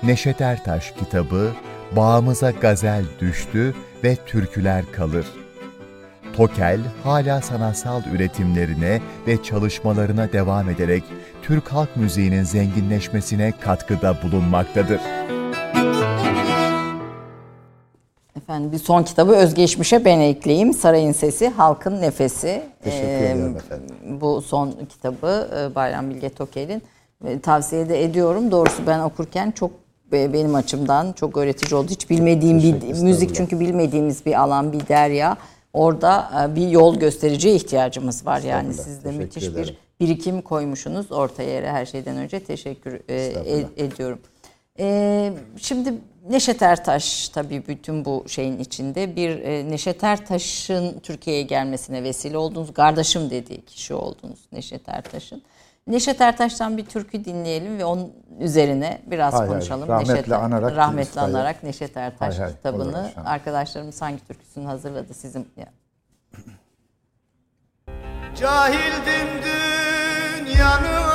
Neşet 0.04 0.42
Ertaş 0.42 0.92
kitabı, 0.92 1.52
Bağımıza 1.96 2.52
Gazel 2.52 3.06
Düştü 3.20 3.76
ve 4.04 4.16
Türküler 4.26 4.84
Kalır. 4.92 5.26
Tokel 6.36 6.80
hala 7.04 7.42
sanatsal 7.42 8.02
üretimlerine 8.14 9.02
ve 9.28 9.44
çalışmalarına 9.44 10.34
devam 10.34 10.70
ederek 10.70 11.04
Türk 11.42 11.68
halk 11.68 11.98
müziğinin 11.98 12.44
zenginleşmesine 12.44 13.54
katkıda 13.60 14.18
bulunmaktadır. 14.24 15.02
Efendim 18.38 18.72
bir 18.72 18.78
son 18.78 19.04
kitabı 19.04 19.32
özgeçmişe 19.32 20.06
ben 20.06 20.20
ekleyeyim. 20.20 20.74
Sarayın 20.74 21.12
Sesi, 21.12 21.50
Halkın 21.50 22.02
Nefesi. 22.02 22.64
Teşekkür 22.84 23.08
ee, 23.08 23.32
ediyorum 23.32 23.58
efendim. 23.58 23.96
Bu 24.22 24.42
son 24.42 24.72
kitabı 24.90 25.50
e, 25.58 25.76
Bayram 25.76 26.10
Bilge 26.10 26.30
Tokel'in 26.30 26.82
tavsiye 27.40 27.90
de 27.90 28.04
ediyorum. 28.04 28.52
Doğrusu 28.52 28.88
ben 28.88 29.00
okurken 29.00 29.52
çok 29.52 29.83
benim 30.14 30.56
açımdan 30.56 31.14
çok 31.14 31.38
öğretici 31.38 31.80
oldu. 31.80 31.88
Hiç 31.90 32.10
bilmediğim 32.10 32.58
bir 32.58 33.02
müzik 33.02 33.36
çünkü 33.36 33.60
bilmediğimiz 33.60 34.26
bir 34.26 34.42
alan, 34.42 34.74
bir 34.74 34.88
derya. 34.88 35.38
Orada 35.74 36.32
e, 36.52 36.56
bir 36.56 36.68
yol 36.68 36.96
göstericiye 36.96 37.56
ihtiyacımız 37.56 38.26
var. 38.26 38.42
Yani 38.42 38.74
siz 38.74 39.04
de 39.04 39.12
müthiş 39.12 39.44
ederim. 39.44 39.76
bir 40.00 40.08
birikim 40.08 40.42
koymuşsunuz 40.42 41.12
ortaya 41.12 41.50
yere 41.50 41.72
her 41.72 41.86
şeyden 41.86 42.18
önce 42.18 42.40
teşekkür 42.40 43.02
e, 43.10 43.66
ediyorum. 43.78 44.20
E, 44.80 45.34
şimdi 45.58 45.94
Neşet 46.30 46.62
Ertaş 46.62 47.30
tabii 47.30 47.64
bütün 47.68 48.06
bu 48.06 48.24
şeyin 48.28 48.60
içinde 48.60 49.16
bir 49.16 49.40
e, 49.40 49.70
Neşet 49.70 50.04
Ertaş'ın 50.04 51.00
Türkiye'ye 51.00 51.44
gelmesine 51.44 52.04
vesile 52.04 52.38
oldunuz. 52.38 52.74
Kardeşim 52.74 53.30
dediği 53.30 53.62
kişi 53.62 53.94
oldunuz 53.94 54.40
Neşet 54.52 54.82
Ertaş'ın. 54.90 55.42
Neşet 55.88 56.22
Ertaş'tan 56.22 56.78
bir 56.78 56.86
türkü 56.86 57.26
dinleyelim 57.26 57.78
ve 57.78 57.86
onun 57.86 58.14
üzerine 58.40 59.02
biraz 59.08 59.34
hay 59.34 59.48
konuşalım. 59.48 59.90
Hay, 59.90 60.00
rahmetli 60.00 60.14
Neşet, 60.14 60.32
anarak. 60.32 60.76
Rahmetli 60.76 61.22
anarak 61.22 61.64
Neşet 61.64 61.98
Ertaş 61.98 62.40
hay, 62.40 62.46
hay, 62.46 62.56
kitabını. 62.56 63.12
Arkadaşlarımız 63.26 64.02
hangi 64.02 64.28
türküsünü 64.28 64.66
hazırladı 64.66 65.14
sizin? 65.14 65.48
Cahildim 68.36 69.28
dünyanın 69.44 71.13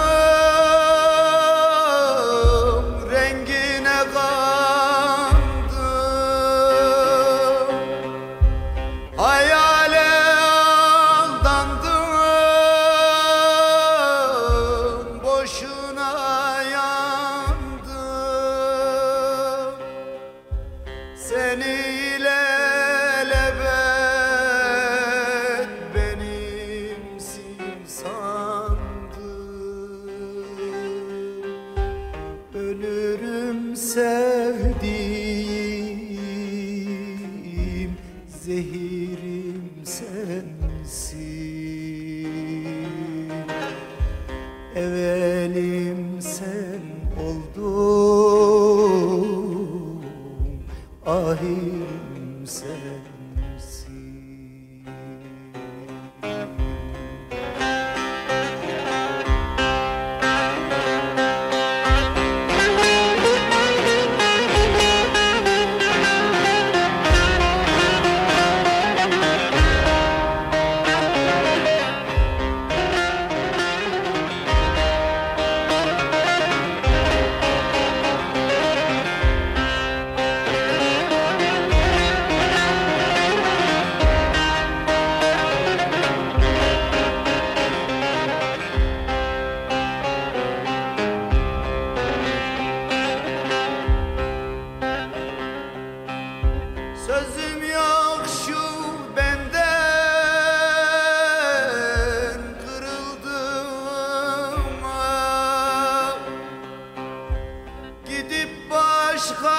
aşka 109.28 109.57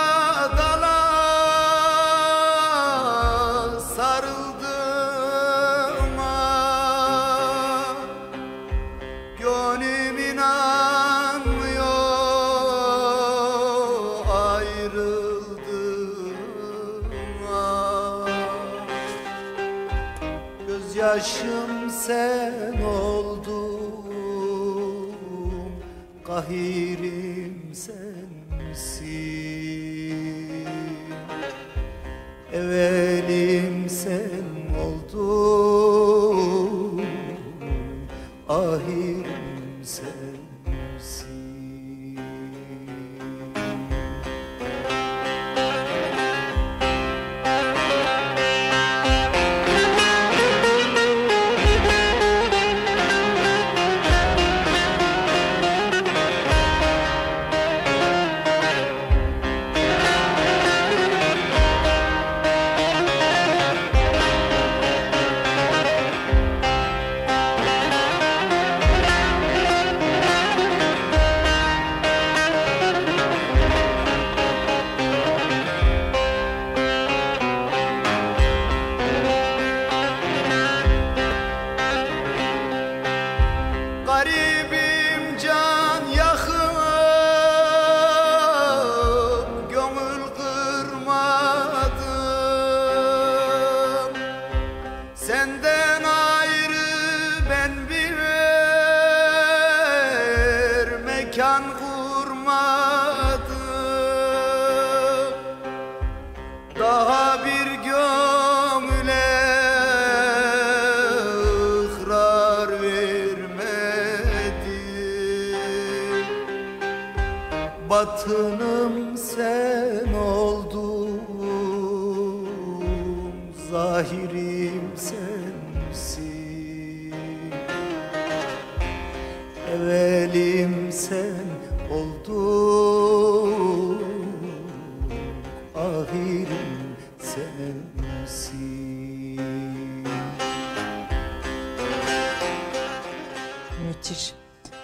Müthiş 144.10 144.34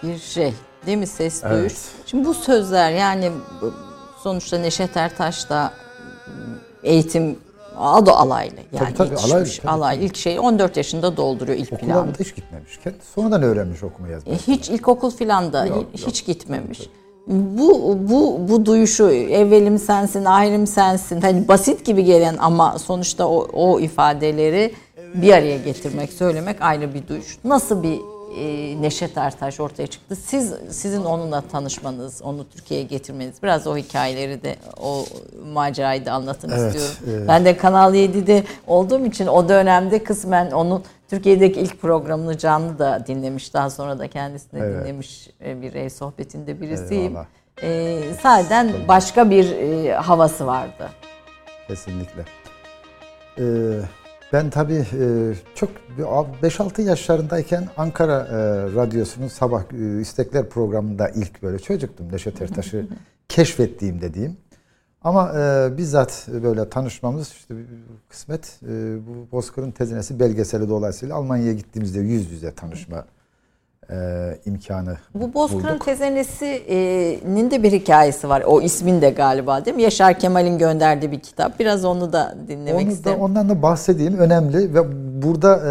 bir 0.04 0.18
şey 0.20 0.54
değil 0.86 0.98
mi 0.98 1.08
ses 1.08 1.42
Evet. 1.44 1.58
duyuş? 1.60 1.74
Şimdi 2.06 2.26
bu 2.28 2.34
sözler 2.34 2.92
yani 2.92 3.32
sonuçta 4.24 4.58
Neşet 4.58 4.98
Ertaş 4.98 5.50
da 5.50 5.72
eğitim 6.84 7.40
adı 7.78 8.12
alaylı 8.12 8.56
yani 8.80 8.94
tabii, 8.94 9.10
yetişmiş. 9.10 9.32
alaylı, 9.34 9.50
tabii, 9.62 9.72
alay 9.72 9.96
tabii. 9.96 10.06
ilk 10.06 10.16
şey 10.18 10.40
14 10.40 10.78
yaşında 10.78 11.18
dolduruyor 11.18 11.58
ilk 11.58 11.74
Okula 11.74 11.88
planı. 11.94 12.12
hiç 12.20 12.36
gitmemiş. 12.36 12.80
Kendi 12.84 12.98
sonradan 13.16 13.44
öğrenmiş 13.44 13.84
okuma 13.84 14.08
yazmayı. 14.08 14.38
E, 14.38 14.42
Hiç 14.42 14.70
ilkokul 14.70 15.12
filan 15.12 15.54
da 15.54 15.66
Yok, 15.66 15.86
hiç 15.94 16.26
gitmemiş. 16.26 16.80
Bu 17.28 17.98
bu 18.10 18.40
bu 18.50 18.66
duyuşu 18.66 19.10
evvelim 19.12 19.80
sensin, 19.80 20.26
ahirim 20.26 20.68
sensin. 20.68 21.22
Hani 21.22 21.48
basit 21.48 21.86
gibi 21.86 22.04
gelen 22.04 22.36
ama 22.40 22.80
sonuçta 22.80 23.28
o, 23.28 23.48
o 23.54 23.80
ifadeleri 23.80 24.74
bir 25.16 25.34
araya 25.34 25.58
getirmek, 25.58 26.14
söylemek 26.14 26.62
ayrı 26.62 26.94
bir 26.94 27.08
duyuş. 27.08 27.38
Nasıl 27.44 27.84
bir 27.84 28.00
e, 28.38 28.82
Neşet 28.82 29.18
Ertaş 29.18 29.60
ortaya 29.60 29.88
çıktı? 29.88 30.16
Siz 30.16 30.54
sizin 30.72 31.04
onunla 31.04 31.42
tanışmanız, 31.42 32.22
onu 32.22 32.50
Türkiye'ye 32.50 32.86
getirmeniz, 32.86 33.44
biraz 33.44 33.68
o 33.68 33.78
hikayeleri 33.78 34.44
de 34.44 34.56
o 34.82 35.06
macerayı 35.54 36.06
da 36.06 36.12
anlatın 36.12 36.50
Evet, 36.50 36.76
istiyorum. 36.76 36.96
evet. 37.18 37.28
Ben 37.28 37.46
de 37.46 37.58
Kanal 37.58 37.94
7'de 37.96 38.44
olduğum 38.68 39.06
için 39.06 39.28
o 39.28 39.50
dönemde 39.50 40.04
kısmen 40.04 40.52
onun 40.52 40.84
Türkiye'deki 41.10 41.60
ilk 41.62 41.82
programını 41.82 42.38
canlı 42.38 42.80
da 42.80 43.04
dinlemiş. 43.08 43.54
Daha 43.54 43.70
sonra 43.70 44.00
da 44.00 44.08
kendisini 44.08 44.60
Evet. 44.60 44.82
dinlemiş 44.82 45.30
e, 45.46 45.62
bir 45.62 45.74
ev 45.74 45.90
sohbetinde 45.90 46.62
birisiyim. 46.62 47.12
Eyvallah. 47.12 47.26
E, 47.64 48.14
sahiden 48.22 48.72
başka 48.88 49.30
bir 49.30 49.52
e, 49.52 49.94
havası 49.94 50.46
vardı. 50.48 50.90
Kesinlikle. 51.68 52.26
Ee, 53.38 53.44
ben 54.36 54.50
tabii 54.50 54.86
e, 55.00 55.34
çok 55.56 55.70
5-6 55.98 56.82
yaşlarındayken 56.82 57.70
Ankara 57.78 58.14
e, 58.14 58.36
Radyosu'nun 58.76 59.28
sabah 59.28 59.64
e, 59.74 60.02
istekler 60.02 60.50
programında 60.50 61.10
ilk 61.10 61.44
böyle 61.44 61.60
çocuktum. 61.60 62.12
Neşet 62.12 62.42
Ertaş'ı 62.42 62.88
keşfettiğim 63.30 64.02
dediğim. 64.02 64.38
Ama 65.04 65.34
e, 65.40 65.78
bizzat 65.78 66.28
böyle 66.44 66.70
tanışmamız 66.70 67.28
işte 67.32 67.56
kısmet 68.10 68.60
e, 68.64 68.98
bu 69.08 69.32
Bozkır'ın 69.32 69.72
tezinesi 69.72 70.20
belgeseli 70.20 70.70
dolayısıyla 70.70 71.16
Almanya'ya 71.16 71.54
gittiğimizde 71.54 72.00
yüz 72.00 72.32
yüze 72.32 72.52
tanışma 72.52 73.06
e, 73.90 73.96
imkanı 74.46 74.98
Bu 75.14 75.34
Bozkır'ın 75.34 75.78
tezenesi'nin 75.78 77.52
de 77.52 77.64
bir 77.64 77.72
hikayesi 77.72 78.30
var. 78.30 78.44
O 78.48 78.62
ismin 78.62 79.02
de 79.02 79.10
galiba 79.10 79.66
değil 79.66 79.76
mi? 79.78 79.84
Yaşar 79.84 80.20
Kemal'in 80.20 80.58
gönderdiği 80.58 81.12
bir 81.12 81.20
kitap. 81.20 81.60
Biraz 81.60 81.86
onu 81.86 82.14
da 82.14 82.36
dinlemek 82.48 82.82
Onu 82.82 82.88
da, 82.88 82.92
isterim. 82.94 83.20
ondan 83.20 83.50
da 83.50 83.62
bahsedeyim. 83.62 84.18
Önemli 84.18 84.74
ve 84.74 84.82
burada 85.22 85.62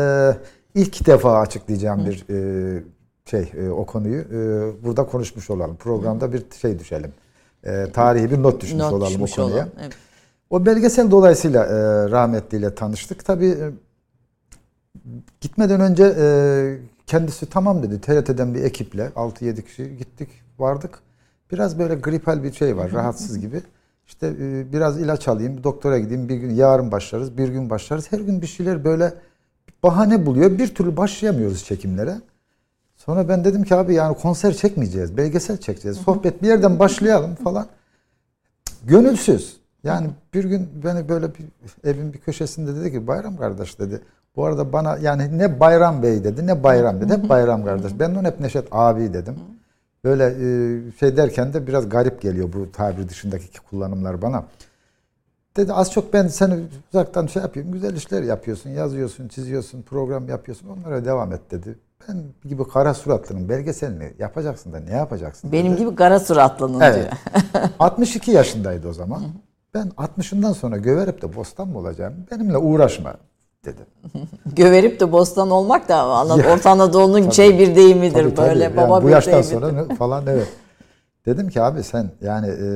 e, 0.75 0.81
ilk 0.81 1.07
defa 1.07 1.39
açıklayacağım 1.41 2.07
bir 2.07 2.25
e, 2.31 2.83
şey 3.31 3.53
e, 3.57 3.71
o 3.71 3.87
konuyu 3.87 4.21
e, 4.21 4.39
burada 4.85 5.07
konuşmuş 5.07 5.51
olalım. 5.51 5.77
Programda 5.77 6.33
bir 6.33 6.43
şey 6.61 6.79
düşelim. 6.79 7.13
E, 7.65 7.87
tarihi 7.93 8.31
bir 8.31 8.43
not 8.43 8.61
düşmüş 8.63 8.83
Not 8.83 8.93
olalım 8.93 9.09
düşmüş 9.13 9.33
o 9.33 9.37
konuya. 9.43 9.57
olalım, 9.57 9.71
evet. 9.83 9.93
O 10.51 10.67
belgesel 10.67 11.11
dolayısıyla 11.11 11.65
e, 11.65 11.71
rahmetliyle 12.11 12.75
tanıştık. 12.75 13.25
Tabii 13.25 13.47
e, 13.49 13.71
gitmeden 15.41 15.81
önce 15.81 16.15
e, 16.19 16.25
kendisi 17.07 17.47
tamam 17.47 17.83
dedi. 17.83 18.01
TRT'den 18.01 18.55
bir 18.55 18.65
ekiple 18.65 19.07
6-7 19.07 19.63
kişi 19.63 19.97
gittik 19.97 20.29
vardık. 20.59 20.99
Biraz 21.53 21.79
böyle 21.79 21.95
gripal 21.95 22.43
bir 22.43 22.53
şey 22.53 22.77
var 22.77 22.93
rahatsız 22.93 23.41
gibi. 23.41 23.63
İşte 24.07 24.27
e, 24.27 24.73
biraz 24.73 25.01
ilaç 25.01 25.29
alayım, 25.29 25.65
doktora 25.65 25.99
gideyim, 25.99 26.29
bir 26.29 26.37
gün 26.37 26.55
yarın 26.55 26.93
başlarız, 26.93 27.39
bir 27.39 27.49
gün 27.49 27.71
başlarız. 27.71 28.13
Her 28.13 28.19
gün 28.19 28.43
bir 28.43 28.47
şeyler 28.47 28.85
böyle 28.85 29.15
bahane 29.83 30.27
buluyor. 30.27 30.59
Bir 30.59 30.75
türlü 30.75 30.97
başlayamıyoruz 30.97 31.65
çekimlere. 31.65 32.17
Sonra 32.97 33.29
ben 33.29 33.45
dedim 33.45 33.65
ki 33.65 33.75
abi 33.75 33.95
yani 33.95 34.17
konser 34.17 34.55
çekmeyeceğiz, 34.55 35.17
belgesel 35.17 35.57
çekeceğiz. 35.57 35.97
Sohbet 35.97 36.43
bir 36.43 36.49
yerden 36.49 36.79
başlayalım 36.79 37.35
falan. 37.35 37.67
Gönülsüz. 38.85 39.57
Yani 39.85 40.11
bir 40.35 40.45
gün 40.45 40.69
beni 40.85 41.09
böyle 41.09 41.27
bir 41.35 41.45
evin 41.85 42.13
bir 42.13 42.19
köşesinde 42.19 42.77
dedi 42.77 42.93
ki 42.93 43.07
Bayram 43.07 43.37
kardeş 43.37 43.79
dedi. 43.79 44.01
Bu 44.37 44.45
arada 44.45 44.73
bana 44.73 44.97
yani 44.97 45.39
ne 45.39 45.61
Bayram 45.61 46.03
Bey 46.03 46.25
dedi 46.25 46.47
ne 46.47 46.63
Bayram 46.63 47.01
dedi. 47.01 47.13
Hep 47.13 47.29
Bayram 47.29 47.65
kardeş. 47.65 47.93
Ben 47.99 48.15
de 48.15 48.19
ona 48.19 48.29
hep 48.29 48.41
Neşet 48.41 48.69
abi 48.71 49.15
dedim. 49.15 49.35
Böyle 50.05 50.25
e, 50.25 50.93
şey 50.93 51.17
derken 51.17 51.53
de 51.53 51.67
biraz 51.67 51.89
garip 51.89 52.21
geliyor 52.23 52.53
bu 52.53 52.73
tabir 52.73 53.09
dışındaki 53.09 53.61
kullanımlar 53.71 54.23
bana. 54.23 54.45
Dedi 55.57 55.73
az 55.73 55.93
çok 55.93 56.13
ben 56.13 56.27
seni 56.29 56.55
uzaktan 56.93 57.27
şey 57.27 57.43
yapıyorum. 57.43 57.73
Güzel 57.73 57.97
işler 57.97 58.23
yapıyorsun, 58.23 58.71
yazıyorsun, 58.71 59.29
çiziyorsun, 59.29 59.83
program 59.83 60.29
yapıyorsun. 60.29 60.69
Onlara 60.69 61.05
devam 61.05 61.33
et 61.33 61.41
dedi. 61.51 61.79
Ben 62.09 62.23
gibi 62.45 62.69
kara 62.69 62.95
suratlının 62.95 63.49
belgeselini 63.49 64.13
yapacaksın 64.19 64.73
da 64.73 64.81
ne 64.81 64.93
yapacaksın? 64.97 65.53
Benim 65.53 65.73
dedi. 65.73 65.85
gibi 65.85 65.95
kara 65.97 66.21
suratlının 66.21 66.81
Evet. 66.81 66.95
diyor. 66.95 67.65
62 67.79 68.31
yaşındaydı 68.31 68.89
o 68.89 68.93
zaman. 68.93 69.23
Ben 69.75 69.89
60'ından 69.89 70.55
sonra 70.55 70.77
göverip 70.77 71.23
de 71.23 71.37
bostan 71.37 71.69
mı 71.69 71.79
olacağım? 71.79 72.15
Benimle 72.31 72.59
uğraşma 72.59 73.15
dedim. 73.65 73.87
Göverip 74.57 75.01
de 75.01 75.13
bostan 75.13 75.51
olmak 75.51 75.89
da 75.89 75.95
Anad- 75.97 76.43
Ya, 76.45 76.55
Orta 76.55 76.71
Anadolu'nun 76.71 77.31
şey 77.31 77.59
bir 77.59 77.77
deyimidir 77.77 78.15
Tabii, 78.15 78.35
tabii. 78.35 78.49
böyle 78.49 78.65
Yani 78.65 78.77
baba 78.77 79.03
bu 79.03 79.07
bir 79.07 79.13
yaştan 79.13 79.33
deyimidir. 79.43 79.61
sonra 79.61 79.95
falan 79.99 80.27
evet. 80.27 80.49
Dedim 81.27 81.49
ki 81.49 81.63
abi 81.63 81.83
sen 81.83 82.11
yani 82.21 82.47
e, 82.49 82.67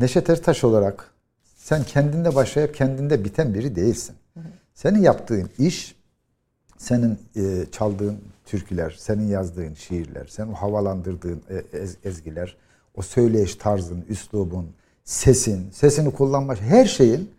Neşet 0.00 0.30
Ertaş 0.30 0.64
olarak 0.64 1.10
sen 1.56 1.82
kendinde 1.84 2.34
başlayıp 2.34 2.74
kendinde 2.74 3.24
biten 3.24 3.54
biri 3.54 3.76
değilsin. 3.76 4.16
Senin 4.74 5.02
yaptığın 5.02 5.50
iş, 5.58 5.96
senin 6.78 7.18
e, 7.36 7.66
çaldığın 7.72 8.18
türküler, 8.46 8.96
senin 8.98 9.28
yazdığın 9.28 9.74
şiirler, 9.74 10.26
senin 10.30 10.52
o 10.52 10.54
havalandırdığın 10.54 11.42
e, 11.50 11.78
ez- 11.78 11.96
ezgiler, 12.04 12.56
o 12.96 13.02
söyleyiş 13.02 13.54
tarzın, 13.56 14.04
üslubun, 14.08 14.66
sesin, 15.04 15.70
sesini 15.70 16.10
kullanma, 16.10 16.54
her 16.56 16.84
şeyin 16.86 17.30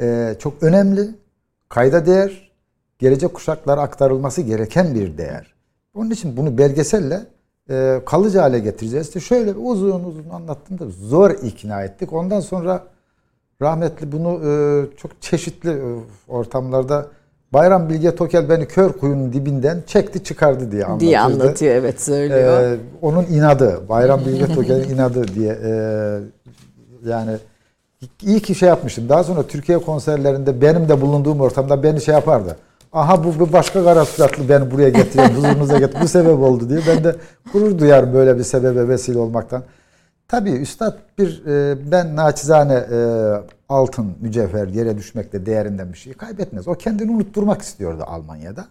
e, 0.00 0.34
çok 0.38 0.62
önemli, 0.62 1.08
kayda 1.70 2.06
değer, 2.06 2.50
gelecek 2.98 3.34
kuşaklara 3.34 3.80
aktarılması 3.80 4.42
gereken 4.42 4.94
bir 4.94 5.18
değer. 5.18 5.54
Onun 5.94 6.10
için 6.10 6.36
bunu 6.36 6.58
belgeselle 6.58 7.20
e, 7.70 8.00
kalıcı 8.06 8.38
hale 8.38 8.58
getireceğiz. 8.58 9.06
İşte 9.06 9.20
şöyle 9.20 9.52
uzun 9.52 10.04
uzun 10.04 10.30
anlattım 10.30 10.78
da 10.78 10.84
zor 10.88 11.30
ikna 11.30 11.82
ettik. 11.82 12.12
Ondan 12.12 12.40
sonra 12.40 12.84
rahmetli 13.62 14.12
bunu 14.12 14.40
e, 14.44 14.50
çok 14.96 15.22
çeşitli 15.22 15.70
e, 15.70 15.82
ortamlarda 16.28 17.06
Bayram 17.52 17.88
Bilge 17.88 18.14
Tokel 18.14 18.48
beni 18.48 18.68
kör 18.68 18.92
kuyunun 18.92 19.32
dibinden 19.32 19.82
çekti 19.86 20.24
çıkardı 20.24 20.72
diye 20.72 20.84
anlatırdı. 20.84 21.06
diye 21.06 21.20
anlatıyor 21.20 21.74
evet 21.74 22.00
söylüyor. 22.00 22.62
Ee, 22.62 22.76
onun 23.02 23.24
inadı, 23.24 23.80
Bayram 23.88 24.20
Bilge 24.20 24.54
Tokel'in 24.54 24.94
inadı 24.94 25.28
diye 25.34 25.58
e, 25.64 25.70
yani 27.04 27.36
iyi 28.22 28.40
ki 28.40 28.54
şey 28.54 28.68
yapmıştım. 28.68 29.08
Daha 29.08 29.24
sonra 29.24 29.46
Türkiye 29.46 29.78
konserlerinde 29.78 30.60
benim 30.60 30.88
de 30.88 31.00
bulunduğum 31.00 31.40
ortamda 31.40 31.82
beni 31.82 32.00
şey 32.00 32.14
yapardı. 32.14 32.56
Aha 32.92 33.24
bu, 33.24 33.38
bu 33.38 33.52
başka 33.52 33.84
kara 33.84 34.04
suratlı 34.04 34.48
beni 34.48 34.70
buraya 34.70 34.88
getiriyor, 34.88 35.30
huzurunuza 35.30 35.78
getir. 35.78 36.00
Bu 36.02 36.08
sebep 36.08 36.38
oldu 36.38 36.68
diye. 36.68 36.80
Ben 36.88 37.04
de 37.04 37.16
gurur 37.52 37.78
duyarım 37.78 38.14
böyle 38.14 38.38
bir 38.38 38.42
sebebe 38.42 38.88
vesile 38.88 39.18
olmaktan. 39.18 39.62
Tabii 40.28 40.50
üstad 40.50 40.98
bir 41.18 41.46
e, 41.46 41.76
ben 41.90 42.16
naçizane 42.16 42.74
e, 42.74 42.98
altın 43.68 44.14
mücevher 44.20 44.66
yere 44.68 44.98
düşmekte 44.98 45.46
değerinden 45.46 45.92
bir 45.92 45.98
şey 45.98 46.12
kaybetmez. 46.12 46.68
O 46.68 46.74
kendini 46.74 47.10
unutturmak 47.10 47.62
istiyordu 47.62 48.04
Almanya'da. 48.06 48.66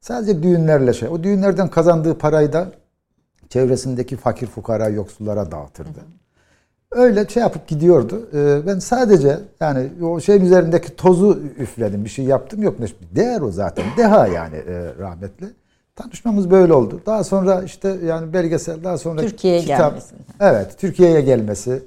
Sadece 0.00 0.42
düğünlerle 0.42 0.92
şey. 0.92 1.08
O 1.08 1.22
düğünlerden 1.22 1.68
kazandığı 1.68 2.18
parayı 2.18 2.52
da 2.52 2.66
çevresindeki 3.48 4.16
fakir 4.16 4.46
fukara 4.46 4.88
yoksullara 4.88 5.50
dağıtırdı. 5.50 6.00
Öyle 6.92 7.28
şey 7.28 7.42
yapıp 7.42 7.66
gidiyordu. 7.66 8.28
Ee, 8.34 8.66
ben 8.66 8.78
sadece 8.78 9.38
yani 9.60 9.88
o 10.02 10.20
şeyin 10.20 10.44
üzerindeki 10.44 10.96
tozu 10.96 11.40
üfledim. 11.58 12.04
Bir 12.04 12.10
şey 12.10 12.24
yaptım 12.24 12.62
yok. 12.62 12.76
Değer 13.16 13.40
o 13.40 13.50
zaten. 13.50 13.84
Deha 13.96 14.26
yani 14.26 14.56
e, 14.56 14.94
rahmetli. 14.98 15.46
Tanışmamız 15.96 16.50
böyle 16.50 16.72
oldu. 16.72 17.00
Daha 17.06 17.24
sonra 17.24 17.62
işte 17.62 17.96
yani 18.06 18.32
belgesel 18.32 18.84
daha 18.84 18.98
sonra 18.98 19.20
Türkiye'ye 19.20 19.60
kitap. 19.60 19.78
gelmesi. 19.78 20.14
Evet 20.40 20.78
Türkiye'ye 20.78 21.20
gelmesi. 21.20 21.82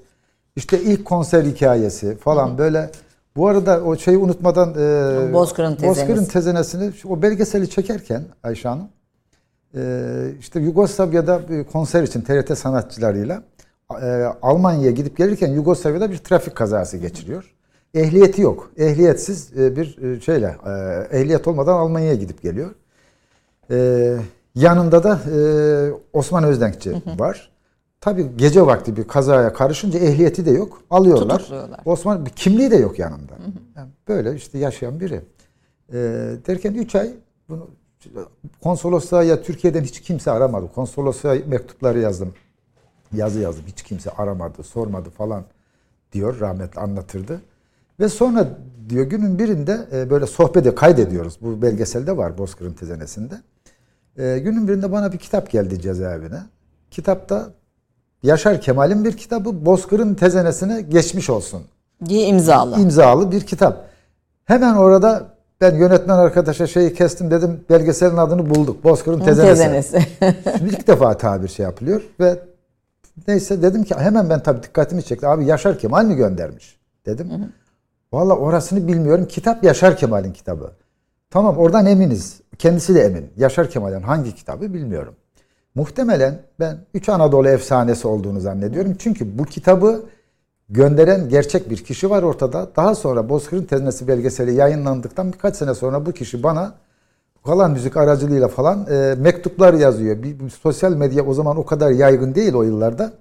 İşte 0.55 0.81
ilk 0.81 1.05
konser 1.05 1.43
hikayesi 1.43 2.17
falan 2.17 2.57
böyle. 2.57 2.89
Bu 3.35 3.47
arada 3.47 3.81
o 3.81 3.95
şeyi 3.95 4.17
unutmadan 4.17 4.69
e, 4.69 5.33
Bozkır'ın 5.33 5.75
tezenesi. 5.75 6.01
Bozkır'ın 6.01 6.25
tezenesini 6.25 6.91
o 7.09 7.21
belgeseli 7.21 7.69
çekerken 7.69 8.23
Ayşe 8.43 8.69
Hanım 8.69 8.87
e, 9.75 9.81
işte 10.39 10.59
Yugoslavya'da 10.59 11.41
konser 11.71 12.03
için 12.03 12.21
TRT 12.21 12.57
sanatçılarıyla 12.57 13.43
Almanya'ya 14.41 14.91
gidip 14.91 15.17
gelirken 15.17 15.51
Yugoslavya'da 15.51 16.11
bir 16.11 16.17
trafik 16.17 16.55
kazası 16.55 16.97
geçiriyor. 16.97 17.55
Ehliyeti 17.93 18.41
yok. 18.41 18.71
Ehliyetsiz 18.77 19.57
e, 19.57 19.75
bir 19.75 19.97
e, 20.03 20.21
şeyle 20.21 20.57
e, 20.65 20.71
ehliyet 21.19 21.47
olmadan 21.47 21.73
Almanya'ya 21.73 22.15
gidip 22.15 22.41
geliyor. 22.41 22.75
E, 23.71 24.17
yanında 24.55 25.03
da 25.03 25.19
e, 25.35 25.39
Osman 26.13 26.43
Özdenkçi 26.43 26.93
var. 27.17 27.51
Tabii 28.01 28.27
gece 28.35 28.65
vakti 28.65 28.97
bir 28.97 29.07
kazaya 29.07 29.53
karışınca 29.53 29.99
ehliyeti 29.99 30.45
de 30.45 30.51
yok. 30.51 30.81
Alıyorlar. 30.89 31.37
Tutukluyorlar. 31.37 31.79
Osman 31.85 32.25
kimliği 32.35 32.71
de 32.71 32.75
yok 32.75 32.99
yanında. 32.99 33.33
Yani 33.75 33.89
böyle 34.07 34.35
işte 34.35 34.57
yaşayan 34.57 34.99
biri. 34.99 35.21
E, 35.93 35.97
derken 36.47 36.73
3 36.73 36.95
ay 36.95 37.11
bunu 37.49 37.69
konsolosluğa 38.63 39.23
ya 39.23 39.41
Türkiye'den 39.41 39.83
hiç 39.83 40.01
kimse 40.01 40.31
aramadı. 40.31 40.71
Konsolosluğa 40.75 41.35
mektupları 41.47 41.99
yazdım. 41.99 42.33
Yazı 43.15 43.39
yazdım. 43.39 43.63
Hiç 43.67 43.83
kimse 43.83 44.11
aramadı, 44.11 44.63
sormadı 44.63 45.09
falan 45.09 45.43
diyor. 46.11 46.39
Rahmetli 46.39 46.81
anlatırdı. 46.81 47.41
Ve 47.99 48.09
sonra 48.09 48.47
diyor 48.89 49.05
günün 49.05 49.39
birinde 49.39 49.87
e, 49.93 50.09
böyle 50.09 50.27
sohbede 50.27 50.75
kaydediyoruz. 50.75 51.37
Bu 51.41 51.61
belgeselde 51.61 52.17
var 52.17 52.37
Bozkır'ın 52.37 52.73
tezenesinde. 52.73 53.41
E, 54.17 54.39
günün 54.39 54.67
birinde 54.67 54.91
bana 54.91 55.11
bir 55.11 55.17
kitap 55.17 55.51
geldi 55.51 55.81
cezaevine. 55.81 56.39
Kitapta 56.91 57.49
Yaşar 58.23 58.61
Kemal'in 58.61 59.05
bir 59.05 59.17
kitabı 59.17 59.65
Bozkır'ın 59.65 60.15
tezenesine 60.15 60.81
geçmiş 60.81 61.29
olsun. 61.29 61.61
diye 62.05 62.27
imzalı. 62.27 62.79
İmzalı 62.79 63.31
bir 63.31 63.41
kitap. 63.41 63.85
Hemen 64.45 64.75
orada 64.75 65.35
ben 65.61 65.75
yönetmen 65.75 66.17
arkadaşa 66.17 66.67
şeyi 66.67 66.93
kestim 66.93 67.31
dedim 67.31 67.65
belgeselin 67.69 68.17
adını 68.17 68.49
bulduk. 68.55 68.83
Bozkır'ın 68.83 69.19
tezenesi. 69.19 69.61
Tezenesi. 69.61 70.07
Şimdi 70.57 70.69
ilk 70.69 70.87
defa 70.87 71.17
tabir 71.17 71.47
şey 71.47 71.63
yapılıyor 71.63 72.01
ve 72.19 72.39
neyse 73.27 73.61
dedim 73.61 73.83
ki 73.83 73.95
hemen 73.95 74.29
ben 74.29 74.43
tabii 74.43 74.63
dikkatimi 74.63 75.03
çekti. 75.03 75.27
Abi 75.27 75.45
Yaşar 75.45 75.79
Kemal 75.79 76.05
mi 76.05 76.15
göndermiş 76.15 76.79
dedim. 77.05 77.29
Valla 78.13 78.35
orasını 78.37 78.87
bilmiyorum. 78.87 79.25
Kitap 79.27 79.63
Yaşar 79.63 79.97
Kemal'in 79.97 80.33
kitabı. 80.33 80.71
Tamam 81.29 81.57
oradan 81.57 81.85
eminiz. 81.85 82.41
Kendisi 82.57 82.95
de 82.95 83.01
emin. 83.01 83.29
Yaşar 83.37 83.69
Kemal'in 83.69 84.01
hangi 84.01 84.35
kitabı 84.35 84.73
bilmiyorum. 84.73 85.15
Muhtemelen 85.75 86.41
ben 86.59 86.77
Üç 86.93 87.09
Anadolu 87.09 87.47
efsanesi 87.47 88.07
olduğunu 88.07 88.39
zannediyorum. 88.39 88.95
Çünkü 88.99 89.37
bu 89.37 89.43
kitabı 89.43 90.03
gönderen 90.69 91.29
gerçek 91.29 91.69
bir 91.69 91.77
kişi 91.77 92.09
var 92.09 92.23
ortada. 92.23 92.69
Daha 92.75 92.95
sonra 92.95 93.29
Bozkır'ın 93.29 93.63
teznesi 93.63 94.07
belgeseli 94.07 94.53
yayınlandıktan 94.53 95.33
birkaç 95.33 95.55
sene 95.55 95.73
sonra 95.75 96.05
bu 96.05 96.11
kişi 96.11 96.43
bana 96.43 96.73
kalan 97.45 97.71
müzik 97.71 97.97
aracılığıyla 97.97 98.47
falan 98.47 98.87
e, 98.91 99.15
mektuplar 99.17 99.73
yazıyor. 99.73 100.23
Bir, 100.23 100.39
bir 100.39 100.49
sosyal 100.49 100.95
medya 100.95 101.25
o 101.25 101.33
zaman 101.33 101.57
o 101.57 101.65
kadar 101.65 101.91
yaygın 101.91 102.35
değil 102.35 102.53
o 102.53 102.63
yıllarda. 102.63 103.13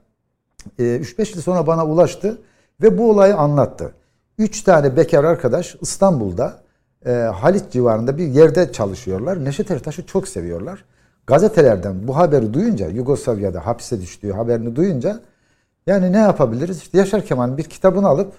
E, 0.78 0.82
3-5 0.82 1.34
yıl 1.34 1.42
sonra 1.42 1.66
bana 1.66 1.86
ulaştı 1.86 2.38
ve 2.82 2.98
bu 2.98 3.10
olayı 3.10 3.36
anlattı. 3.36 3.94
3 4.38 4.62
tane 4.62 4.96
bekar 4.96 5.24
arkadaş 5.24 5.76
İstanbul'da 5.80 6.62
e, 7.06 7.12
Haliç 7.12 7.64
civarında 7.70 8.18
bir 8.18 8.26
yerde 8.26 8.72
çalışıyorlar. 8.72 9.44
Neşet 9.44 9.70
Ertaş'ı 9.70 10.06
çok 10.06 10.28
seviyorlar. 10.28 10.84
Gazetelerden 11.26 12.08
bu 12.08 12.16
haberi 12.16 12.54
duyunca 12.54 12.88
Yugoslavya'da 12.88 13.66
hapse 13.66 14.00
düştüğü 14.00 14.32
haberini 14.32 14.76
duyunca 14.76 15.20
yani 15.86 16.12
ne 16.12 16.18
yapabiliriz? 16.18 16.78
İşte 16.78 16.98
Yaşar 16.98 17.24
Kemal'in 17.24 17.58
bir 17.58 17.62
kitabını 17.62 18.08
alıp 18.08 18.32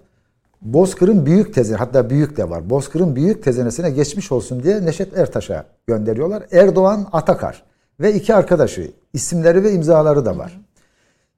Bozkır'ın 0.65 1.25
büyük 1.25 1.53
tezi 1.53 1.75
hatta 1.75 2.09
büyük 2.09 2.37
de 2.37 2.49
var. 2.49 2.69
Bozkır'ın 2.69 3.15
büyük 3.15 3.43
tezenesine 3.43 3.89
geçmiş 3.89 4.31
olsun 4.31 4.63
diye 4.63 4.85
Neşet 4.85 5.17
Ertaş'a 5.17 5.65
gönderiyorlar. 5.87 6.43
Erdoğan 6.51 7.07
Atakar 7.11 7.63
ve 7.99 8.13
iki 8.13 8.35
arkadaşı 8.35 8.91
isimleri 9.13 9.63
ve 9.63 9.71
imzaları 9.71 10.25
da 10.25 10.37
var. 10.37 10.61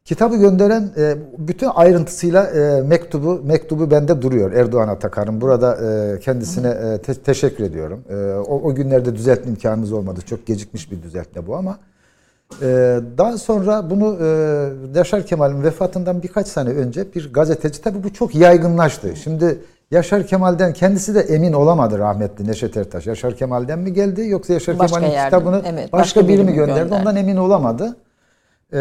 Kitabı 0.06 0.36
gönderen 0.36 0.90
e, 0.98 1.16
bütün 1.38 1.68
ayrıntısıyla 1.68 2.44
e, 2.44 2.82
mektubu 2.82 3.42
mektubu 3.44 3.92
bende 3.92 4.22
duruyor 4.22 4.52
Erdoğan 4.52 4.88
Atakar'ın. 4.88 5.42
Burada 5.42 5.76
e, 5.76 6.20
kendisine 6.20 6.98
te- 7.02 7.14
teşekkür 7.14 7.64
ediyorum. 7.64 8.04
O, 8.48 8.62
o 8.62 8.76
günlerde 8.76 9.16
düzeltme 9.16 9.52
imkanımız 9.52 9.92
olmadı. 9.92 10.20
Çok 10.26 10.46
gecikmiş 10.46 10.92
bir 10.92 11.04
düzeltme 11.04 11.48
bu 11.48 11.56
ama 11.56 11.78
daha 13.18 13.38
sonra 13.38 13.90
bunu 13.90 14.18
e, 14.22 14.98
Yaşar 14.98 15.26
Kemal'in 15.26 15.64
vefatından 15.64 16.24
birkaç 16.24 16.48
sene 16.48 16.70
önce 16.70 17.14
bir 17.16 17.34
gazeteci 17.34 17.82
tabii 17.82 18.04
bu 18.04 18.14
çok 18.14 18.36
yaygınlaştı. 18.36 19.16
Şimdi 19.16 19.60
Yaşar 19.92 20.28
Kemal'den 20.28 20.74
kendisi 20.74 21.16
de 21.16 21.20
emin 21.20 21.54
olamadı 21.54 22.00
rahmetli 22.00 22.48
Neşet 22.48 22.78
Ertaş. 22.78 23.08
Yaşar 23.08 23.36
Kemal'den 23.36 23.80
mi 23.80 23.94
geldi 23.94 24.28
yoksa 24.28 24.54
Yaşar 24.54 24.80
Başka 24.80 24.96
Kemal'in 24.96 25.14
yerden, 25.14 25.40
kitabını 25.40 25.62
evet, 25.66 25.94
başka, 25.94 25.98
başka 25.98 26.28
biri 26.28 26.44
mi 26.44 26.54
gönderdi? 26.54 26.80
gönderdi? 26.80 26.94
Ondan 26.94 27.16
emin 27.16 27.36
olamadı. 27.38 27.98
Ee, 28.74 28.80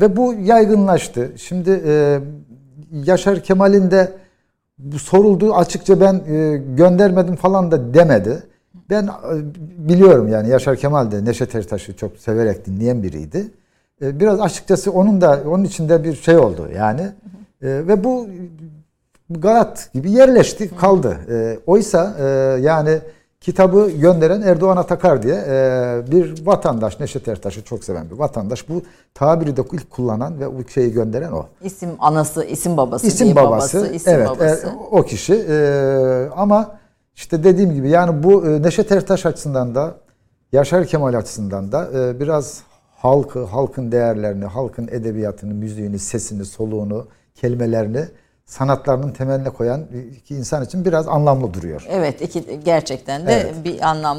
ve 0.00 0.16
bu 0.16 0.34
yaygınlaştı. 0.34 1.32
Şimdi 1.36 1.82
e, 1.86 2.20
Yaşar 2.92 3.40
Kemal'in 3.40 3.90
de 3.90 4.12
soruldu 4.98 5.54
açıkça 5.54 6.00
ben 6.00 6.14
e, 6.14 6.56
göndermedim 6.76 7.36
falan 7.36 7.70
da 7.70 7.94
demedi. 7.94 8.42
Ben 8.92 9.06
e, 9.06 9.10
biliyorum 9.88 10.28
yani 10.28 10.48
Yaşar 10.48 10.76
Kemal 10.76 11.10
de 11.10 11.24
Neşet 11.24 11.54
Ertaş'ı 11.54 11.96
çok 11.96 12.16
severek 12.16 12.66
dinleyen 12.66 13.02
biriydi. 13.02 13.50
E, 14.02 14.20
biraz 14.20 14.40
açıkçası 14.40 14.92
onun 14.92 15.20
da 15.20 15.40
onun 15.46 15.64
içinde 15.64 16.04
bir 16.04 16.14
şey 16.14 16.36
oldu 16.36 16.68
yani. 16.76 17.00
E, 17.02 17.08
ve 17.62 18.04
bu 18.04 18.26
Galat 19.30 19.90
gibi 19.94 20.10
yerleşti 20.10 20.76
kaldı. 20.76 21.16
Oysa 21.66 22.18
yani 22.60 22.98
kitabı 23.40 23.90
gönderen 23.90 24.42
Erdoğan 24.42 24.76
Atakar 24.76 25.22
diye 25.22 25.36
bir 26.10 26.46
vatandaş 26.46 27.00
Neşet 27.00 27.28
Ertaş'ı 27.28 27.64
çok 27.64 27.84
seven 27.84 28.10
bir 28.10 28.18
vatandaş. 28.18 28.68
Bu 28.68 28.82
tabiri 29.14 29.56
de 29.56 29.62
ilk 29.72 29.90
kullanan 29.90 30.40
ve 30.40 30.58
bu 30.58 30.68
şeyi 30.68 30.92
gönderen 30.92 31.32
o. 31.32 31.46
İsim 31.62 31.88
anası, 31.98 32.44
isim 32.44 32.76
babası 32.76 33.06
İsim 33.06 33.36
babası, 33.36 33.78
babası, 33.78 33.94
isim 33.94 34.12
evet 34.12 34.28
babası. 34.28 34.68
o 34.90 35.02
kişi 35.02 35.44
ama 36.36 36.81
işte 37.14 37.44
dediğim 37.44 37.74
gibi 37.74 37.88
yani 37.90 38.22
bu 38.22 38.46
e, 38.46 38.62
Neşet 38.62 38.92
Ertaş 38.92 39.26
açısından 39.26 39.74
da 39.74 39.94
Yaşar 40.52 40.86
Kemal 40.86 41.14
açısından 41.14 41.72
da 41.72 41.88
e, 41.94 42.20
biraz 42.20 42.62
halkı, 42.96 43.44
halkın 43.44 43.92
değerlerini, 43.92 44.44
halkın 44.44 44.88
edebiyatını, 44.88 45.54
müziğini, 45.54 45.98
sesini, 45.98 46.44
soluğunu, 46.44 47.08
kelimelerini 47.34 48.04
sanatlarının 48.46 49.12
temeline 49.12 49.50
koyan 49.50 49.86
iki 50.20 50.34
insan 50.34 50.64
için 50.64 50.84
biraz 50.84 51.08
anlamlı 51.08 51.54
duruyor. 51.54 51.86
Evet, 51.88 52.22
iki, 52.22 52.60
gerçekten 52.64 53.26
de 53.26 53.32
Evet. 53.32 53.54
bir 53.64 53.80
anlam. 53.80 54.18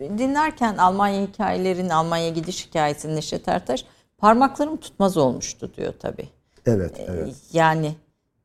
Dinlerken 0.00 0.76
Almanya 0.76 1.22
hikayelerini, 1.26 1.94
Almanya 1.94 2.28
gidiş 2.28 2.66
hikayesini 2.66 3.16
Neşet 3.16 3.48
Ertaş 3.48 3.84
parmaklarım 4.18 4.76
tutmaz 4.76 5.16
olmuştu 5.16 5.70
diyor 5.76 5.92
tabii. 6.00 6.28
Evet, 6.66 7.00
E, 7.00 7.06
evet. 7.08 7.34
Yani 7.52 7.94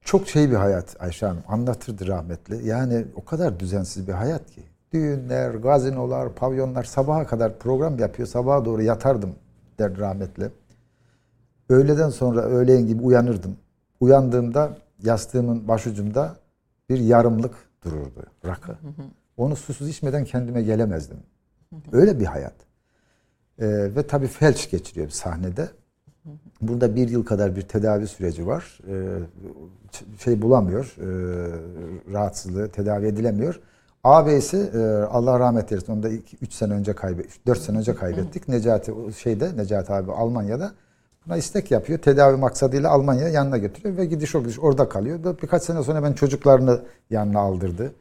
Çok 0.03 0.27
şey 0.27 0.51
bir 0.51 0.55
hayat 0.55 0.95
Ayşe 0.99 1.25
Hanım 1.25 1.43
anlatırdı 1.47 2.07
rahmetli. 2.07 2.67
Yani 2.67 3.05
o 3.15 3.25
kadar 3.25 3.59
düzensiz 3.59 4.07
bir 4.07 4.13
hayat 4.13 4.51
ki. 4.51 4.61
Düğünler, 4.93 5.51
gazinolar, 5.51 6.35
pavyonlar 6.35 6.83
sabaha 6.83 7.27
kadar 7.27 7.59
program 7.59 7.99
yapıyor. 7.99 8.27
Sabaha 8.27 8.65
doğru 8.65 8.81
yatardım 8.81 9.35
der 9.79 9.97
rahmetli. 9.97 10.49
Öğleden 11.69 12.09
sonra 12.09 12.41
öğleyin 12.41 12.87
gibi 12.87 13.03
uyanırdım. 13.03 13.57
Uyandığımda 13.99 14.77
yastığımın 15.03 15.67
başucumda 15.67 16.35
bir 16.89 16.99
yarımlık 16.99 17.55
dururdu 17.85 18.25
rakı. 18.45 18.75
Onu 19.37 19.55
susuz 19.55 19.89
içmeden 19.89 20.25
kendime 20.25 20.61
gelemezdim. 20.63 21.17
Öyle 21.91 22.19
bir 22.19 22.25
hayat. 22.25 22.53
Ee, 23.59 23.95
ve 23.95 24.07
tabii 24.07 24.27
felç 24.27 24.71
geçiriyor 24.71 25.09
sahnede. 25.09 25.69
Burada 26.61 26.95
bir 26.95 27.09
yıl 27.09 27.25
kadar 27.25 27.55
bir 27.55 27.61
tedavi 27.61 28.07
süreci 28.07 28.47
var. 28.47 28.79
Ee, 28.87 29.17
şey 30.23 30.41
bulamıyor, 30.41 30.95
e, 30.97 31.07
rahatsızlığı 32.13 32.69
tedavi 32.69 33.07
edilemiyor. 33.07 33.59
Ağabeyisi 34.03 34.57
e, 34.57 34.79
Allah 35.03 35.39
rahmet 35.39 35.71
eylesin 35.71 35.93
onu 35.93 36.03
da 36.03 36.09
3 36.41 36.53
sene 36.53 36.73
önce 36.73 36.93
kaybettik, 36.93 37.47
4 37.47 37.59
sene 37.59 37.77
önce 37.77 37.95
kaybettik. 37.95 38.47
Necati 38.47 38.93
şeyde, 39.17 39.57
Necati 39.57 39.93
abi 39.93 40.11
Almanya'da 40.11 40.71
buna 41.25 41.37
istek 41.37 41.71
yapıyor. 41.71 41.99
Tedavi 41.99 42.37
maksadıyla 42.37 42.89
Almanya'ya 42.89 43.29
yanına 43.29 43.57
götürüyor 43.57 43.97
ve 43.97 44.05
gidiş 44.05 44.35
o 44.35 44.43
gidiş 44.43 44.59
orada 44.59 44.89
kalıyor. 44.89 45.37
Birkaç 45.41 45.63
sene 45.63 45.83
sonra 45.83 46.03
ben 46.03 46.13
çocuklarını 46.13 46.81
yanına 47.09 47.39
aldırdı. 47.39 47.91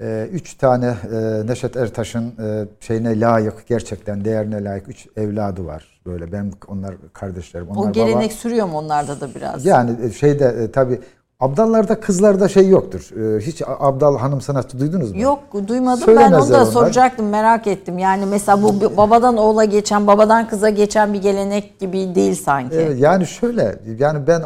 E, 0.00 0.28
üç 0.32 0.54
tane 0.54 0.86
e, 1.12 1.46
Neşet 1.46 1.76
Ertaş'ın 1.76 2.34
e, 2.42 2.66
şeyine 2.80 3.20
layık, 3.20 3.66
gerçekten 3.66 4.24
değerine 4.24 4.64
layık 4.64 4.88
üç 4.88 5.08
evladı 5.16 5.66
var. 5.66 5.91
Böyle 6.06 6.32
ben 6.32 6.52
onlar 6.68 6.94
kardeşlerim. 7.12 7.68
Onlar 7.70 7.90
o 7.90 7.92
gelenek 7.92 8.30
baba. 8.30 8.38
sürüyor 8.38 8.66
mu 8.66 8.78
onlarda 8.78 9.20
da 9.20 9.34
biraz? 9.34 9.66
Yani 9.66 9.96
e, 10.06 10.10
şeyde 10.10 10.44
e, 10.44 10.70
tabii 10.70 11.00
Abdallarda 11.40 12.00
kızlarda 12.00 12.48
şey 12.48 12.68
yoktur. 12.68 13.10
E, 13.36 13.40
hiç 13.40 13.62
Abdal 13.66 14.18
hanım 14.18 14.40
sanatçı 14.40 14.80
duydunuz 14.80 15.12
mu? 15.12 15.20
Yok 15.20 15.40
duymadım 15.68 16.00
ben 16.00 16.04
Söylemezler 16.04 16.38
onu 16.38 16.50
da 16.50 16.56
onlar. 16.56 16.72
soracaktım 16.72 17.28
merak 17.28 17.66
ettim. 17.66 17.98
Yani 17.98 18.26
mesela 18.26 18.62
bu 18.62 18.96
babadan 18.96 19.36
oğula 19.36 19.64
geçen 19.64 20.06
babadan 20.06 20.48
kıza 20.48 20.70
geçen 20.70 21.14
bir 21.14 21.22
gelenek 21.22 21.80
gibi 21.80 22.14
değil 22.14 22.34
sanki. 22.34 22.96
Yani 22.98 23.26
şöyle 23.26 23.78
yani 23.98 24.26
ben 24.26 24.40
e, 24.40 24.44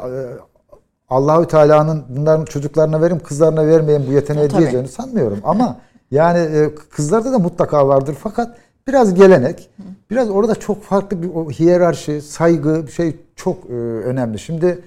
Allahü 1.09 1.47
Teala'nın 1.47 2.05
bunların 2.09 2.45
çocuklarına 2.45 3.03
verim 3.03 3.19
kızlarına 3.19 3.67
vermeyin 3.67 4.07
bu 4.09 4.13
yeteneği 4.13 4.49
Tabii. 4.49 4.61
diyeceğini 4.61 4.89
sanmıyorum 4.89 5.39
ama 5.45 5.77
yani 6.11 6.71
kızlarda 6.91 7.33
da 7.33 7.39
mutlaka 7.39 7.89
vardır 7.89 8.17
fakat 8.23 8.57
biraz 8.89 9.15
gelenek 9.15 9.71
biraz 10.11 10.31
orada 10.31 10.55
çok 10.55 10.83
farklı 10.83 11.23
bir 11.23 11.29
o 11.29 11.51
hiyerarşi 11.51 12.23
saygı 12.23 12.85
şey 12.93 13.17
çok 13.37 13.71
e, 13.71 13.73
önemli. 13.73 14.39
Şimdi 14.39 14.79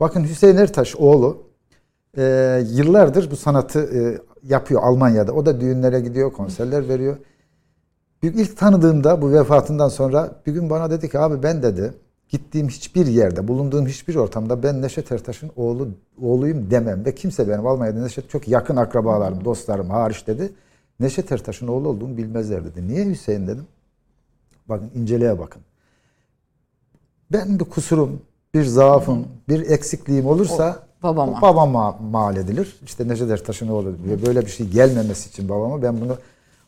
bakın 0.00 0.24
Hüseyin 0.24 0.56
Ertaş 0.56 0.96
oğlu 0.96 1.42
e, 2.16 2.22
yıllardır 2.70 3.30
bu 3.30 3.36
sanatı 3.36 3.80
e, 3.80 4.18
yapıyor 4.42 4.82
Almanya'da. 4.82 5.32
O 5.32 5.46
da 5.46 5.60
düğünlere 5.60 6.00
gidiyor, 6.00 6.32
konserler 6.32 6.88
veriyor. 6.88 7.16
İlk 8.22 8.56
tanıdığımda 8.56 9.22
bu 9.22 9.32
vefatından 9.32 9.88
sonra 9.88 10.32
bir 10.46 10.52
gün 10.52 10.70
bana 10.70 10.90
dedi 10.90 11.10
ki 11.10 11.18
abi 11.18 11.42
ben 11.42 11.62
dedi 11.62 11.92
gittiğim 12.28 12.68
hiçbir 12.68 13.06
yerde, 13.06 13.48
bulunduğum 13.48 13.86
hiçbir 13.86 14.14
ortamda 14.14 14.62
ben 14.62 14.82
Neşet 14.82 15.12
Ertaş'ın 15.12 15.50
oğlu 15.56 15.88
oğluyum 16.22 16.70
demem 16.70 17.04
ve 17.04 17.14
kimse 17.14 17.48
benim 17.48 17.66
Almanya'da 17.66 18.02
Neşet 18.02 18.30
çok 18.30 18.48
yakın 18.48 18.76
akrabalarım, 18.76 19.44
dostlarım 19.44 19.90
hariç 19.90 20.26
dedi. 20.26 20.52
Neşet 21.00 21.32
Ertaş'ın 21.32 21.68
oğlu 21.68 21.88
olduğumu 21.88 22.16
bilmezler 22.16 22.64
dedi. 22.64 22.88
Niye 22.88 23.06
Hüseyin 23.06 23.46
dedim. 23.46 23.66
Bakın 24.68 24.90
inceleye 24.94 25.38
bakın. 25.38 25.62
Ben 27.32 27.58
bir 27.58 27.64
kusurum, 27.64 28.22
bir 28.54 28.64
zaafım, 28.64 29.26
bir 29.48 29.70
eksikliğim 29.70 30.26
olursa 30.26 30.82
O 31.02 31.06
babama. 31.06 31.38
o 31.38 31.42
babama 31.42 31.92
mal 32.10 32.36
edilir. 32.36 32.76
İşte 32.84 33.08
Necdet 33.08 33.30
Ertaş'ın 33.30 33.68
oğlu. 33.68 33.92
Ve 34.08 34.26
Böyle 34.26 34.40
bir 34.40 34.50
şey 34.50 34.68
gelmemesi 34.68 35.28
için 35.28 35.48
babama 35.48 35.82
ben 35.82 36.00
bunu 36.00 36.16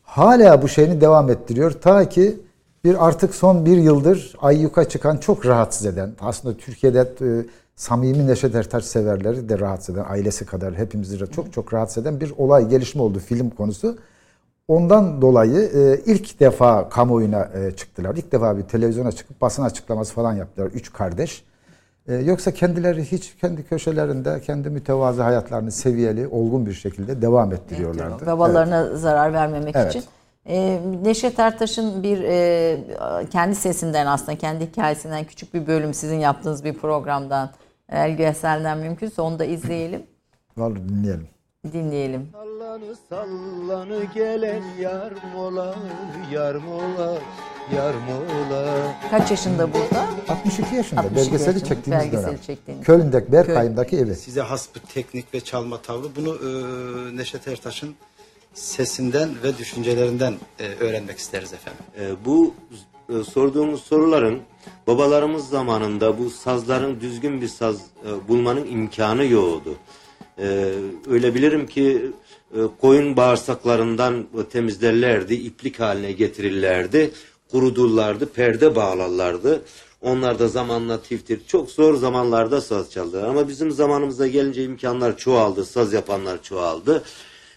hala 0.03 0.61
bu 0.61 0.67
şeyini 0.67 1.01
devam 1.01 1.29
ettiriyor. 1.29 1.71
Ta 1.71 2.09
ki 2.09 2.39
bir 2.83 3.07
artık 3.07 3.35
son 3.35 3.65
bir 3.65 3.77
yıldır 3.77 4.35
ayyuka 4.41 4.89
çıkan 4.89 5.17
çok 5.17 5.45
rahatsız 5.45 5.85
eden 5.85 6.11
aslında 6.19 6.57
Türkiye'de 6.57 6.99
e, 7.21 7.45
samimi 7.75 8.27
Neşet 8.27 8.55
Ertaş 8.55 8.85
severleri 8.85 9.49
de 9.49 9.59
rahatsız 9.59 9.95
eden 9.95 10.05
ailesi 10.09 10.45
kadar 10.45 10.75
hepimizi 10.75 11.17
çok 11.31 11.53
çok 11.53 11.73
rahatsız 11.73 12.03
eden 12.03 12.19
bir 12.19 12.33
olay 12.37 12.69
gelişme 12.69 13.01
oldu 13.01 13.19
film 13.19 13.49
konusu. 13.49 13.97
Ondan 14.67 15.21
dolayı 15.21 15.71
e, 15.75 16.01
ilk 16.05 16.39
defa 16.39 16.89
kamuoyuna 16.89 17.49
e, 17.55 17.71
çıktılar. 17.71 18.15
İlk 18.15 18.31
defa 18.31 18.57
bir 18.57 18.63
televizyona 18.63 19.11
çıkıp 19.11 19.41
basın 19.41 19.63
açıklaması 19.63 20.13
falan 20.13 20.33
yaptılar. 20.33 20.67
Üç 20.67 20.93
kardeş. 20.93 21.43
E, 22.07 22.13
yoksa 22.15 22.51
kendileri 22.51 23.03
hiç 23.11 23.35
kendi 23.41 23.63
köşelerinde 23.63 24.41
kendi 24.41 24.69
mütevazı 24.69 25.21
hayatlarını 25.23 25.71
seviyeli, 25.71 26.27
olgun 26.27 26.65
bir 26.65 26.73
şekilde 26.73 27.21
devam 27.21 27.53
ettiriyorlardı. 27.53 28.25
Babalarına 28.25 28.95
zarar 28.95 29.33
vermemek 29.33 29.75
Evet. 29.75 29.95
için. 29.95 30.03
Ee, 30.45 30.79
Neşet 31.03 31.39
Ertaş'ın 31.39 32.03
bir 32.03 32.23
e, 32.23 32.77
kendi 33.29 33.55
sesinden 33.55 34.05
aslında 34.05 34.37
kendi 34.37 34.65
hikayesinden 34.65 35.23
küçük 35.23 35.53
bir 35.53 35.67
bölüm 35.67 35.93
sizin 35.93 36.19
yaptığınız 36.19 36.63
bir 36.63 36.73
programdan 36.73 37.49
Elgesel'den 37.89 38.77
mümkünse 38.77 39.21
onu 39.21 39.39
da 39.39 39.45
izleyelim, 39.45 40.03
Vallahi 40.57 40.89
dinleyelim. 40.89 41.27
Dinleyelim. 41.73 42.29
Sallanı 42.31 42.95
sallanı 43.09 44.03
gelen 44.13 44.63
yar 44.79 45.13
mola 45.35 45.75
Yar 46.31 46.55
mola 46.55 47.17
Yar 47.75 47.93
mola 47.93 48.93
Kaç 49.11 49.31
yaşında 49.31 49.73
burada? 49.73 50.07
62 50.29 50.75
yaşında 50.75 51.01
62 51.01 51.15
belgeseli 51.31 51.53
yaşında, 51.53 51.65
çektiğimiz 51.69 52.03
belgeseli 52.03 52.27
dönem. 52.27 52.41
çektiğiniz. 52.41 52.85
Köln'deki 52.85 53.31
Berkay'ımdaki 53.31 53.97
evi. 53.97 54.15
size 54.15 54.41
has 54.41 54.67
bir 54.75 54.79
teknik 54.79 55.33
ve 55.33 55.39
çalma 55.39 55.77
tavrı. 55.81 56.07
Bunu 56.15 56.35
e, 56.35 57.17
Neşet 57.17 57.47
Ertaş'ın 57.47 57.95
sesinden 58.53 59.29
ve 59.43 59.57
düşüncelerinden 59.57 60.33
e, 60.59 60.67
öğrenmek 60.67 61.17
isteriz 61.17 61.53
efendim. 61.53 61.83
E, 61.99 62.25
bu 62.25 62.53
e, 63.09 63.23
sorduğumuz 63.23 63.83
soruların 63.83 64.39
babalarımız 64.87 65.49
zamanında 65.49 66.17
bu 66.19 66.29
sazların 66.29 67.01
düzgün 67.01 67.41
bir 67.41 67.47
saz 67.47 67.75
e, 67.75 68.27
bulmanın 68.27 68.65
imkanı 68.65 69.25
yoktu. 69.25 69.75
E, 70.41 70.73
öyle 71.09 71.35
bilirim 71.35 71.67
ki 71.67 72.11
e, 72.55 72.59
koyun 72.81 73.17
bağırsaklarından 73.17 74.25
temizlerlerdi, 74.51 75.33
iplik 75.33 75.79
haline 75.79 76.11
getirirlerdi, 76.11 77.11
kurudurlardı, 77.51 78.25
perde 78.25 78.75
bağlarlardı. 78.75 79.61
Onlar 80.01 80.39
da 80.39 80.47
zamanla 80.47 81.01
tiftir. 81.01 81.41
Çok 81.47 81.71
zor 81.71 81.95
zamanlarda 81.95 82.61
saz 82.61 82.91
çaldılar. 82.91 83.23
Ama 83.23 83.47
bizim 83.47 83.71
zamanımıza 83.71 84.27
gelince 84.27 84.63
imkanlar 84.63 85.17
çoğaldı, 85.17 85.65
saz 85.65 85.93
yapanlar 85.93 86.43
çoğaldı. 86.43 87.03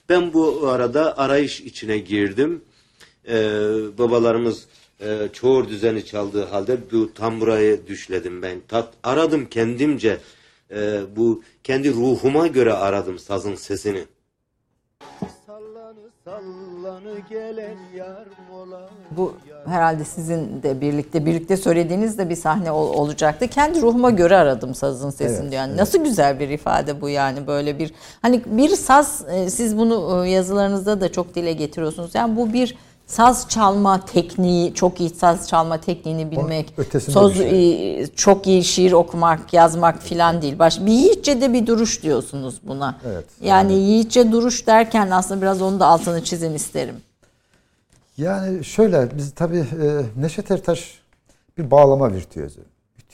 Ben 0.09 0.33
bu 0.33 0.69
arada 0.69 1.19
arayış 1.19 1.61
içine 1.61 1.99
girdim. 1.99 2.61
Ee, 3.29 3.35
babalarımız 3.99 4.67
e, 5.01 5.29
çoğur 5.33 5.69
düzeni 5.69 6.07
çaldığı 6.07 6.45
halde 6.45 6.79
bu 6.93 7.15
tamburayı 7.15 7.87
düşledim 7.87 8.43
ben. 8.43 8.61
Tat, 8.69 8.93
aradım 9.03 9.47
kendimce. 9.47 10.19
E, 10.77 11.01
bu 11.17 11.43
kendi 11.65 11.93
ruhuma 11.95 12.47
göre 12.47 12.73
aradım 12.73 13.19
sazın 13.19 13.55
sesini. 13.55 14.05
Sallanı 15.47 16.11
sallanı 16.25 17.19
gelen 17.31 17.77
yar 17.97 18.27
mola 18.51 18.91
Bu 19.11 19.35
herhalde 19.67 20.05
sizin 20.05 20.63
de 20.63 20.81
birlikte 20.81 21.27
birlikte 21.27 21.57
söylediğiniz 21.57 22.19
de 22.19 22.31
bir 22.31 22.37
sahne 22.37 22.71
ol- 22.73 22.95
olacaktı. 22.95 23.49
Kendi 23.49 23.83
ruhuma 23.83 24.11
göre 24.11 24.37
aradım 24.37 24.75
sazın 24.75 25.11
sesini 25.11 25.33
Evet, 25.43 25.51
diyor. 25.51 25.63
Yani 25.63 25.77
Nasıl 25.77 26.05
güzel 26.05 26.41
bir 26.41 26.49
ifade 26.49 27.01
bu 27.01 27.09
yani 27.09 27.47
böyle 27.47 27.79
bir 27.79 27.95
hani 28.23 28.43
bir 28.47 28.69
saz 28.69 29.25
e, 29.31 29.51
siz 29.51 29.79
bunu 29.79 30.25
e, 30.27 30.31
yazılarınızda 30.31 31.01
da 31.01 31.13
çok 31.13 31.35
dile 31.35 31.53
getiriyorsunuz. 31.53 32.15
Yani 32.15 32.37
bu 32.37 32.53
bir 32.53 32.77
saz 33.07 33.49
çalma 33.49 34.05
tekniği, 34.05 34.75
çok 34.75 35.01
iyi 35.01 35.11
saz 35.11 35.49
çalma 35.49 35.81
tekniğini 35.81 36.31
bilmek, 36.31 36.75
söz 37.01 37.37
şey. 37.37 38.03
e, 38.03 38.07
çok 38.07 38.47
iyi 38.47 38.65
şiir 38.65 38.93
okumak, 38.93 39.53
yazmak 39.53 40.03
filan 40.03 40.43
değil. 40.43 40.59
Baş 40.59 40.81
bir 40.81 40.93
yiğitçe 40.93 41.41
de 41.41 41.53
bir 41.53 41.67
duruş 41.67 42.03
diyorsunuz 42.03 42.61
buna. 42.63 42.99
Evet, 43.07 43.25
Yani 43.41 43.73
yiğitçe 43.73 44.33
duruş 44.33 44.67
derken 44.67 45.11
aslında 45.11 45.43
biraz 45.43 45.63
onu 45.63 45.81
da 45.81 45.87
altını 45.87 46.25
çizin 46.25 46.55
isterim. 46.55 46.97
Yani 48.17 48.65
şöyle 48.65 49.09
biz 49.17 49.35
tabii 49.35 49.59
e, 49.59 50.03
Neşet 50.17 50.51
Ertaş 50.51 51.01
bir 51.59 51.71
bağlama 51.71 52.13
virtüözü. 52.13 52.61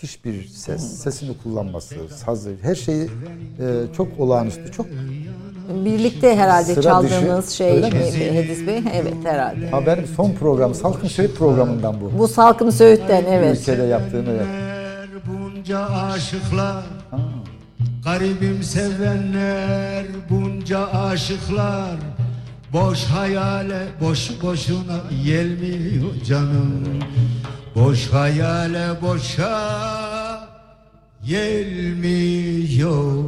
Müthiş 0.02 0.24
bir 0.24 0.48
ses, 0.48 0.82
sesini 0.82 1.38
kullanması, 1.42 1.94
sazı, 2.08 2.52
her 2.62 2.74
şeyi 2.74 3.04
e, 3.04 3.08
çok 3.96 4.20
olağanüstü, 4.20 4.72
çok 4.72 4.86
Birlikte 5.84 6.36
herhalde 6.36 6.74
Sıra 6.74 6.82
çaldığınız 6.82 7.46
dışı. 7.46 7.56
şey 7.56 7.80
mi? 7.80 7.90
Hedis 8.32 8.66
Bey. 8.66 8.82
Evet 8.94 9.14
herhalde. 9.24 9.70
Ha 9.70 9.86
benim 9.86 10.06
son 10.06 10.32
program 10.32 10.74
Salkım 10.74 11.08
Söğüt 11.08 11.36
programından 11.36 12.00
bu. 12.00 12.18
Bu 12.18 12.28
Salkım 12.28 12.72
Söğüt'ten 12.72 13.24
evet. 13.24 13.60
Ülkede 13.60 13.82
yaptığım 13.82 14.26
evet. 14.30 14.46
bunca 15.26 15.78
aşıklar 15.78 16.84
Garibim 18.04 18.62
sevenler 18.62 20.04
bunca 20.30 20.86
aşıklar 20.86 21.98
Boş 22.72 23.04
hayale 23.04 23.86
boş 24.00 24.42
boşuna 24.42 25.00
gelmiyor 25.24 26.14
canım 26.26 26.84
Boş 27.76 28.12
hayale 28.12 29.02
boşa 29.02 29.58
gelmiyor 31.24 33.24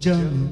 canım 0.00 0.48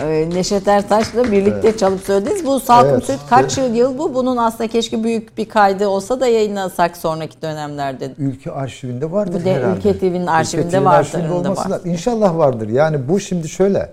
Ee, 0.00 0.28
Neşet 0.34 0.68
Ertaş'la 0.68 1.32
birlikte 1.32 1.76
çalıp 1.76 2.00
söylediniz. 2.00 2.46
Bu 2.46 2.60
Salkım 2.60 2.90
Evet. 2.90 3.04
Söğüt 3.04 3.20
kaç 3.30 3.58
yıl 3.58 3.98
bu? 3.98 4.14
Bunun 4.14 4.36
aslında 4.36 4.68
keşke 4.68 5.04
büyük 5.04 5.38
bir 5.38 5.48
kaydı 5.48 5.88
olsa 5.88 6.20
da 6.20 6.26
yayınlasak 6.26 6.96
sonraki 6.96 7.42
dönemlerde. 7.42 8.14
Ülke 8.18 8.52
arşivinde 8.52 9.12
vardır 9.12 9.40
Bu 9.40 9.44
de 9.44 9.54
herhalde. 9.54 9.78
Ülke 9.78 9.98
TV'nin 9.98 10.26
arşivinde 10.26 10.68
TV'nin 10.70 10.84
vardır, 10.84 10.98
arşivinde 10.98 11.32
olması 11.32 11.70
var. 11.70 11.80
İnşallah 11.84 12.36
vardır. 12.36 12.68
Yani 12.68 13.08
bu 13.08 13.20
şimdi 13.20 13.48
şöyle. 13.48 13.92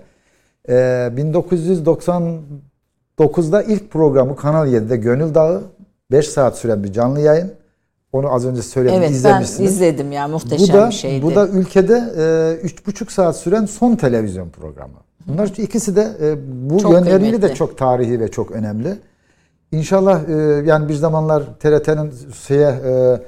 e, 0.68 0.72
1999'da 0.72 3.62
ilk 3.62 3.90
programı 3.90 4.36
Kanal 4.36 4.68
7'de 4.68 4.96
Gönül 4.96 5.34
Dağı 5.34 5.62
5 6.10 6.28
saat 6.28 6.58
süren 6.58 6.84
bir 6.84 6.92
canlı 6.92 7.20
yayın. 7.20 7.52
Onu 8.12 8.34
az 8.34 8.46
önce 8.46 8.62
söyledim 8.62 8.96
Evet 8.98 9.10
izlemişsiniz. 9.10 9.72
izledim 9.72 10.12
ya 10.12 10.28
bu 10.28 10.32
muhteşem 10.32 10.76
da 10.76 10.88
bir 10.88 10.92
şeydi. 10.94 11.22
bu 11.26 11.34
da 11.34 11.48
ülkede 11.48 12.04
e, 12.18 12.54
üç 12.62 12.86
buçuk 12.86 13.12
saat 13.12 13.36
süren 13.36 13.64
son 13.64 13.96
televizyon 13.96 14.48
programı. 14.48 14.94
Bunlar 15.26 15.46
ikisi 15.56 15.96
de 15.96 16.08
e, 16.22 16.36
bu 16.70 16.78
Çok 16.78 16.92
yönleriyle 16.92 17.26
de 17.26 17.30
kıymetli. 17.40 17.54
çok 17.54 17.78
tarihi 17.78 18.20
ve 18.20 18.28
çok 18.30 18.50
önemli. 18.50 18.96
İnşallah 19.72 20.28
e, 20.28 20.32
yani 20.66 20.88
bir 20.88 20.94
zamanlar 20.94 21.42
TRT'nin 21.60 22.12
şeye 22.46 22.68
e, 22.68 23.20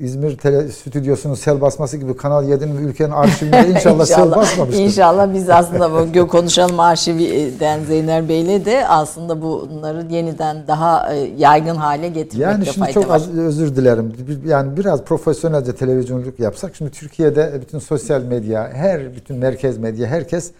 İzmir 0.00 0.36
tele, 0.36 0.68
stüdyosunun 0.68 1.34
sel 1.34 1.60
basması 1.60 1.96
gibi 1.96 2.16
Kanal 2.16 2.48
7'nin 2.48 2.88
ülkenin 2.88 3.10
arşivinde 3.10 3.68
inşallah, 3.74 4.04
sel 4.04 4.30
basmamıştır. 4.30 4.82
İnşallah 4.82 5.34
biz 5.34 5.50
aslında 5.50 5.92
bugün 5.92 6.26
konuşalım 6.26 6.80
arşivden 6.80 7.84
Zeynel 7.84 8.28
Bey'le 8.28 8.64
de 8.64 8.88
aslında 8.88 9.42
bunları 9.42 10.06
yeniden 10.10 10.66
daha 10.68 11.14
e, 11.14 11.16
yaygın 11.18 11.76
hale 11.76 12.08
getirmekte 12.08 12.50
Yani 12.52 12.66
şimdi 12.66 12.92
çok 12.92 13.08
var. 13.08 13.14
az, 13.14 13.38
özür 13.38 13.76
dilerim. 13.76 14.12
Yani 14.46 14.76
biraz 14.76 15.04
profesyonelce 15.04 15.74
televizyonculuk 15.74 16.40
yapsak. 16.40 16.76
Şimdi 16.76 16.90
Türkiye'de 16.90 17.60
bütün 17.60 17.78
sosyal 17.78 18.22
medya, 18.22 18.68
her 18.72 19.14
bütün 19.14 19.36
merkez 19.36 19.78
medya, 19.78 20.06
herkes 20.08 20.52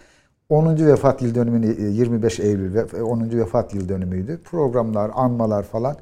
10. 0.48 0.86
vefat 0.86 1.22
yıl 1.22 1.34
dönümünü 1.34 1.86
e, 1.86 1.90
25 1.90 2.40
Eylül 2.40 2.74
ve 2.74 3.02
10. 3.02 3.30
vefat 3.32 3.74
yıl 3.74 3.88
dönümüydü. 3.88 4.40
Programlar, 4.44 5.10
anmalar 5.14 5.62
falan. 5.62 5.96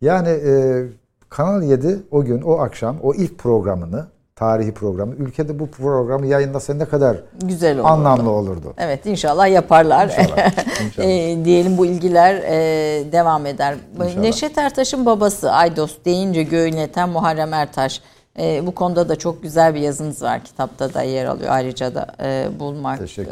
Yani 0.00 0.28
e, 0.28 0.84
Kanal 1.28 1.62
7 1.62 1.98
o 2.10 2.24
gün, 2.24 2.42
o 2.42 2.58
akşam 2.58 2.96
o 3.02 3.14
ilk 3.14 3.38
programını, 3.38 4.06
tarihi 4.36 4.74
programı, 4.74 5.14
ülkede 5.14 5.58
bu 5.58 5.70
programı 5.70 6.26
yayınlasa 6.26 6.74
ne 6.74 6.84
kadar 6.84 7.16
Güzel 7.44 7.74
olurdu. 7.78 7.88
anlamlı 7.88 8.30
olurdu. 8.30 8.74
Evet 8.78 9.06
inşallah 9.06 9.48
yaparlar. 9.48 10.06
İnşallah, 10.08 10.52
inşallah. 10.86 11.08
E, 11.08 11.44
diyelim 11.44 11.78
bu 11.78 11.86
ilgiler 11.86 12.34
e, 12.34 13.12
devam 13.12 13.46
eder. 13.46 13.76
İnşallah. 13.94 14.16
Neşet 14.22 14.58
Ertaş'ın 14.58 15.06
babası 15.06 15.52
Aydos 15.52 15.96
deyince 16.04 16.42
göğü 16.42 16.68
inleten 16.68 17.08
Muharrem 17.08 17.52
Ertaş. 17.54 18.00
E, 18.38 18.66
bu 18.66 18.74
konuda 18.74 19.08
da 19.08 19.16
çok 19.16 19.42
güzel 19.42 19.74
bir 19.74 19.80
yazınız 19.80 20.22
var. 20.22 20.44
Kitapta 20.44 20.94
da 20.94 21.02
yer 21.02 21.24
alıyor. 21.26 21.50
Ayrıca 21.52 21.94
da 21.94 22.06
e, 22.22 22.48
bulmak 22.60 23.00
e, 23.18 23.22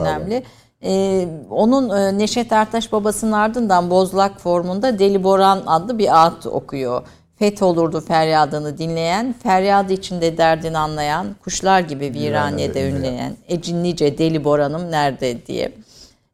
önemli. 0.00 0.42
E, 0.84 1.24
onun 1.50 1.90
e, 1.90 2.18
Neşet 2.18 2.52
Ertaş 2.52 2.92
babasının 2.92 3.32
ardından 3.32 3.90
Bozlak 3.90 4.40
formunda 4.40 4.98
Deli 4.98 5.24
Boran 5.24 5.62
adlı 5.66 5.98
bir 5.98 6.24
ağıt 6.24 6.46
okuyor. 6.46 7.02
Feth 7.38 7.62
olurdu 7.62 8.00
feryadını 8.00 8.78
dinleyen, 8.78 9.32
feryadı 9.32 9.92
içinde 9.92 10.38
derdini 10.38 10.78
anlayan, 10.78 11.26
kuşlar 11.44 11.80
gibi 11.80 12.04
viranede 12.14 12.90
ünleyen, 12.90 13.36
ecinlice 13.48 14.18
deli 14.18 14.44
Boran'ım 14.44 14.90
nerede 14.90 15.46
diye. 15.46 15.72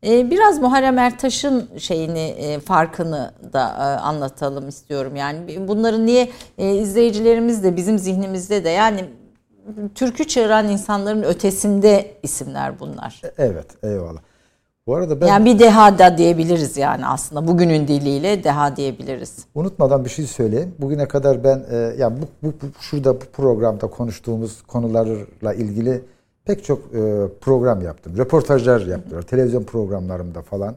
Ee, 0.06 0.30
biraz 0.30 0.58
Muharrem 0.58 0.98
Ertaş'ın 0.98 1.68
şeyini, 1.78 2.18
e, 2.18 2.60
farkını 2.60 3.32
da 3.52 3.68
e, 3.68 4.00
anlatalım 4.00 4.68
istiyorum. 4.68 5.16
Yani 5.16 5.68
bunların 5.68 6.06
niye 6.06 6.30
e, 6.58 6.74
izleyicilerimiz 6.74 7.64
de 7.64 7.76
bizim 7.76 7.98
zihnimizde 7.98 8.64
de 8.64 8.68
yani 8.68 9.04
türkü 9.94 10.24
çığıran 10.28 10.68
insanların 10.68 11.22
ötesinde 11.22 12.14
isimler 12.22 12.80
bunlar. 12.80 13.22
Evet, 13.38 13.66
eyvallah. 13.82 14.20
Bu 14.86 14.96
arada 14.96 15.20
ben 15.20 15.26
Yani 15.26 15.44
bir 15.44 15.58
deha 15.58 15.98
da 15.98 16.18
diyebiliriz 16.18 16.76
yani 16.76 17.06
aslında 17.06 17.46
bugünün 17.46 17.88
diliyle 17.88 18.44
deha 18.44 18.76
diyebiliriz. 18.76 19.36
Unutmadan 19.54 20.04
bir 20.04 20.10
şey 20.10 20.26
söyleyeyim. 20.26 20.74
Bugüne 20.78 21.08
kadar 21.08 21.44
ben 21.44 21.64
e, 21.70 21.76
yani 21.98 22.18
bu, 22.22 22.48
bu, 22.48 22.52
bu 22.62 22.82
şurada 22.82 23.14
bu 23.14 23.24
programda 23.32 23.86
konuştuğumuz 23.86 24.62
konularla 24.62 25.54
ilgili 25.54 26.02
pek 26.44 26.64
çok 26.64 26.78
e, 26.78 27.28
program 27.40 27.82
yaptım. 27.82 28.16
Röportajlar 28.16 28.80
yaptım. 28.86 29.22
Televizyon 29.22 29.62
programlarımda 29.62 30.42
falan. 30.42 30.76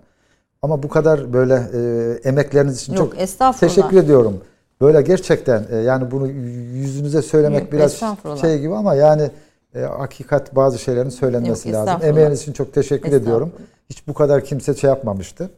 Ama 0.61 0.83
bu 0.83 0.89
kadar 0.89 1.33
böyle 1.33 1.53
e, 1.53 2.29
emekleriniz 2.29 2.81
için 2.81 2.93
Yok, 2.93 3.13
çok 3.39 3.59
teşekkür 3.59 3.97
ediyorum. 3.97 4.41
Böyle 4.81 5.01
gerçekten 5.01 5.65
e, 5.71 5.75
yani 5.75 6.11
bunu 6.11 6.27
yüzünüze 6.27 7.21
söylemek 7.21 7.61
Yok, 7.61 7.71
biraz 7.71 8.01
şey 8.41 8.59
gibi 8.59 8.75
ama 8.75 8.95
yani 8.95 9.29
e, 9.77 9.81
hakikat 9.81 10.55
bazı 10.55 10.79
şeylerin 10.79 11.09
söylenmesi 11.09 11.69
Yok, 11.69 11.87
lazım. 11.87 12.07
Emeğiniz 12.07 12.41
için 12.41 12.53
çok 12.53 12.73
teşekkür 12.73 13.11
ediyorum. 13.11 13.51
Hiç 13.89 14.07
bu 14.07 14.13
kadar 14.13 14.43
kimse 14.43 14.73
şey 14.73 14.87
yapmamıştı. 14.89 15.49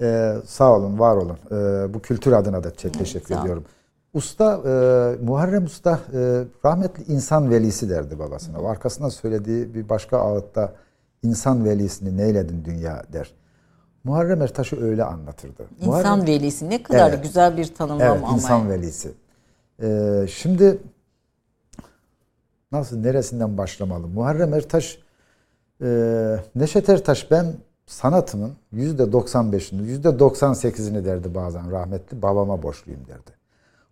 Ee, 0.00 0.34
sağ 0.46 0.76
olun, 0.76 0.98
var 0.98 1.16
olun. 1.16 1.38
Ee, 1.50 1.94
bu 1.94 2.00
kültür 2.02 2.32
adına 2.32 2.64
da 2.64 2.74
çok 2.74 2.94
teşekkür 2.94 3.34
ediyorum. 3.40 3.64
Usta, 4.14 4.60
e, 4.66 5.24
Muharrem 5.24 5.64
Usta 5.64 6.00
e, 6.12 6.44
rahmetli 6.64 7.12
insan 7.12 7.50
velisi 7.50 7.90
derdi 7.90 8.18
babasına. 8.18 8.58
O 8.60 8.66
arkasından 8.68 9.08
söylediği 9.08 9.74
bir 9.74 9.88
başka 9.88 10.18
ağıtta 10.18 10.72
insan 11.22 11.64
velisini 11.64 12.16
neyledin 12.16 12.64
dünya 12.64 13.02
der. 13.12 13.34
Muharrem 14.04 14.42
Ertaş'ı 14.42 14.84
öyle 14.84 15.04
anlatırdı. 15.04 15.62
İnsan 15.80 16.20
Muharrem- 16.20 16.26
velisi 16.26 16.70
ne 16.70 16.82
kadar 16.82 17.10
Evet. 17.10 17.22
güzel 17.22 17.56
bir 17.56 17.74
tanımlama 17.74 18.12
Evet, 18.14 18.24
ama. 18.24 18.34
insan 18.36 18.58
yani. 18.58 18.70
velisi. 18.70 19.12
Ee, 19.82 20.26
şimdi 20.28 20.78
nasıl, 22.74 22.96
neresinden 22.98 23.58
başlamalı? 23.58 24.06
Muharrem 24.08 24.54
Ertaş, 24.54 24.98
e, 25.82 25.86
Neşet 26.54 26.88
Ertaş 26.88 27.30
ben 27.30 27.54
sanatımın 27.86 28.52
yüzde 28.72 29.02
95'ini, 29.02 29.82
yüzde 29.82 30.08
98'ini 30.08 31.04
derdi 31.04 31.34
bazen 31.34 31.70
rahmetli, 31.70 32.22
babama 32.22 32.62
borçluyum 32.62 33.00
derdi. 33.08 33.30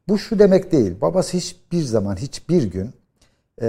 Bu 0.08 0.18
şu 0.18 0.38
demek 0.38 0.72
değil, 0.72 1.00
babası 1.00 1.36
hiçbir 1.36 1.82
zaman, 1.82 2.16
hiçbir 2.16 2.62
gün 2.62 2.90
e, 3.62 3.68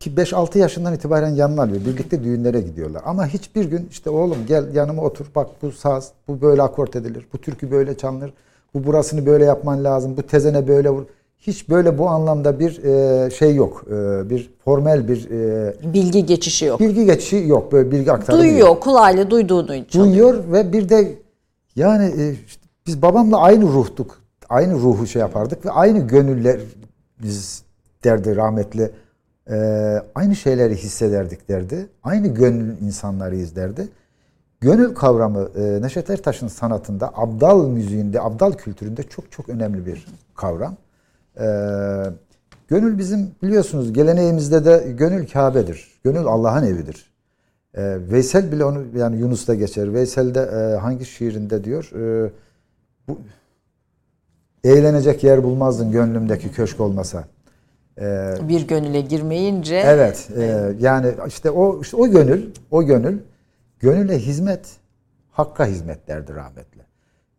ki 0.00 0.10
5-6 0.10 0.58
yaşından 0.58 0.94
itibaren 0.94 1.34
yanına 1.34 1.62
alıyor. 1.62 1.80
Birlikte 1.80 2.24
düğünlere 2.24 2.60
gidiyorlar. 2.60 3.02
Ama 3.04 3.26
hiçbir 3.26 3.64
gün 3.64 3.88
işte 3.90 4.10
oğlum 4.10 4.38
gel 4.48 4.74
yanıma 4.74 5.02
otur. 5.02 5.26
Bak 5.34 5.50
bu 5.62 5.72
saz, 5.72 6.12
bu 6.28 6.40
böyle 6.40 6.62
akort 6.62 6.96
edilir. 6.96 7.26
Bu 7.32 7.38
türkü 7.38 7.70
böyle 7.70 7.96
çalınır. 7.96 8.32
Bu 8.74 8.84
burasını 8.84 9.26
böyle 9.26 9.44
yapman 9.44 9.84
lazım. 9.84 10.16
Bu 10.16 10.22
tezene 10.22 10.68
böyle 10.68 10.90
vur. 10.90 11.04
Hiç 11.40 11.68
böyle 11.68 11.98
bu 11.98 12.08
anlamda 12.08 12.58
bir 12.58 12.84
e, 12.84 13.30
şey 13.30 13.54
yok. 13.54 13.84
E, 13.86 14.30
bir 14.30 14.50
formel 14.64 15.08
bir 15.08 15.30
e, 15.30 15.74
Bilgi 15.94 16.26
geçişi 16.26 16.64
yok. 16.64 16.80
bilgi 16.80 17.04
geçişi 17.04 17.44
yok. 17.46 17.72
Böyle 17.72 17.90
bilgi 17.90 18.12
aktarımı 18.12 18.42
yok 18.46 18.50
Duyuyor, 18.52 18.80
kulağıyla 18.80 19.30
duyduğunu 19.30 19.66
çalıyor. 19.88 19.90
duyuyor 20.12 20.52
ve 20.52 20.72
bir 20.72 20.88
de 20.88 21.12
yani 21.76 22.04
e, 22.04 22.30
işte 22.46 22.62
biz 22.86 23.02
babamla 23.02 23.38
aynı 23.40 23.64
ruhduk. 23.64 24.18
Aynı 24.48 24.74
ruhu 24.74 25.06
şey 25.06 25.20
yapardık 25.20 25.66
ve 25.66 25.70
aynı 25.70 25.98
gönüller 26.06 26.60
biz 27.22 27.62
derdi 28.04 28.36
rahmetli. 28.36 28.90
E, 29.50 29.56
aynı 30.14 30.36
şeyleri 30.36 30.76
hissederdik 30.76 31.48
derdi. 31.48 31.86
Aynı 32.04 32.26
gönül 32.26 32.80
insanlarıyız 32.82 33.56
derdi. 33.56 33.88
Gönül 34.60 34.94
kavramı 34.94 35.48
e, 35.58 35.82
Neşet 35.82 36.10
Ertaş'ın 36.10 36.48
sanatında, 36.48 37.10
abdal 37.14 37.66
müziğinde, 37.68 38.20
abdal 38.20 38.52
kültüründe 38.52 39.02
çok 39.02 39.32
çok 39.32 39.48
önemli 39.48 39.86
bir 39.86 40.06
kavram. 40.34 40.76
E, 41.38 41.46
gönül 42.68 42.98
bizim 42.98 43.30
biliyorsunuz 43.42 43.92
geleneğimizde 43.92 44.64
de 44.64 44.84
gönül 44.98 45.28
Kabe'dir. 45.28 46.00
Gönül 46.04 46.26
Allah'ın 46.26 46.66
evidir. 46.66 47.10
E, 47.74 48.10
Veysel 48.10 48.52
bile 48.52 48.64
onu 48.64 48.84
yani 48.96 49.16
Yunus'ta 49.18 49.54
geçer. 49.54 49.94
Veysel'de 49.94 50.40
e, 50.40 50.78
hangi 50.78 51.06
şiirinde 51.06 51.64
diyor? 51.64 51.90
E, 51.94 52.30
bu 53.08 53.18
eğlenecek 54.64 55.24
yer 55.24 55.44
bulmazdın 55.44 55.92
gönlümdeki 55.92 56.52
köşk 56.52 56.80
olmasa. 56.80 57.24
E, 58.00 58.34
Bir 58.48 58.66
gönüle 58.68 59.00
girmeyince 59.00 59.76
Evet, 59.76 60.28
e, 60.36 60.72
yani 60.80 61.14
işte 61.26 61.50
o 61.50 61.80
işte 61.82 61.96
o 61.96 62.08
gönül, 62.08 62.46
o 62.70 62.82
gönül 62.84 63.18
gönüle 63.80 64.18
hizmet, 64.18 64.66
hakka 65.30 65.66
hizmet 65.66 66.08
derdi 66.08 66.34
rahmetli. 66.34 66.87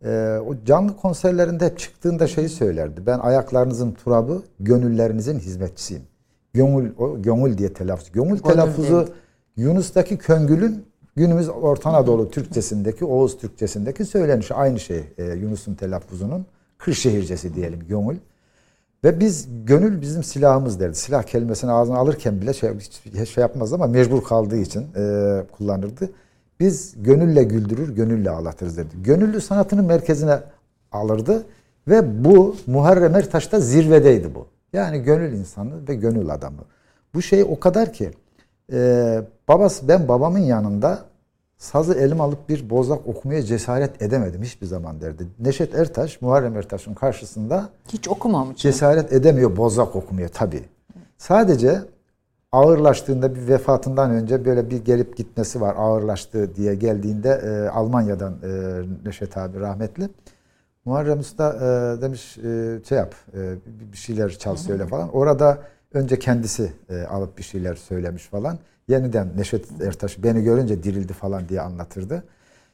E, 0.04 0.38
o 0.46 0.54
canlı 0.66 0.96
konserlerinde 0.96 1.66
hep 1.66 1.78
çıktığında 1.78 2.26
şeyi 2.26 2.48
söylerdi. 2.48 3.06
Ben 3.06 3.18
ayaklarınızın 3.18 3.92
turabı, 3.92 4.42
gönüllerinizin 4.60 5.38
hizmetçisiyim. 5.38 6.02
Gönül, 6.52 6.92
o 6.98 7.22
gönül 7.22 7.58
diye 7.58 7.72
telaffuz. 7.72 8.12
Gönül 8.12 8.38
telaffuzu 8.38 8.96
evet. 8.96 9.12
Yunus'taki 9.56 10.18
köngülün 10.18 10.84
günümüz 11.16 11.48
Orta 11.48 11.90
Anadolu 11.90 12.30
Türkçesindeki, 12.30 13.04
Oğuz 13.04 13.38
Türkçesindeki 13.38 14.04
söylenişi 14.04 14.54
aynı 14.54 14.80
şey. 14.80 15.04
E, 15.18 15.24
Yunus'un 15.24 15.74
telaffuzunun 15.74 16.46
Kırşehircesi 16.78 17.54
diyelim 17.54 17.80
gönül. 17.88 18.16
Ve 19.04 19.20
biz 19.20 19.48
gönül 19.64 20.00
bizim 20.00 20.22
silahımız 20.22 20.80
derdi. 20.80 20.94
Silah 20.94 21.22
kelimesini 21.22 21.70
ağzına 21.70 21.98
alırken 21.98 22.40
bile 22.40 22.52
şey, 22.52 22.70
şey 23.26 23.42
yapmaz 23.42 23.72
ama 23.72 23.86
mecbur 23.86 24.24
kaldığı 24.24 24.56
için 24.56 24.86
e, 24.96 25.42
kullanırdı. 25.52 26.10
Biz 26.60 26.94
gönülle 27.02 27.42
güldürür, 27.42 27.94
gönülle 27.94 28.30
ağlatırız 28.30 28.76
derdi. 28.76 29.02
Gönüllü 29.02 29.40
sanatının 29.40 29.84
merkezine 29.84 30.38
alırdı 30.92 31.46
ve 31.88 32.24
bu 32.24 32.56
Muharrem 32.66 33.14
Ertaş'ta 33.14 33.60
zirvedeydi 33.60 34.34
bu. 34.34 34.46
Yani 34.72 35.02
gönül 35.02 35.32
insanı 35.32 35.88
ve 35.88 35.94
gönül 35.94 36.30
adamı. 36.30 36.64
Bu 37.14 37.22
şey 37.22 37.42
o 37.42 37.60
kadar 37.60 37.92
ki 37.92 38.10
e, 38.72 39.20
babası 39.48 39.88
ben 39.88 40.08
babamın 40.08 40.38
yanında 40.38 41.04
sazı 41.58 41.94
elim 41.94 42.20
alıp 42.20 42.48
bir 42.48 42.70
bozlak 42.70 43.06
okumaya 43.06 43.42
cesaret 43.42 44.02
edemedim 44.02 44.42
hiçbir 44.42 44.66
zaman 44.66 45.00
derdi. 45.00 45.26
Neşet 45.38 45.74
Ertaş, 45.74 46.20
Muharrem 46.20 46.56
Ertaş'ın 46.56 46.94
karşısında 46.94 47.68
hiç 47.88 48.08
okumamış. 48.08 48.62
cesaret 48.62 49.12
edemiyor 49.12 49.56
bozlak 49.56 49.96
okumaya 49.96 50.28
tabii. 50.28 50.64
Sadece 51.18 51.82
ağırlaştığında 52.52 53.34
bir 53.34 53.48
vefatından 53.48 54.10
önce 54.10 54.44
böyle 54.44 54.70
bir 54.70 54.84
gelip 54.84 55.16
gitmesi 55.16 55.60
var 55.60 55.74
ağırlaştı 55.78 56.54
diye 56.54 56.74
geldiğinde 56.74 57.28
e, 57.44 57.68
Almanya'dan 57.68 58.32
e, 58.32 58.48
Neşet 59.08 59.36
abi 59.36 59.60
rahmetli. 59.60 60.08
Muharrem 60.84 61.18
Usta 61.20 61.52
e, 61.54 62.02
demiş 62.02 62.38
e, 62.38 62.78
şey 62.88 62.98
yap 62.98 63.14
e, 63.34 63.54
bir- 63.92 63.96
şeyler 63.96 64.30
çal 64.30 64.56
söyle 64.56 64.86
falan. 64.86 65.08
Orada 65.16 65.58
önce 65.94 66.18
kendisi 66.18 66.72
e, 66.90 67.02
alıp 67.02 67.38
bir 67.38 67.42
şeyler 67.42 67.74
söylemiş 67.74 68.26
falan. 68.26 68.58
Yeniden 68.88 69.28
Neşet 69.36 69.66
Ertaş 69.82 70.22
beni 70.22 70.42
görünce 70.42 70.82
dirildi 70.82 71.12
falan 71.12 71.48
diye 71.48 71.60
anlatırdı. 71.60 72.22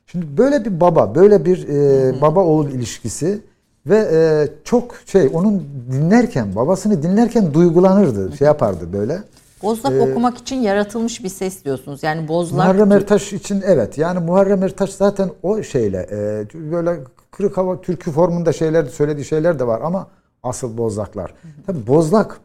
Şimdi 0.07 0.39
böyle 0.39 0.65
bir 0.65 0.81
baba, 0.81 1.15
böyle 1.15 1.45
bir 1.45 1.69
e, 1.69 2.21
baba 2.21 2.41
oğul 2.45 2.69
ilişkisi 2.69 3.41
Ve 3.87 3.97
e, 4.13 4.49
çok 4.65 4.95
şey 5.07 5.31
onun 5.35 5.69
dinlerken 5.93 6.57
babasını 6.57 7.03
dinlerken 7.03 7.55
duygulanırdı. 7.55 8.37
Şey 8.37 8.47
yapardı 8.47 8.93
böyle. 8.93 9.19
Bozlak 9.63 10.03
okumak 10.03 10.39
için 10.39 10.57
yaratılmış 10.57 11.25
bir 11.25 11.29
ses 11.29 11.65
diyorsunuz. 11.65 12.03
Yani 12.03 12.29
bozlak 12.29 12.67
Muharrem 12.67 12.93
Ertaş 12.93 13.33
için 13.33 13.63
evet. 13.67 13.99
Yani 13.99 14.19
Muharrem 14.19 14.63
Ertaş 14.63 14.91
zaten 14.91 15.31
o 15.43 15.63
şeyle 15.63 16.07
e, 16.11 16.47
böyle 16.73 16.99
kırık 17.31 17.57
hava 17.57 17.81
türkü 17.81 18.11
formunda 18.11 18.53
şeyler 18.53 18.85
söylediği 18.85 19.25
şeyler 19.25 19.59
de 19.59 19.67
var 19.67 19.81
ama 19.85 20.07
asıl 20.43 20.79
bozlaklar. 20.79 21.35
Tabi 21.67 21.87
bozlak 21.87 22.41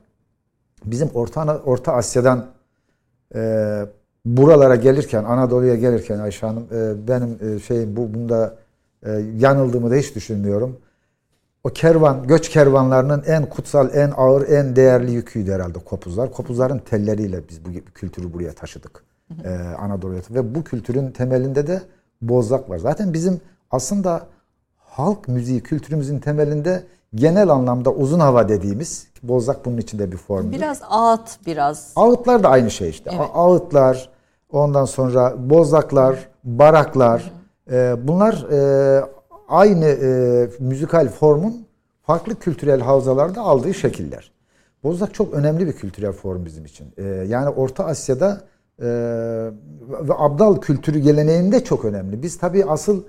bizim 0.86 1.09
Orta 1.14 1.57
Orta 1.66 1.93
Asya'dan 1.93 2.45
e, 3.36 3.86
buralara 4.26 4.76
gelirken 4.76 5.24
Anadolu'ya 5.24 5.76
gelirken 5.76 6.20
Ayşe 6.20 6.45
Hanım 6.47 6.68
e, 6.72 7.07
benim 7.07 7.55
e, 7.55 7.59
şeyim 7.59 7.95
bu 7.95 8.14
bunda 8.14 8.55
e, 9.05 9.12
yanıldığımı 9.39 9.91
da 9.91 9.95
hiç 9.95 10.16
düşünmüyorum. 10.16 10.78
O 11.64 11.70
kervan, 11.70 12.28
göç 12.28 12.49
kervanlarının 12.49 13.24
en 13.28 13.45
kutsal, 13.49 13.89
en 13.95 14.12
ağır, 14.18 14.49
en 14.49 14.76
değerli 14.76 15.12
yüküydü 15.12 15.51
herhalde 15.51 15.80
kopuzlar. 15.80 16.32
Kopuzların 16.32 16.80
telleriyle 16.80 17.49
biz 17.49 17.66
bu 17.66 17.70
kültürü 17.95 18.34
buraya 18.34 18.53
taşıdık. 18.53 19.03
Ee, 19.43 19.49
Anadolu'ya. 19.80 20.22
Ve 20.32 20.55
bu 20.55 20.64
kültürün 20.64 21.12
temelinde 21.12 21.68
de 21.68 21.82
bozlak 22.22 22.70
var. 22.70 22.78
Zaten 22.78 23.14
bizim 23.14 23.41
aslında 23.72 24.22
halk 24.78 25.28
müziği 25.28 25.64
kültürümüzün 25.64 26.20
temelinde 26.20 26.84
genel 27.16 27.49
anlamda 27.49 27.91
uzun 27.91 28.20
hava 28.20 28.49
dediğimiz 28.49 29.07
bozlak 29.24 29.66
bunun 29.66 29.78
içinde 29.78 30.12
bir 30.12 30.18
formdur. 30.18 30.51
biraz 30.51 30.82
ağıt 30.89 31.45
biraz. 31.45 31.93
Ağıtlar 31.95 32.43
da 32.43 32.49
aynı 32.49 32.72
şey 32.72 32.89
işte. 32.89 33.12
A- 33.12 33.43
Ağıtlar, 33.45 34.09
ondan 34.51 34.86
sonra 34.86 35.49
bozlaklar, 35.49 36.16
baraklar. 36.43 37.32
e, 37.72 37.95
bunlar 38.07 38.34
e, 38.51 39.01
aynı 39.52 39.86
e, 39.86 40.49
müzikal 40.60 41.10
formun 41.10 41.66
farklı 42.04 42.39
kültürel 42.39 42.82
havzalarda 42.82 43.41
aldığı 43.41 43.74
şekiller. 43.74 44.32
Bozlak 44.84 45.14
çok 45.14 45.34
önemli 45.34 45.68
bir 45.68 45.74
kültürel 45.74 46.12
form 46.12 46.45
bizim 46.45 46.66
için. 46.66 46.93
E, 46.97 47.04
yani 47.04 47.49
Orta 47.49 47.86
Asya'da 47.86 48.41
e, 48.80 48.86
ve 49.89 50.14
Abdal 50.18 50.62
kültürü 50.62 50.99
geleneğinde 50.99 51.64
çok 51.64 51.86
önemli. 51.86 52.24
Biz 52.24 52.38
tabii 52.38 52.66
asıl 52.66 53.04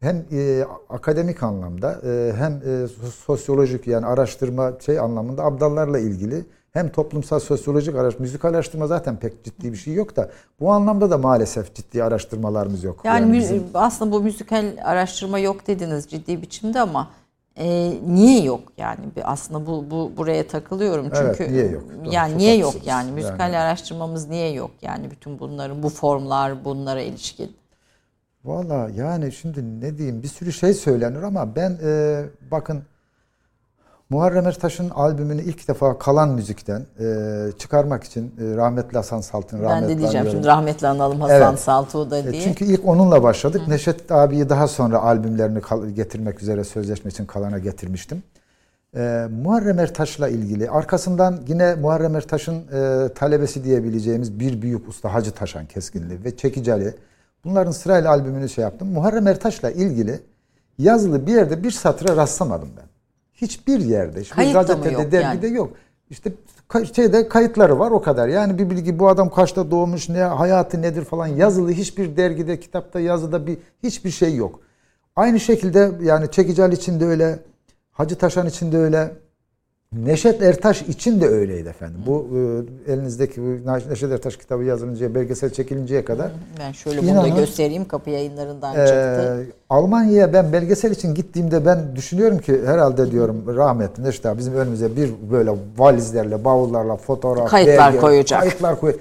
hem 0.00 0.24
e, 0.32 0.64
akademik 0.88 1.42
anlamda 1.42 2.00
e, 2.04 2.32
hem 2.36 2.52
e, 2.52 2.88
sosyolojik 3.26 3.86
yani 3.86 4.06
araştırma 4.06 4.72
şey 4.80 4.98
anlamında 4.98 5.44
abdallarla 5.44 5.98
ilgili 5.98 6.44
hem 6.78 6.88
toplumsal 6.92 7.40
sosyolojik 7.40 7.94
araş, 7.96 8.18
müzik 8.18 8.44
araştırma 8.44 8.86
zaten 8.86 9.16
pek 9.16 9.44
ciddi 9.44 9.72
bir 9.72 9.76
şey 9.76 9.94
yok 9.94 10.16
da 10.16 10.30
bu 10.60 10.70
anlamda 10.72 11.10
da 11.10 11.18
maalesef 11.18 11.74
ciddi 11.74 12.04
araştırmalarımız 12.04 12.84
yok. 12.84 13.00
Yani, 13.04 13.26
mü- 13.26 13.38
bizim- 13.38 13.64
aslında 13.74 14.12
bu 14.12 14.20
müzikal 14.20 14.66
araştırma 14.84 15.38
yok 15.38 15.66
dediniz 15.66 16.06
ciddi 16.08 16.42
biçimde 16.42 16.80
ama 16.80 17.10
e, 17.56 17.92
niye 18.06 18.42
yok 18.42 18.60
yani 18.76 19.00
aslında 19.24 19.66
bu, 19.66 19.84
bu 19.90 20.12
buraya 20.16 20.46
takılıyorum 20.46 21.06
Evet, 21.14 21.36
çünkü 21.38 21.52
niye 21.52 21.66
yok? 21.66 21.84
Doğru, 22.04 22.12
yani 22.14 22.38
niye 22.38 22.56
yok 22.56 22.66
haklısınız. 22.68 22.86
yani 22.86 23.12
müzikal 23.12 23.40
Yani- 23.40 23.58
araştırmamız 23.58 24.28
niye 24.28 24.52
yok 24.52 24.70
yani 24.82 25.10
bütün 25.10 25.38
bunların 25.38 25.82
bu 25.82 25.88
formlar 25.88 26.64
bunlara 26.64 27.00
ilişkin. 27.00 27.56
Valla 28.44 28.90
yani 28.96 29.32
şimdi 29.32 29.80
ne 29.80 29.98
diyeyim 29.98 30.22
bir 30.22 30.28
sürü 30.28 30.52
şey 30.52 30.74
söylenir 30.74 31.22
ama 31.22 31.56
ben 31.56 31.78
e, 31.84 32.22
bakın 32.50 32.82
Muharrem 34.10 34.46
Ertaş'ın 34.46 34.90
albümünü 34.90 35.42
ilk 35.42 35.68
defa 35.68 35.98
kalan 35.98 36.28
müzikten 36.28 36.86
e, 37.00 37.04
çıkarmak 37.58 38.04
için 38.04 38.34
e, 38.40 38.56
rahmetli 38.56 38.96
Hasan 38.96 39.20
Saltın 39.20 39.58
Ben 39.58 39.64
rahmetli 39.64 39.88
de 39.94 39.98
diyeceğim 39.98 40.10
anıyorum. 40.26 40.30
şimdi 40.30 40.46
rahmetli 40.46 40.86
analım 40.86 41.20
Hasan 41.20 41.50
Evet. 41.50 41.60
Saltuğ 41.60 42.10
da 42.10 42.18
E, 42.18 42.32
diye. 42.32 42.42
Çünkü 42.42 42.64
ilk 42.64 42.88
onunla 42.88 43.22
başladık. 43.22 43.62
Neşet 43.68 44.12
abiyi 44.12 44.48
daha 44.48 44.68
sonra 44.68 45.02
albümlerini 45.02 45.60
getirmek 45.94 46.42
üzere 46.42 46.64
sözleşme 46.64 47.10
için 47.10 47.26
kalana 47.26 47.58
getirmiştim. 47.58 48.22
E, 48.96 49.26
Muharrem 49.42 49.78
Ertaş'la 49.78 50.28
ilgili 50.28 50.70
arkasından 50.70 51.40
yine 51.48 51.74
Muharrem 51.74 52.16
Ertaş'ın 52.16 52.54
e, 52.72 53.08
talebesi 53.14 53.64
diyebileceğimiz 53.64 54.40
bir 54.40 54.62
büyük 54.62 54.88
usta 54.88 55.14
Hacı 55.14 55.30
Taşan 55.30 55.66
Keskinli 55.66 56.24
ve 56.24 56.36
Çekici 56.36 56.72
Ali. 56.72 56.94
Bunların 57.44 57.72
sırayla 57.72 58.10
albümünü 58.10 58.48
şey 58.48 58.62
yaptım. 58.62 58.88
Muharrem 58.88 59.26
Ertaş'la 59.26 59.70
ilgili 59.70 60.20
yazılı 60.78 61.26
bir 61.26 61.32
yerde 61.34 61.62
bir 61.64 61.70
satıra 61.70 62.16
rastlamadım 62.16 62.68
ben. 62.76 62.84
Hiçbir 63.40 63.80
yerde. 63.80 64.20
Hiçbir 64.20 64.36
Kayıt 64.36 64.52
gazetede, 64.52 64.90
yok 64.90 65.12
dergide 65.12 65.46
yani? 65.46 65.56
yok. 65.56 65.72
İşte 66.10 66.32
şeyde 66.94 67.28
kayıtları 67.28 67.78
var 67.78 67.90
o 67.90 68.02
kadar. 68.02 68.28
Yani 68.28 68.58
bir 68.58 68.70
bilgi 68.70 68.98
bu 68.98 69.08
adam 69.08 69.30
kaçta 69.30 69.70
doğmuş, 69.70 70.08
ne 70.08 70.20
hayatı 70.20 70.82
nedir 70.82 71.04
falan 71.04 71.26
yazılı 71.26 71.72
hiçbir 71.72 72.16
dergide, 72.16 72.60
kitapta, 72.60 73.00
yazıda 73.00 73.46
bir 73.46 73.58
hiçbir 73.82 74.10
şey 74.10 74.34
yok. 74.34 74.60
Aynı 75.16 75.40
şekilde 75.40 75.90
yani 76.02 76.30
Çekici 76.30 76.62
Ali 76.62 76.74
için 76.74 77.00
de 77.00 77.06
öyle, 77.06 77.38
Hacı 77.92 78.16
Taşan 78.16 78.46
için 78.46 78.72
de 78.72 78.78
öyle, 78.78 79.12
Neşet 79.92 80.42
Ertaş 80.42 80.82
için 80.82 81.20
de 81.20 81.28
öyleydi 81.28 81.68
efendim. 81.68 82.00
Bu 82.06 82.26
e, 82.86 82.92
elinizdeki 82.92 83.42
bu 83.42 83.70
Neşet 83.90 84.12
Ertaş 84.12 84.36
kitabı 84.36 84.64
yazılıncaya, 84.64 85.14
belgesel 85.14 85.50
çekilinceye 85.50 86.04
kadar 86.04 86.30
Ben 86.58 86.72
şöyle 86.72 87.02
bunu 87.02 87.06
da 87.08 87.12
İnanın- 87.12 87.36
göstereyim 87.36 87.84
kapı 87.88 88.10
yayınlarından 88.10 88.74
ee, 88.74 88.86
çıktı. 88.86 89.46
Almanya'ya 89.70 90.32
ben 90.32 90.52
belgesel 90.52 90.90
için 90.90 91.14
gittiğimde 91.14 91.66
ben 91.66 91.96
düşünüyorum 91.96 92.38
ki 92.38 92.60
herhalde 92.66 93.10
diyorum 93.10 93.56
rahmetli 93.56 94.04
Neşet 94.04 94.26
abi 94.26 94.38
bizim 94.38 94.54
önümüze 94.54 94.96
bir 94.96 95.10
böyle 95.30 95.50
valizlerle, 95.78 96.44
bavullarla 96.44 96.96
fotoğraf, 96.96 97.50
Kayıtlar 97.50 98.00
koyacak. 98.00 98.40
Kayıtlar 98.40 98.80
koy. 98.80 98.96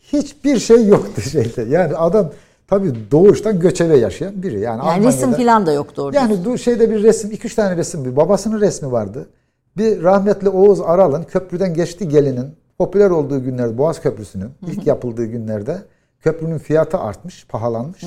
Hiçbir 0.00 0.58
şey 0.58 0.86
yoktu 0.86 1.20
şeyde. 1.20 1.62
Yani 1.62 1.96
adam 1.96 2.30
tabii 2.68 2.92
doğuştan 3.10 3.60
göçebe 3.60 3.96
yaşayan 3.96 4.42
biri. 4.42 4.60
Yani, 4.60 4.86
Yani 4.86 5.06
resim 5.06 5.32
falan 5.32 5.66
da 5.66 5.72
yoktu 5.72 6.02
orada. 6.02 6.16
yani 6.16 6.58
şeyde 6.58 6.90
bir 6.90 7.02
resim, 7.02 7.30
iki 7.30 7.46
üç 7.46 7.54
tane 7.54 7.76
resim, 7.76 8.04
bir 8.04 8.16
babasının 8.16 8.60
resmi 8.60 8.92
vardı. 8.92 9.26
Bir 9.80 10.02
rahmetli 10.02 10.48
Oğuz 10.48 10.80
Aral'ın 10.80 11.22
köprüden 11.22 11.74
geçti 11.74 12.08
gelinin 12.08 12.46
popüler 12.78 13.10
olduğu 13.10 13.44
günlerde 13.44 13.78
Boğaz 13.78 14.00
Köprüsü'nün 14.00 14.50
ilk 14.66 14.86
yapıldığı 14.86 15.24
günlerde 15.24 15.78
köprünün 16.20 16.58
fiyatı 16.58 16.98
artmış, 16.98 17.46
pahalanmış. 17.46 18.04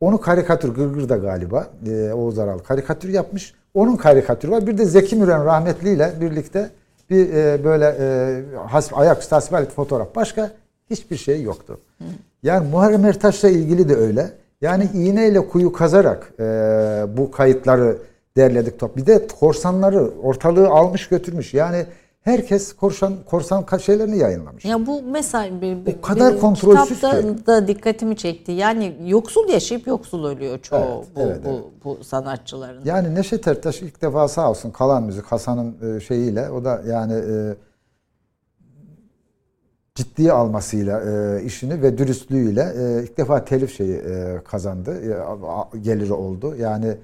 Onu 0.00 0.20
karikatür 0.20 0.74
Gırgır'da 0.74 1.16
galiba 1.16 1.66
e, 1.86 2.12
Oğuz 2.12 2.38
Aral 2.38 2.58
karikatür 2.58 3.08
yapmış. 3.08 3.54
Onun 3.74 3.96
karikatürü 3.96 4.52
var. 4.52 4.66
Bir 4.66 4.78
de 4.78 4.84
Zeki 4.84 5.16
Müren 5.16 5.44
rahmetliyle 5.44 6.12
birlikte 6.20 6.70
bir 7.10 7.32
e, 7.34 7.64
böyle 7.64 7.96
e, 8.00 8.42
has, 8.66 8.90
ayaküstü 8.92 9.34
hasbihal 9.34 9.66
fotoğraf. 9.66 10.16
Başka 10.16 10.50
hiçbir 10.90 11.16
şey 11.16 11.42
yoktu. 11.42 11.80
Yani 12.42 12.68
Muharrem 12.68 13.04
Ertaş'la 13.04 13.48
ilgili 13.48 13.88
de 13.88 13.96
öyle. 13.96 14.30
Yani 14.60 14.88
iğneyle 14.94 15.48
kuyu 15.48 15.72
kazarak 15.72 16.32
e, 16.40 16.44
bu 17.16 17.30
kayıtları 17.30 17.96
derledik 18.36 18.78
top. 18.78 18.96
Bir 18.96 19.06
de 19.06 19.26
korsanları 19.40 20.10
ortalığı 20.22 20.68
almış 20.68 21.08
götürmüş. 21.08 21.54
Yani 21.54 21.86
herkes 22.20 22.72
korsan 22.72 23.14
korsan 23.26 23.66
şeylerini 23.78 24.18
yayınlamış. 24.18 24.64
Ya 24.64 24.86
bu 24.86 25.02
mesela 25.02 25.60
bir, 25.60 25.86
bir, 25.86 25.96
O 25.98 26.00
kadar 26.00 26.34
bir 26.34 26.40
kontrolsüz 26.40 26.96
kitapta 26.96 27.22
ki. 27.22 27.46
da 27.46 27.68
dikkatimi 27.68 28.16
çekti. 28.16 28.52
Yani 28.52 28.96
yoksul 29.06 29.48
yaşayıp 29.48 29.86
yoksul 29.86 30.24
ölüyor 30.24 30.58
çoğu 30.58 30.78
Evet, 30.78 31.16
bu, 31.16 31.20
evet, 31.20 31.44
bu, 31.44 31.48
evet. 31.48 31.64
bu 32.00 32.04
sanatçıların. 32.04 32.84
Yani 32.84 33.14
Neşet 33.14 33.48
Ertaş 33.48 33.82
ilk 33.82 34.02
defa 34.02 34.28
sağ 34.28 34.50
olsun 34.50 34.70
kalan 34.70 35.02
müzik 35.02 35.24
Hasan'ın 35.24 35.96
e, 35.96 36.00
şeyiyle 36.00 36.50
o 36.50 36.64
da 36.64 36.82
yani 36.86 37.12
e, 37.12 37.54
ciddiye 39.94 40.32
almasıyla 40.32 41.00
e, 41.00 41.42
işini 41.44 41.82
ve 41.82 41.98
dürüstlüğüyle 41.98 42.72
e, 42.76 43.02
ilk 43.02 43.18
defa 43.18 43.44
telif 43.44 43.76
şeyi 43.76 43.96
e, 43.96 44.40
kazandı. 44.44 44.94
E, 45.74 45.78
geliri 45.78 46.12
oldu. 46.12 46.56
Yani 46.58 46.96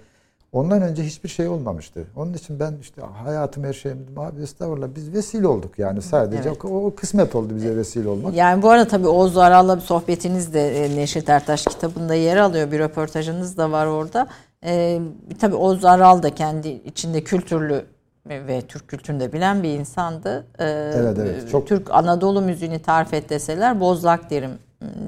ondan 0.55 0.83
önce 0.83 1.03
hiçbir 1.05 1.29
şey 1.29 1.49
olmamıştı. 1.49 2.05
Onun 2.17 2.35
için 2.35 2.61
ben 2.61 2.75
işte 2.81 3.03
hayatım 3.25 3.65
her 3.65 3.73
şeyim. 3.73 4.07
Abi 4.17 4.43
estağfurullah 4.43 4.89
biz 4.97 5.13
vesile 5.13 5.47
olduk 5.47 5.79
yani 5.79 6.03
sadece. 6.03 6.49
Evet. 6.49 6.65
O, 6.65 6.87
o 6.87 6.95
kısmet 6.95 7.35
oldu 7.35 7.57
bize 7.57 7.77
vesile 7.77 8.09
olmak. 8.09 8.35
Yani 8.35 8.63
bu 8.63 8.71
arada 8.71 8.89
tabii 8.89 9.09
Oğuz 9.09 9.37
Aral'la 9.37 9.77
bir 9.77 9.81
sohbetiniz 9.83 10.55
de 10.55 10.85
e, 10.85 10.97
Neşet 10.97 11.29
Ertaş 11.29 11.65
kitabında 11.65 12.15
yer 12.15 12.37
alıyor. 12.37 12.73
Bir 12.73 12.79
röportajınız 12.79 13.57
da 13.57 13.73
var 13.73 13.87
orada. 13.87 14.27
Ee, 14.67 15.01
tabii 15.41 15.55
Oğuz 15.55 15.85
Aral 15.85 16.23
da 16.23 16.35
kendi 16.35 16.69
içinde 16.69 17.25
kültürlü 17.25 17.85
ve 18.27 18.61
Türk 18.63 18.89
kültürünü 18.89 19.21
de 19.21 19.33
bilen 19.33 19.63
bir 19.63 19.69
insandı. 19.79 20.47
Ee, 20.59 20.65
Evet, 20.97 21.19
evet. 21.21 21.51
Çok- 21.51 21.67
Türk 21.67 21.91
Anadolu 21.91 22.41
müziğini 22.41 22.79
tarif 22.83 23.15
et 23.15 23.31
deseler 23.31 23.81
bozlak 23.81 24.31
derim 24.31 24.51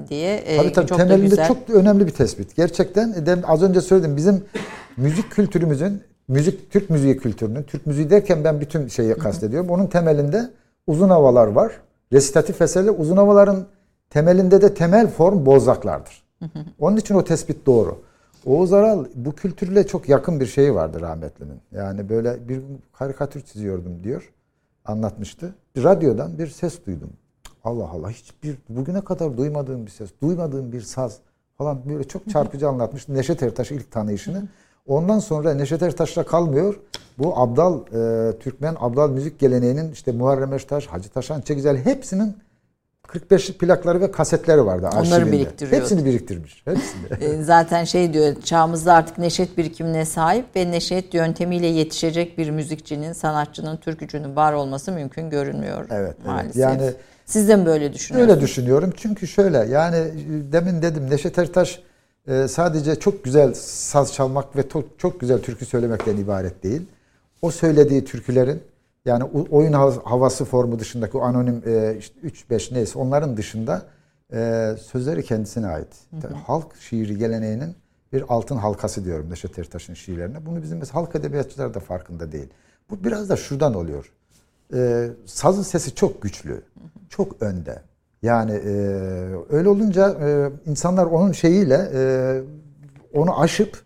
diye. 0.08 0.36
Ee, 0.36 0.56
Tabii 0.56 0.72
tabii 0.72 0.86
çok 0.86 0.98
da 0.98 1.02
temelinde 1.02 1.28
güzel. 1.28 1.48
çok 1.48 1.70
önemli 1.70 2.06
bir 2.06 2.12
tespit. 2.12 2.56
Gerçekten 2.56 3.08
e, 3.26 3.46
az 3.46 3.62
önce 3.62 3.80
söyledim 3.80 4.16
bizim 4.16 4.44
müzik 4.96 5.30
kültürümüzün, 5.30 6.02
müzik 6.28 6.70
Türk 6.70 6.90
müziği 6.90 7.16
kültürünün, 7.16 7.62
Türk 7.62 7.86
müziği 7.86 8.10
derken 8.10 8.44
ben 8.44 8.60
bütün 8.60 8.88
şeyi 8.88 9.14
kastediyorum. 9.14 9.70
Onun 9.70 9.86
temelinde 9.86 10.50
uzun 10.86 11.08
havalar 11.08 11.46
var. 11.46 11.72
Resitatif 12.12 12.62
eserler 12.62 12.92
uzun 12.98 13.16
havaların 13.16 13.66
temelinde 14.10 14.62
de 14.62 14.74
temel 14.74 15.08
form 15.08 15.46
bozlaklardır. 15.46 16.22
Onun 16.78 16.96
için 16.96 17.14
o 17.14 17.24
tespit 17.24 17.66
doğru. 17.66 17.98
Oğuz 18.46 18.72
Aral 18.72 19.04
bu 19.14 19.32
kültürle 19.32 19.86
çok 19.86 20.08
yakın 20.08 20.40
bir 20.40 20.46
şeyi 20.46 20.74
vardı 20.74 21.00
rahmetlinin. 21.00 21.60
Yani 21.72 22.08
böyle 22.08 22.48
bir 22.48 22.60
karikatür 22.92 23.40
çiziyordum 23.40 24.04
diyor. 24.04 24.32
Anlatmıştı. 24.84 25.54
Radyodan 25.76 26.38
bir 26.38 26.46
ses 26.46 26.86
duydum. 26.86 27.10
Allah 27.66 27.88
Allah 27.90 28.10
hiçbir 28.10 28.56
bugüne 28.68 29.00
kadar 29.00 29.36
duymadığım 29.36 29.86
bir 29.86 29.90
ses, 29.90 30.10
duymadığım 30.22 30.72
bir 30.72 30.80
saz 30.80 31.18
falan 31.58 31.78
böyle 31.88 32.04
çok 32.04 32.30
çarpıcı 32.30 32.68
anlatmıştı. 32.68 33.14
Neşet 33.14 33.42
Ertaş 33.42 33.70
ilk 33.70 33.90
tanıyışını. 33.92 34.42
Ondan 34.86 35.18
sonra 35.18 35.54
Neşet 35.54 35.82
Ertaş'la 35.82 36.26
kalmıyor. 36.26 36.80
Bu 37.18 37.38
Abdal, 37.38 37.80
e, 37.80 38.38
Türkmen 38.38 38.76
Abdal 38.80 39.10
müzik 39.10 39.38
geleneğinin 39.38 39.92
işte 39.92 40.12
Muharrem 40.12 40.52
Ertaş, 40.52 40.86
Hacı 40.86 41.08
Taşan 41.08 41.40
Çekizel 41.40 41.76
hepsinin 41.76 42.36
45'lik 43.08 43.58
plakları 43.60 44.00
ve 44.00 44.10
kasetleri 44.10 44.66
vardı 44.66 44.86
Onları 44.92 45.00
arşivinde. 45.00 45.32
biriktiriyordu. 45.32 45.76
Hepsini 45.82 46.04
biriktirmiş. 46.04 46.62
Hepsini. 46.64 47.24
E, 47.24 47.42
Zaten 47.42 47.84
şey 47.84 48.12
diyor 48.12 48.42
çağımızda 48.44 48.94
artık 48.94 49.18
neşet 49.18 49.58
birikimine 49.58 50.04
sahip 50.04 50.44
ve 50.56 50.70
neşet 50.70 51.14
yöntemiyle 51.14 51.66
yetişecek 51.66 52.38
bir 52.38 52.50
müzikçinin, 52.50 53.12
sanatçının, 53.12 53.76
türkücünün 53.76 54.36
var 54.36 54.52
olması 54.52 54.92
mümkün 54.92 55.30
görünmüyor 55.30 55.86
Evet, 55.90 56.14
evet. 56.18 56.26
maalesef. 56.26 56.56
Yani- 56.56 56.92
Siz 57.26 57.48
de 57.48 57.56
mi 57.56 57.66
böyle 57.66 57.92
düşünüyorsunuz? 57.92 58.34
Öyle 58.36 58.46
düşünüyorum. 58.46 58.92
Çünkü 58.96 59.26
şöyle 59.26 59.58
yani 59.58 59.96
demin 60.52 60.82
dedim 60.82 61.10
Neşet 61.10 61.38
Ertaş 61.38 61.82
e, 62.28 62.48
sadece 62.48 62.94
çok 62.96 63.24
güzel 63.24 63.54
saz 63.54 64.12
çalmak 64.12 64.56
ve 64.56 64.62
çok 64.98 65.20
güzel 65.20 65.38
türkü 65.42 65.66
söylemekten 65.66 66.16
ibaret 66.16 66.62
değil. 66.62 66.82
O 67.42 67.50
söylediği 67.50 68.04
türkülerin 68.04 68.62
yani 69.04 69.24
oyun 69.50 69.72
hav- 69.72 70.02
havası 70.04 70.44
formu 70.44 70.78
dışındaki 70.78 71.16
o 71.18 71.20
anonim 71.20 71.62
e, 71.66 71.96
işte 71.98 72.20
3-5 72.50 72.74
neyse 72.74 72.98
onların 72.98 73.36
dışında 73.36 73.82
e, 74.32 74.70
sözleri 74.92 75.22
kendisine 75.24 75.66
ait. 75.66 75.88
Halk 76.46 76.76
şiiri 76.80 77.18
geleneğinin 77.18 77.74
bir 78.12 78.24
altın 78.28 78.56
halkası 78.56 79.04
diyorum 79.04 79.30
Neşet 79.30 79.58
Ertaş'ın 79.58 79.94
şiirlerine. 79.94 80.46
Bunu 80.46 80.62
bizim 80.62 80.78
mesela 80.78 80.94
halk 80.94 81.14
edebiyatçılar 81.14 81.74
da 81.74 81.80
farkında 81.80 82.32
değil. 82.32 82.48
Bu 82.90 83.04
biraz 83.04 83.28
da 83.28 83.36
şuradan 83.36 83.74
oluyor. 83.74 84.12
Ee, 84.74 85.08
sazın 85.26 85.62
sesi 85.62 85.94
çok 85.94 86.22
güçlü, 86.22 86.62
çok 87.08 87.42
önde. 87.42 87.82
Yani 88.22 88.52
e, 88.52 88.72
öyle 89.50 89.68
olunca 89.68 90.10
e, 90.10 90.50
insanlar 90.70 91.06
onun 91.06 91.32
şeyiyle 91.32 91.90
e, 91.94 92.00
onu 93.14 93.40
aşıp 93.40 93.82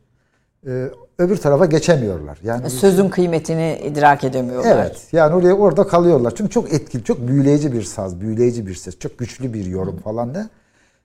e, 0.66 0.88
öbür 1.18 1.36
tarafa 1.36 1.66
geçemiyorlar. 1.66 2.38
Yani 2.42 2.70
Sözün 2.70 3.08
kıymetini 3.08 3.80
idrak 3.84 4.24
edemiyorlar. 4.24 4.76
Evet. 4.76 5.08
Yani 5.12 5.34
oraya 5.34 5.54
orada 5.54 5.86
kalıyorlar. 5.86 6.32
Çünkü 6.36 6.50
çok 6.50 6.72
etkili, 6.72 7.04
çok 7.04 7.28
büyüleyici 7.28 7.72
bir 7.72 7.82
saz, 7.82 8.20
büyüleyici 8.20 8.66
bir 8.66 8.74
ses, 8.74 8.98
çok 8.98 9.18
güçlü 9.18 9.54
bir 9.54 9.66
yorum 9.66 9.96
falan 9.96 10.34
da. 10.34 10.48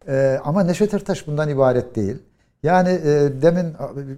Ee, 0.07 0.39
ama 0.43 0.63
Neşet 0.63 0.93
Ertaş 0.93 1.27
bundan 1.27 1.49
ibaret 1.49 1.95
değil. 1.95 2.17
Yani 2.65 2.89
e, 2.89 3.41
demin 3.41 3.73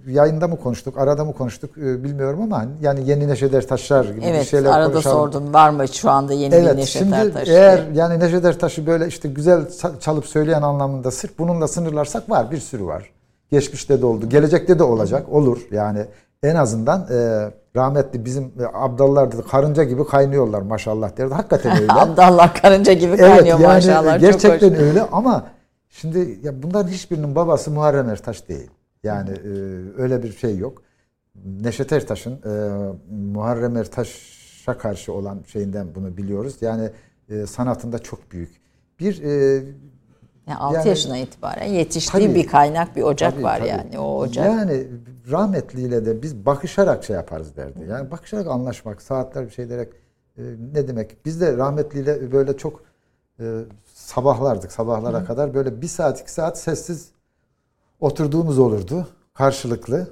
yayında 0.08 0.48
mı 0.48 0.56
konuştuk, 0.60 0.98
arada 0.98 1.24
mı 1.24 1.32
konuştuk 1.32 1.78
e, 1.78 2.04
bilmiyorum 2.04 2.40
ama 2.42 2.64
yani 2.80 3.10
yeni 3.10 3.28
Neşet 3.28 3.54
Ertaşlar 3.54 4.04
gibi 4.04 4.16
bir 4.20 4.26
Evet 4.26 4.46
şeyler 4.46 4.70
arada 4.70 4.92
konuşalım. 4.92 5.16
sordum 5.16 5.54
var 5.54 5.70
mı 5.70 5.88
şu 5.88 6.10
anda 6.10 6.32
yeni 6.32 6.52
bir 6.52 6.56
Evet 6.56 6.74
Neşet 6.74 7.02
şimdi 7.02 7.14
Ertaş? 7.14 7.48
eğer 7.48 7.82
yani 7.94 8.20
Neşet 8.20 8.44
Ertaş'ı 8.44 8.86
böyle 8.86 9.06
işte 9.06 9.28
güzel 9.28 9.60
çalıp 10.00 10.26
söyleyen 10.26 10.62
anlamında 10.62 11.10
sırf 11.10 11.38
bununla 11.38 11.68
sınırlarsak 11.68 12.30
var 12.30 12.50
bir 12.50 12.58
sürü 12.58 12.84
var. 12.86 13.10
Geçmişte 13.50 14.00
de 14.02 14.06
oldu. 14.06 14.28
Gelecekte 14.28 14.78
de 14.78 14.82
olacak. 14.82 15.26
Olur. 15.32 15.58
Yani 15.70 16.00
en 16.42 16.54
azından 16.54 17.00
e, 17.10 17.50
rahmetli 17.76 18.24
bizim 18.24 18.44
e, 18.44 18.50
Abdallar 18.74 19.32
dedi 19.32 19.42
karınca 19.50 19.84
gibi 19.84 20.06
kaynıyorlar 20.06 20.62
maşallah 20.62 21.16
derdi. 21.18 21.34
Hakikaten 21.34 21.76
öyle. 21.82 21.92
Abdallah 21.92 22.62
karınca 22.62 22.92
gibi 22.92 23.12
evet 23.18 23.20
kaynıyor 23.36 23.58
yani 23.58 23.74
maşallah. 23.74 24.12
Çok 24.12 24.20
gerçekten 24.20 24.74
öyle 24.76 25.02
ama 25.12 25.44
şimdi 26.00 26.38
ya 26.42 26.62
bunların 26.62 26.88
hiçbirinin 26.88 27.34
babası 27.34 27.70
Muharrem 27.70 28.08
Ertaş 28.08 28.48
değil. 28.48 28.70
Yani 29.02 29.30
e, 29.30 29.48
öyle 30.02 30.22
bir 30.22 30.32
şey 30.32 30.58
yok. 30.58 30.82
Neşet 31.44 31.92
Ertaş'ın 31.92 32.32
e, 32.32 32.78
Muharrem 33.32 33.76
Ertaş'a 33.76 34.78
karşı 34.78 35.12
olan 35.12 35.40
şeyinden 35.46 35.94
bunu 35.94 36.16
biliyoruz. 36.16 36.56
Yani 36.60 36.90
e, 37.28 37.46
sanatında 37.46 37.98
çok 37.98 38.32
büyük. 38.32 38.60
Bir 39.00 39.22
e, 39.22 39.30
Yani 40.46 40.58
6 40.58 40.74
Yani- 40.76 40.88
yaşına 40.88 41.18
itibaren 41.18 41.66
yetiştiği 41.66 42.26
Tabii. 42.28 42.34
bir 42.34 42.46
kaynak, 42.46 42.96
bir 42.96 43.02
ocak 43.02 43.32
Tabii, 43.32 43.42
var 43.42 43.58
tabii. 43.58 43.68
yani. 43.68 43.98
O 43.98 44.18
ocak. 44.18 44.46
Yani 44.46 44.86
rahmetliyle 45.30 46.06
de 46.06 46.22
biz 46.22 46.46
bakışarak 46.46 47.04
şey 47.04 47.16
yaparız 47.16 47.56
derdi. 47.56 47.86
Yani 47.90 48.10
bakışarak 48.10 48.46
anlaşmak, 48.46 49.02
saatler 49.02 49.46
bir 49.46 49.50
şey 49.50 49.68
diyerek 49.68 49.88
e, 50.38 50.42
ne 50.74 50.88
demek? 50.88 51.16
Biz 51.26 51.40
de 51.40 51.56
rahmetliyle 51.56 52.32
böyle 52.32 52.56
çok 52.56 52.82
e, 53.40 53.44
sabahlardık. 54.08 54.72
Sabahlara 54.72 55.24
kadar 55.24 55.54
böyle 55.54 55.82
bir 55.82 55.86
saat 55.86 56.20
iki 56.20 56.32
saat 56.32 56.58
sessiz 56.58 57.08
oturduğumuz 58.00 58.58
olurdu. 58.58 59.08
Karşılıklı. 59.34 60.06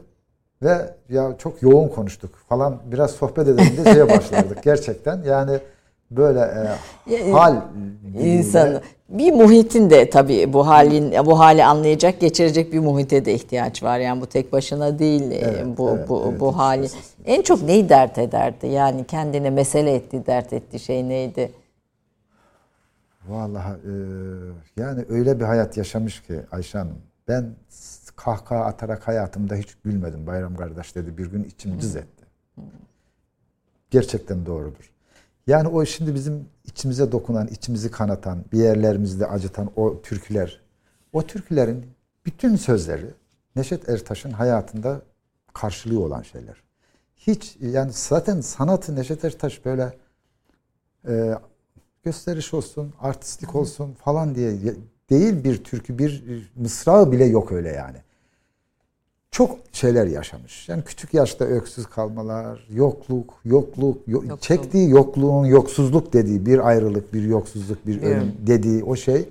Ve 0.63 0.95
ya 1.09 1.35
çok 1.39 1.63
yoğun 1.63 1.89
konuştuk 1.89 2.35
falan. 2.49 2.77
Biraz 2.87 3.11
sohbet 3.11 3.49
edelim 3.49 3.85
de 3.85 3.93
şeye 3.93 4.09
başlardık 4.17 4.63
gerçekten. 4.63 5.23
Yani 5.23 5.59
böyle 6.11 6.41
e, 6.41 7.15
Ya, 7.15 7.33
hal 7.33 7.57
İnsan 8.21 8.81
bir 9.09 9.33
muhitin 9.33 9.91
de 9.91 10.11
tabii 10.11 10.53
bu 10.53 10.67
halin 10.67 11.27
bu 11.27 11.39
hali 11.39 11.65
anlayacak, 11.65 12.21
geçirecek 12.21 12.73
bir 12.73 12.79
muhite 12.79 13.25
de 13.25 13.35
ihtiyaç 13.35 13.83
var. 13.83 13.99
Yani 13.99 14.21
bu 14.21 14.27
tek 14.27 14.53
başına 14.53 14.99
değil 14.99 15.31
e, 15.31 15.35
Evet, 15.35 15.67
bu 15.79 15.91
evet, 15.91 16.09
bu 16.09 16.25
evet, 16.29 16.41
bu 16.41 16.59
hali. 16.59 16.87
En 17.27 17.43
çok 17.43 17.63
neyi 17.63 17.89
dert 17.89 18.19
ederdi? 18.19 18.67
Yani 18.67 19.05
kendine 19.05 19.51
mesele 19.51 19.95
ettiği, 19.95 20.27
dert 20.27 20.53
ettiği 20.53 20.79
şey 20.79 21.09
neydi? 21.09 21.51
Vallahi 23.29 23.73
e, 23.73 23.93
yani 24.77 25.05
öyle 25.09 25.41
bir 25.41 25.45
hayat 25.45 25.77
yaşamış 25.77 26.23
ki 26.23 26.41
Ayşe 26.51 26.79
Hanım. 26.79 26.99
Ben 27.29 27.55
kahkaha 28.17 28.65
atarak 28.65 29.09
hayatımda 29.09 29.55
hiç 29.55 29.75
gülmedim. 29.85 30.27
Bayram 30.27 30.57
kardeş 30.57 30.95
dedi 30.95 31.19
bir 31.19 31.27
gün 31.27 31.45
içim 31.45 31.79
cız 31.79 31.97
etti. 31.97 32.25
Gerçekten 33.91 34.47
doğrudur. 34.47 34.93
Yani 35.47 35.69
o 35.69 35.85
şimdi 35.85 36.15
bizim 36.15 36.49
içimize 36.65 37.13
dokunan, 37.13 37.47
içimizi 37.47 37.91
kanatan, 37.91 38.45
bir 38.53 38.59
yerlerimizde 38.59 39.27
acıtan 39.27 39.71
o 39.77 40.03
türküler. 40.03 40.61
O 41.13 41.23
türkülerin 41.23 41.87
bütün 42.27 42.57
sözleri 42.57 43.11
Neşet 43.57 43.89
Ertaş'ın 43.89 44.31
hayatında 44.31 45.03
karşılığı 45.55 46.01
olan 46.01 46.23
şeyler. 46.23 46.63
Hiç 47.17 47.57
yani 47.61 47.93
zaten 47.93 48.41
sanatı 48.41 48.97
Neşet 48.97 49.25
Ertaş 49.25 49.65
böyle 49.65 49.97
e, 51.09 51.35
gösteriş 52.11 52.55
olsun, 52.55 52.93
artistlik 53.01 53.55
olsun 53.55 53.93
falan 54.05 54.35
diye 54.35 54.51
ye- 54.51 54.75
değil 55.11 55.45
bir 55.45 55.65
türkü, 55.65 55.99
bir 55.99 56.25
mısrağı 56.57 57.13
bile 57.13 57.25
yok 57.25 57.53
öyle 57.53 57.69
yani. 57.69 57.97
Çok 59.31 59.59
şeyler 59.73 60.07
yaşamış. 60.07 60.69
Yani 60.69 60.83
küçük 60.85 61.15
yaşta 61.15 61.45
öksüz 61.45 61.87
kalmalar, 61.87 62.67
yokluk, 62.71 63.35
yokluk, 63.45 63.99
yo- 64.09 64.23
Yoksul. 64.23 64.37
çektiği 64.39 64.91
yokluğun 64.91 65.45
yoksuzluk 65.47 66.13
dediği 66.13 66.47
bir 66.47 66.69
ayrılık, 66.69 67.15
bir 67.15 67.23
yoksuzluk, 67.23 67.87
bir 67.87 68.03
ölüm 68.03 68.33
dediği 68.47 68.85
o 68.85 68.97
şey 68.97 69.29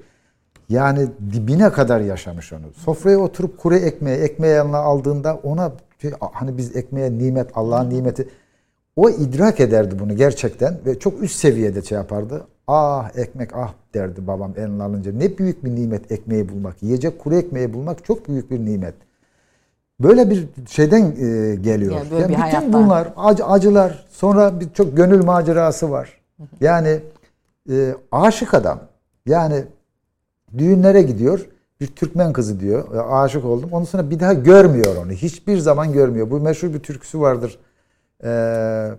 yani 0.69 1.07
dibine 1.33 1.71
kadar 1.71 1.99
yaşamış 2.01 2.53
onu. 2.53 2.73
Sofraya 2.77 3.17
oturup 3.19 3.57
kuru 3.57 3.75
ekmeği, 3.75 4.17
ekmeği 4.17 4.53
yanına 4.53 4.77
aldığında 4.77 5.35
ona 5.43 5.71
hani 6.19 6.57
biz 6.57 6.75
ekmeğe 6.75 7.17
nimet, 7.17 7.49
Allah'ın 7.55 7.89
nimeti 7.89 8.27
o 8.95 9.09
idrak 9.09 9.59
ederdi 9.59 9.99
bunu 9.99 10.15
gerçekten 10.15 10.79
ve 10.85 10.99
çok 10.99 11.23
üst 11.23 11.35
seviyede 11.35 11.81
şey 11.81 11.97
yapardı. 11.97 12.47
Ah 12.67 13.11
ekmek 13.17 13.55
ah 13.55 13.73
derdi 13.93 14.27
babam 14.27 14.53
eline 14.57 14.83
alınca. 14.83 15.11
Ne 15.11 15.37
büyük 15.37 15.65
bir 15.65 15.75
nimet 15.75 16.11
ekmeği 16.11 16.49
bulmak. 16.49 16.83
Yiyecek 16.83 17.19
kuru 17.19 17.35
ekmeği 17.35 17.73
bulmak 17.73 18.05
çok 18.05 18.27
büyük 18.29 18.51
bir 18.51 18.59
nimet. 18.65 18.93
Böyle 19.99 20.29
bir 20.29 20.47
şeyden 20.67 21.01
e, 21.01 21.55
geliyor. 21.55 21.91
Yani 21.91 22.11
böyle 22.11 22.21
Yani 22.33 22.35
bir 22.51 22.57
bütün 22.57 22.73
bunlar 22.73 23.13
acı, 23.17 23.45
acılar 23.45 24.05
sonra 24.09 24.59
bir 24.59 24.69
çok 24.73 24.97
gönül 24.97 25.23
macerası 25.23 25.91
var. 25.91 26.21
Yani 26.61 26.99
e, 27.71 27.95
aşık 28.11 28.53
adam. 28.53 28.79
Yani 29.25 29.63
düğünlere 30.57 31.01
gidiyor. 31.01 31.47
Bir 31.81 31.87
Türkmen 31.87 32.33
kızı 32.33 32.59
diyor. 32.59 32.95
e, 32.95 32.99
Aşık 32.99 33.45
oldum. 33.45 33.69
Ondan 33.71 33.85
sonra 33.85 34.09
bir 34.09 34.19
daha 34.19 34.33
görmüyor 34.33 34.95
onu. 35.05 35.11
Hiçbir 35.11 35.57
zaman 35.57 35.93
görmüyor. 35.93 36.31
Bu 36.31 36.39
meşhur 36.39 36.73
bir 36.73 36.79
türküsü 36.79 37.19
vardır. 37.19 37.59
Ee, 38.23 38.89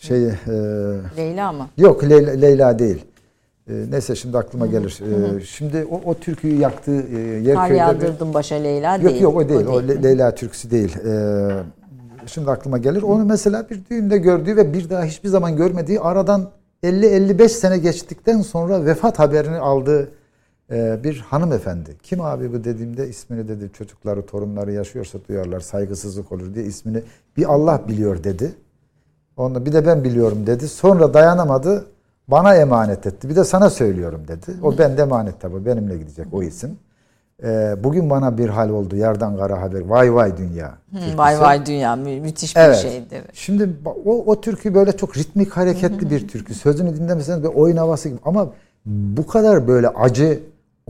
şey 0.00 0.24
e, 0.26 0.32
Leyla 1.16 1.52
mı? 1.52 1.66
yok 1.78 2.04
Leyla, 2.04 2.32
Leyla 2.32 2.78
değil. 2.78 3.04
E, 3.70 3.72
neyse 3.90 4.14
şimdi 4.16 4.38
aklıma 4.38 4.66
gelir. 4.66 5.00
E, 5.36 5.40
şimdi 5.44 5.86
o, 5.90 6.00
o 6.10 6.14
türküyü 6.14 6.60
yaktığı 6.60 6.96
e, 7.02 7.04
Kar 7.04 7.40
Yerköy'de 7.40 7.70
bir- 7.74 7.78
yağdırdım 7.78 8.34
başa 8.34 8.54
Leyla 8.54 8.96
Yok 8.96 9.04
değil. 9.10 9.22
yok 9.22 9.36
o 9.36 9.48
değil. 9.48 9.66
O, 9.66 9.82
Le- 9.82 10.02
Leyla 10.02 10.34
türküsü 10.34 10.70
değil. 10.70 10.96
Ee, 11.06 11.48
şimdi 12.26 12.50
aklıma 12.50 12.78
gelir. 12.78 13.02
Onu 13.02 13.24
mesela 13.24 13.66
bir 13.70 13.80
düğünde 13.90 14.18
gördüğü 14.18 14.56
ve 14.56 14.72
bir 14.72 14.90
daha 14.90 15.04
hiçbir 15.04 15.28
zaman 15.28 15.56
görmediği 15.56 16.00
aradan 16.00 16.50
50-55 16.82 17.48
sene 17.48 17.78
geçtikten 17.78 18.40
sonra 18.42 18.84
vefat 18.84 19.18
haberini 19.18 19.56
aldığı 19.58 20.08
e, 20.72 21.04
bir 21.04 21.18
hanımefendi. 21.18 21.96
Kim 22.02 22.20
abi 22.20 22.52
bu 22.52 22.64
dediğimde 22.64 23.08
ismini 23.08 23.48
dedi 23.48 23.70
çocukları 23.72 24.26
torunları 24.26 24.72
yaşıyorsa 24.72 25.18
duyarlar 25.28 25.60
saygısızlık 25.60 26.32
olur 26.32 26.54
diye 26.54 26.64
ismini 26.64 27.02
bir 27.36 27.52
Allah 27.54 27.82
biliyor 27.88 28.24
dedi. 28.24 28.52
Onu 29.40 29.66
bir 29.66 29.72
de 29.72 29.86
ben 29.86 30.04
biliyorum 30.04 30.46
dedi. 30.46 30.68
Sonra 30.68 31.14
dayanamadı. 31.14 31.86
Bana 32.28 32.54
emanet 32.56 33.06
etti. 33.06 33.28
Bir 33.28 33.36
de 33.36 33.44
sana 33.44 33.70
söylüyorum 33.70 34.20
dedi. 34.28 34.54
O 34.62 34.78
bende 34.78 35.02
emanet 35.02 35.40
tabii. 35.40 35.66
Benimle 35.66 35.98
gidecek 35.98 36.26
o 36.32 36.42
isim. 36.42 36.78
Ee, 37.42 37.74
bugün 37.84 38.10
bana 38.10 38.38
bir 38.38 38.48
hal 38.48 38.70
oldu. 38.70 38.96
Yerden 38.96 39.36
kara 39.36 39.60
haber. 39.62 39.80
Vay 39.80 40.14
vay 40.14 40.36
dünya. 40.36 40.68
Hı, 40.92 41.18
Vay 41.18 41.40
vay 41.40 41.66
dünya 41.66 41.96
mü- 41.96 42.20
müthiş 42.20 42.56
bir 42.56 42.60
Evet. 42.60 42.76
şeydi. 42.76 43.22
Şimdi 43.32 43.68
o, 44.06 44.24
o 44.26 44.40
türkü 44.40 44.74
böyle 44.74 44.92
çok 44.92 45.16
ritmik 45.16 45.52
hareketli 45.52 46.10
bir 46.10 46.28
türkü. 46.28 46.54
Sözünü 46.54 46.96
dinlemeseniz 46.96 47.42
böyle 47.42 47.54
oyun 47.54 47.76
havası 47.76 48.08
gibi. 48.08 48.18
Ama 48.24 48.48
bu 48.86 49.26
kadar 49.26 49.68
böyle 49.68 49.88
acı, 49.88 50.40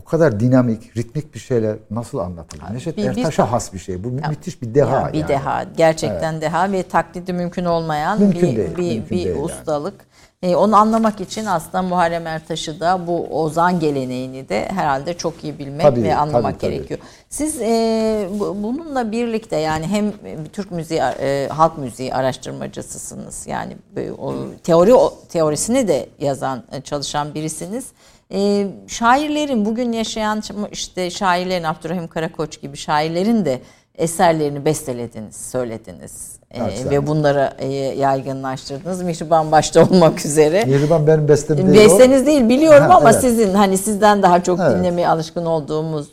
o 0.01 0.05
kadar 0.05 0.41
dinamik, 0.41 0.97
ritmik 0.97 1.35
bir 1.35 1.39
şeyle 1.41 1.77
nasıl 1.91 2.19
anlatılır? 2.19 2.75
Neşet 2.75 2.97
bir- 2.97 3.03
bir- 3.03 3.09
Ertaş'a 3.09 3.53
has 3.53 3.73
bir 3.75 3.79
şey. 3.79 4.05
Bu 4.05 4.09
müthiş 4.09 4.63
bir 4.63 4.75
deha. 4.75 5.01
Ya 5.01 5.13
bir 5.13 5.19
yani. 5.19 5.29
deha. 5.29 5.65
Gerçekten 5.77 6.41
deha 6.41 6.73
ve 6.73 6.83
taklidi 6.83 7.33
mümkün 7.33 7.65
olmayan 7.65 8.21
Mümkün 8.21 8.43
bir, 8.53 8.57
değil, 8.57 8.77
bir, 8.77 8.95
mümkün 8.99 9.19
bir 9.19 9.25
değil 9.25 9.37
ustalık. 9.37 9.95
E, 10.43 10.57
onu 10.57 10.77
anlamak 10.77 11.21
için 11.21 11.45
aslında 11.47 11.83
Muharrem 11.83 12.27
Ertaş'ı 12.27 12.81
da 12.81 13.07
bu 13.07 13.27
ozan 13.43 13.81
geleneğini 13.81 14.49
de 14.49 14.69
herhalde 14.75 15.15
çok 15.15 15.45
iyi 15.45 15.59
bilmek 15.59 15.83
Tabii, 15.83 16.03
ve 16.03 16.17
anlamak 16.17 16.43
tabii, 16.53 16.59
tabii. 16.61 16.75
gerekiyor. 16.77 17.01
Siz 17.29 17.61
e, 17.61 18.29
bu- 18.33 18.57
bununla 18.63 19.13
birlikte 19.13 19.57
yani 19.57 19.87
hem 19.87 20.13
Türk 20.53 20.71
müziği, 20.71 21.01
e, 21.01 21.49
halk 21.53 21.79
müziği 21.79 22.15
araştırmacısısınız. 22.15 23.47
Yani 23.47 23.77
o 24.19 24.35
teori 24.65 24.95
o, 24.95 25.15
teorisini 25.29 25.89
de 25.89 26.09
yazan, 26.19 26.63
e, 26.73 26.81
çalışan 26.81 27.35
birisiniz. 27.35 27.87
E, 28.33 28.67
şairlerin 28.87 29.65
bugün 29.65 29.93
yaşayan 29.93 30.43
işte 30.73 31.11
şairlerin 31.11 31.65
Abdurrahim 31.65 32.09
Karakoç 32.09 32.61
gibi 32.61 32.77
şairlerin 32.77 33.45
de 33.45 33.61
eserlerini 33.99 34.65
bestelediniz, 34.65 35.37
söylediniz. 35.37 36.41
E, 36.51 36.91
ve 36.91 37.07
bunları 37.07 37.53
e, 37.59 37.67
yaygınlaştırdınız. 37.75 39.03
Mihriban 39.03 39.53
başta 39.53 39.83
olmak 39.91 40.25
üzere. 40.25 40.65
Mihriban 40.65 41.07
benim 41.07 41.29
bestem 41.29 41.57
değil 41.57 41.69
o. 41.69 41.73
Besteniz 41.91 42.27
değil 42.27 42.49
biliyorum 42.49 42.89
Ha, 42.91 42.97
ama 42.97 43.11
evet. 43.11 43.21
sizin 43.21 43.55
hani 43.55 43.79
sizden 43.79 44.23
daha 44.23 44.43
çok 44.43 44.61
Evet. 44.61 44.79
dinlemeye 44.79 45.09
alışkın 45.09 45.47
olduğumuz 45.47 46.07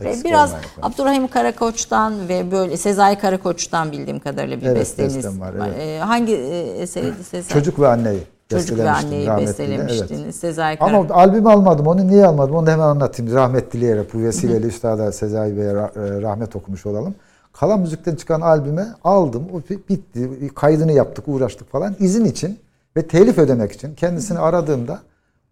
e, 0.00 0.24
biraz. 0.24 0.54
Abdurrahim 0.82 1.28
Karakoç'tan 1.28 2.28
ve 2.28 2.50
böyle 2.50 2.76
Sezai 2.76 3.18
Karakoç'tan 3.18 3.92
bildiğim 3.92 4.20
kadarıyla 4.20 4.60
bir 4.60 4.66
Evet, 4.66 4.80
besteniz 4.80 5.40
var, 5.40 5.54
evet. 5.56 5.78
E, 5.80 5.98
hangi 5.98 6.34
e, 6.34 6.60
eseriydi 6.60 7.24
Sezai? 7.24 7.52
Çocuk 7.52 7.80
ve 7.80 7.88
anneyi. 7.88 8.20
Çocuk 8.48 8.78
ve 8.78 8.90
anneyi 8.90 9.28
bestelemiştiniz. 9.36 10.22
evet. 10.22 10.34
Sezai 10.34 10.76
Ama 10.80 10.90
Karakoç. 10.92 11.10
albümü 11.16 11.48
almadım. 11.48 11.86
Onu 11.86 12.06
niye 12.06 12.26
almadım? 12.26 12.54
Onu 12.54 12.70
hemen 12.70 12.84
anlatayım. 12.84 13.34
Rahmet 13.34 13.72
dileyerek. 13.72 14.14
Bu 14.14 14.22
vesileyle 14.22 14.66
Üstad'a 14.66 15.12
Sezai 15.12 15.56
Bey'e 15.56 15.68
e, 15.70 15.74
rahmet 16.22 16.56
okumuş 16.56 16.86
olalım. 16.86 17.14
Kalan 17.52 17.80
Müzik'ten 17.80 18.14
çıkan 18.14 18.40
albüme 18.40 18.86
aldım. 19.04 19.44
O 19.54 19.58
bi- 19.70 19.78
bitti. 19.88 20.30
Kaydını 20.54 20.92
yaptık, 20.92 21.24
uğraştık 21.28 21.72
falan. 21.72 21.96
İzin 21.98 22.24
için 22.24 22.58
ve 22.96 23.06
telif 23.06 23.38
ödemek 23.38 23.72
için 23.72 23.94
kendisini 23.94 24.38
aradığımda 24.38 24.98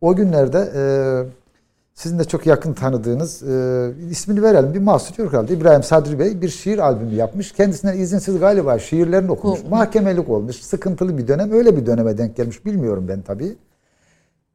o 0.01 0.14
günlerde 0.16 0.59
e, 0.77 0.82
sizin 1.97 2.18
de 2.18 2.24
çok 2.24 2.47
yakın 2.47 2.73
tanıdığınız 2.73 3.43
e, 3.43 3.90
ismini 4.10 4.43
verelim. 4.43 4.74
Bir 4.74 4.78
mahsur 4.78 5.18
yok 5.18 5.32
herhalde. 5.32 5.55
İbrahim 5.55 5.82
Sadri 5.82 6.18
Bey 6.18 6.43
bir 6.43 6.48
şiir 6.48 6.78
albümü 6.78 7.14
yapmış. 7.14 7.52
Kendisinden 7.52 7.98
izinsiz 7.98 8.39
galiba 8.39 8.78
şiirlerini 8.78 9.31
okumuş. 9.31 9.60
Mahkemelik 9.70 10.28
olmuş. 10.28 10.56
Sıkıntılı 10.56 11.18
bir 11.18 11.28
dönem. 11.28 11.52
Öyle 11.52 11.77
bir 11.77 11.86
döneme 11.86 12.18
denk 12.18 12.36
gelmiş. 12.36 12.64
Bilmiyorum 12.64 13.06
ben 13.09 13.23
tabii. 13.23 13.56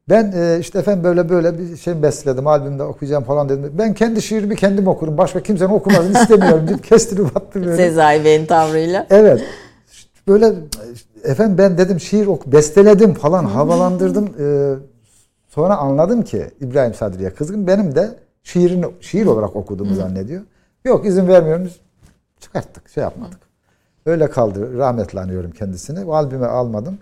Ben 0.08 0.32
e, 0.36 0.58
işte 0.60 0.78
efendim 0.78 1.04
böyle 1.04 1.28
böyle 1.28 1.58
bir 1.58 1.76
şey 1.76 2.02
besledim 2.02 2.46
albümde 2.46 2.82
okuyacağım 2.82 3.24
falan 3.24 3.48
dedim. 3.48 3.72
Ben 3.78 3.94
kendi 3.94 4.22
şiirimi 4.22 4.56
kendim 4.56 4.86
okurum. 4.86 5.18
Başka 5.18 5.42
kimsenin 5.42 5.70
okumasını 5.70 6.18
istemiyorum 6.22 6.68
deyip 6.68 6.84
kestirip 6.88 7.36
attım 7.36 7.64
böyle. 7.64 7.76
Sezai 7.76 8.24
Bey'in 8.24 8.46
tavrıyla. 8.46 9.06
Evet. 9.10 9.40
Böyle 10.28 10.52
efendim 11.24 11.58
ben 11.58 11.78
dedim 11.78 12.00
şiir 12.00 12.26
ok 12.26 12.46
besteledim 12.46 13.14
falan 13.14 13.44
havalandırdım. 13.44 14.28
Ee, 14.40 14.91
sonra 15.54 15.76
anladım 15.76 16.22
ki 16.22 16.50
İbrahim 16.60 16.94
Sadri'ye 16.94 17.30
kızgın. 17.30 17.66
Benim 17.66 17.94
de 17.94 18.14
şiirini 18.42 18.86
şiir 19.00 19.26
olarak 19.26 19.56
okuduğumu 19.56 19.94
zannediyor. 19.94 20.42
Yok 20.84 21.06
izin 21.06 21.28
vermiyorum. 21.28 21.68
Çıkarttık 22.40 22.88
şey 22.88 23.02
yapmadık. 23.02 23.38
Öyle 24.06 24.30
kaldı. 24.30 24.78
Rahmetle 24.78 25.20
anıyorum 25.20 25.50
kendisini. 25.50 26.04
O 26.04 26.12
albümü 26.12 26.46
almadım. 26.46 26.98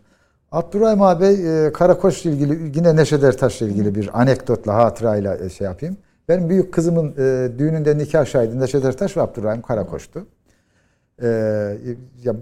Abdurrahim 0.52 1.02
abi 1.02 1.24
e, 1.24 1.72
Karakoç'la 1.72 2.30
ilgili 2.30 2.78
yine 2.78 2.96
Neşet 2.96 3.24
Ertaş'la 3.24 3.66
ilgili 3.66 3.94
bir 3.94 4.20
anekdotla 4.20 4.74
hatırayla 4.74 5.36
e, 5.36 5.48
şey 5.48 5.64
yapayım. 5.64 5.96
Benim 6.28 6.48
büyük 6.48 6.74
kızımın 6.74 7.14
e, 7.18 7.48
düğününde 7.58 7.98
nikah 7.98 8.26
şahidi 8.26 8.60
Neşet 8.60 8.84
Ertaş 8.84 9.16
ve 9.16 9.20
Abdurrahim 9.20 9.62
Karakoç'tu. 9.62 10.26
Ee, 11.22 11.76
ya 12.24 12.34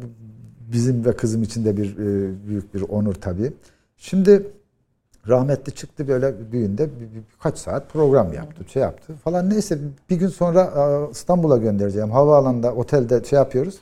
bizim 0.73 1.05
ve 1.05 1.13
kızım 1.13 1.43
için 1.43 1.65
de 1.65 1.77
bir 1.77 1.93
e, 1.99 2.31
büyük 2.49 2.75
bir 2.75 2.81
onur 2.83 3.15
tabii. 3.15 3.53
Şimdi 3.97 4.47
rahmetli 5.29 5.75
çıktı 5.75 6.09
böyle 6.09 6.53
bir- 6.53 6.79
birkaç 6.79 7.59
saat 7.59 7.93
program 7.93 8.33
yaptı, 8.33 8.65
şey 8.73 8.83
yaptı 8.83 9.15
falan. 9.25 9.51
Neyse 9.51 9.79
bir 10.11 10.17
gün 10.17 10.29
sonra 10.29 10.61
e, 10.63 11.11
İstanbul'a 11.11 11.57
göndereceğim. 11.57 12.11
Havaalanında, 12.11 12.73
otelde 12.75 13.25
şey 13.25 13.37
yapıyoruz. 13.39 13.79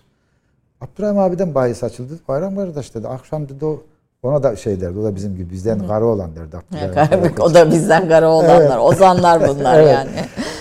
Abdurrahim 0.80 1.18
abiden 1.18 1.54
bahis 1.54 1.84
açıldı. 1.84 2.12
Bayram 2.28 2.56
kardeş 2.56 2.94
dedi. 2.94 3.08
Akşam 3.08 3.48
dedi 3.48 3.64
o 3.64 3.82
ona 4.22 4.42
da 4.42 4.56
şey 4.56 4.80
derdi. 4.80 4.98
O 4.98 5.04
da 5.04 5.16
bizim 5.16 5.36
gibi 5.36 5.50
bizden 5.50 5.86
karı 5.86 6.04
olan 6.06 6.36
derdi. 6.36 6.56
Abdurrahim 6.56 7.34
o 7.40 7.54
da 7.54 7.70
bizden 7.70 8.08
kara 8.08 8.30
olanlar. 8.30 8.78
Ozanlar 8.78 9.48
bunlar 9.48 9.78
Evet. 9.80 9.92
yani. 9.94 10.10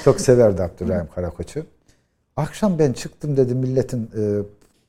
Çok 0.03 0.21
severdi 0.21 0.63
Abdurrahim 0.63 1.07
Karakoç'u. 1.15 1.63
Akşam 2.37 2.79
ben 2.79 2.93
çıktım 2.93 3.37
dedi 3.37 3.55
milletin 3.55 4.09
e, 4.17 4.21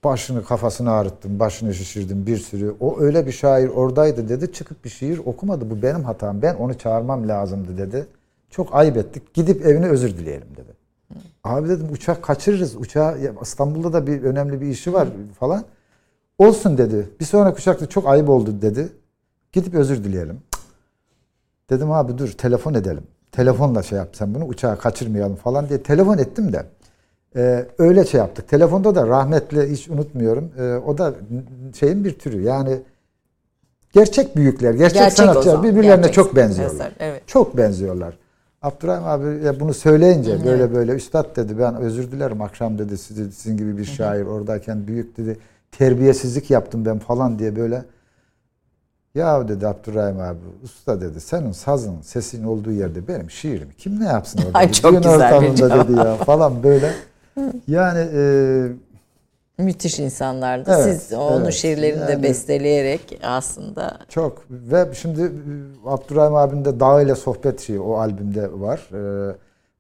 başını 0.07 0.45
kafasını 0.45 0.91
ağrıttım, 0.91 1.39
başını 1.41 1.75
şişirdim 1.75 2.27
bir 2.27 2.39
sürü. 2.39 2.75
O 2.81 3.01
öyle 3.01 3.27
bir 3.27 3.33
şair 3.33 3.69
oradaydı 3.69 4.29
dedi. 4.29 4.53
Çıkıp 4.53 4.85
bir 4.85 4.91
şiir 4.91 5.19
okumadı. 5.19 5.71
Bu 5.71 5.83
benim 5.83 6.05
hatam. 6.05 6.43
Ben 6.43 6.55
onu 6.55 6.79
çağırmam 6.79 7.29
lazımdı 7.29 7.79
dedi. 7.79 8.07
Çok 8.51 8.75
ayıp 8.75 8.97
ettik. 8.97 9.35
Gidip 9.35 9.67
evine 9.67 9.87
özür 9.87 10.17
dileyelim 10.19 10.49
dedi. 10.57 10.73
Abi 11.45 11.69
dedim 11.69 11.87
uçak 11.93 12.23
kaçırırız. 12.23 12.77
Uçağı 12.77 13.19
İstanbul'da 13.43 13.93
da 13.93 14.07
bir 14.07 14.23
önemli 14.23 14.61
bir 14.61 14.67
işi 14.67 14.93
var 14.93 15.09
falan. 15.41 15.65
Olsun 16.39 16.79
dedi. 16.79 17.11
Bir 17.21 17.25
sonraki 17.25 17.59
uçakta 17.59 17.87
çok 17.87 18.09
ayıp 18.09 18.29
oldu 18.29 18.63
dedi. 18.63 18.89
Gidip 19.53 19.75
özür 19.75 20.05
dileyelim. 20.05 20.41
Dedim 21.71 21.93
abi 21.93 22.19
dur 22.19 22.33
telefon 22.33 22.75
edelim. 22.75 23.03
Telefonla 23.33 23.83
şey 23.83 23.99
yap 23.99 24.09
sen 24.13 24.35
bunu 24.35 24.45
uçağı 24.45 24.79
kaçırmayalım 24.79 25.37
falan 25.37 25.69
diye 25.69 25.83
telefon 25.83 26.19
ettim 26.19 26.53
de. 26.53 26.67
Ee, 27.37 27.67
öyle 27.79 28.05
şey 28.05 28.19
yaptık. 28.19 28.49
Telefonda 28.49 28.95
da 28.95 29.07
rahmetli 29.07 29.71
hiç 29.71 29.89
unutmuyorum. 29.89 30.51
Ee, 30.59 30.75
o 30.87 30.99
da 30.99 31.15
şeyin 31.81 32.05
bir 32.05 32.19
türü. 32.19 32.43
Yani 32.43 32.79
gerçek 33.93 34.37
büyükler, 34.37 34.75
gerçek, 34.75 34.99
Gerçek 34.99 35.17
sanatçılar 35.17 35.63
birbirlerine 35.63 35.97
gerçek 35.97 36.15
çok 36.15 36.37
benziyorlar. 36.37 36.75
eser, 36.75 36.93
evet. 36.99 37.23
Çok 37.29 37.57
benziyorlar. 37.57 38.15
Abdurrahim 38.63 39.05
abi 39.05 39.45
ya 39.45 39.61
bunu 39.61 39.75
söyleyince 39.75 40.45
böyle 40.45 40.75
böyle 40.75 40.93
üstad 40.93 41.37
dedi 41.37 41.59
ben 41.59 41.77
özür 41.77 42.13
dilerim 42.13 42.43
akşam 42.43 42.79
dedi 42.79 42.99
sizi, 42.99 43.33
sizin 43.33 43.57
gibi 43.57 43.79
bir 43.79 43.85
şair 43.85 44.27
oradayken 44.27 44.87
büyük 44.87 45.17
dedi 45.17 45.39
terbiyesizlik 45.73 46.51
yaptım 46.51 46.87
ben 46.87 46.99
falan 46.99 47.39
diye 47.39 47.57
böyle 47.57 47.85
ya 49.15 49.49
dedi 49.49 49.67
Abdurrahim 49.67 50.21
abi 50.21 50.39
usta 50.65 51.01
dedi 51.01 51.21
senin 51.21 51.53
sazın 51.53 52.01
sesin 52.03 52.45
olduğu 52.45 52.73
yerde 52.73 53.09
benim 53.09 53.31
şiirim 53.31 53.69
kim 53.79 54.01
ne 54.01 54.07
yapsın 54.07 54.41
orada 54.47 54.59
Ay, 54.59 54.73
çok 54.73 54.93
Düğün 54.93 55.03
güzel 55.03 55.17
ortamında 55.17 55.85
dedi 55.85 55.99
ya 55.99 56.17
falan 56.17 56.63
böyle 56.63 56.93
yani 57.69 58.09
e, 58.15 58.23
Müthiş 59.63 59.99
insanlardı. 59.99 60.71
Evet, 60.77 61.01
Siz 61.03 61.13
onun 61.13 61.43
evet. 61.45 61.55
şiirlerini 61.55 62.07
de 62.07 62.13
Yani- 62.13 62.23
besteleyerek 62.23 63.19
aslında 63.23 63.99
Çok 64.09 64.45
ve 64.51 64.87
şimdi 64.95 65.23
e, 65.23 65.31
Abdurrahim 65.87 66.35
abinin 66.35 66.65
de 66.65 66.81
Dağ 66.81 67.03
ile 67.03 67.15
Sohbet 67.15 67.61
şeyi 67.61 67.81
o 67.81 67.95
albümde 67.95 68.61
var. 68.61 68.89
Ee, 68.93 69.37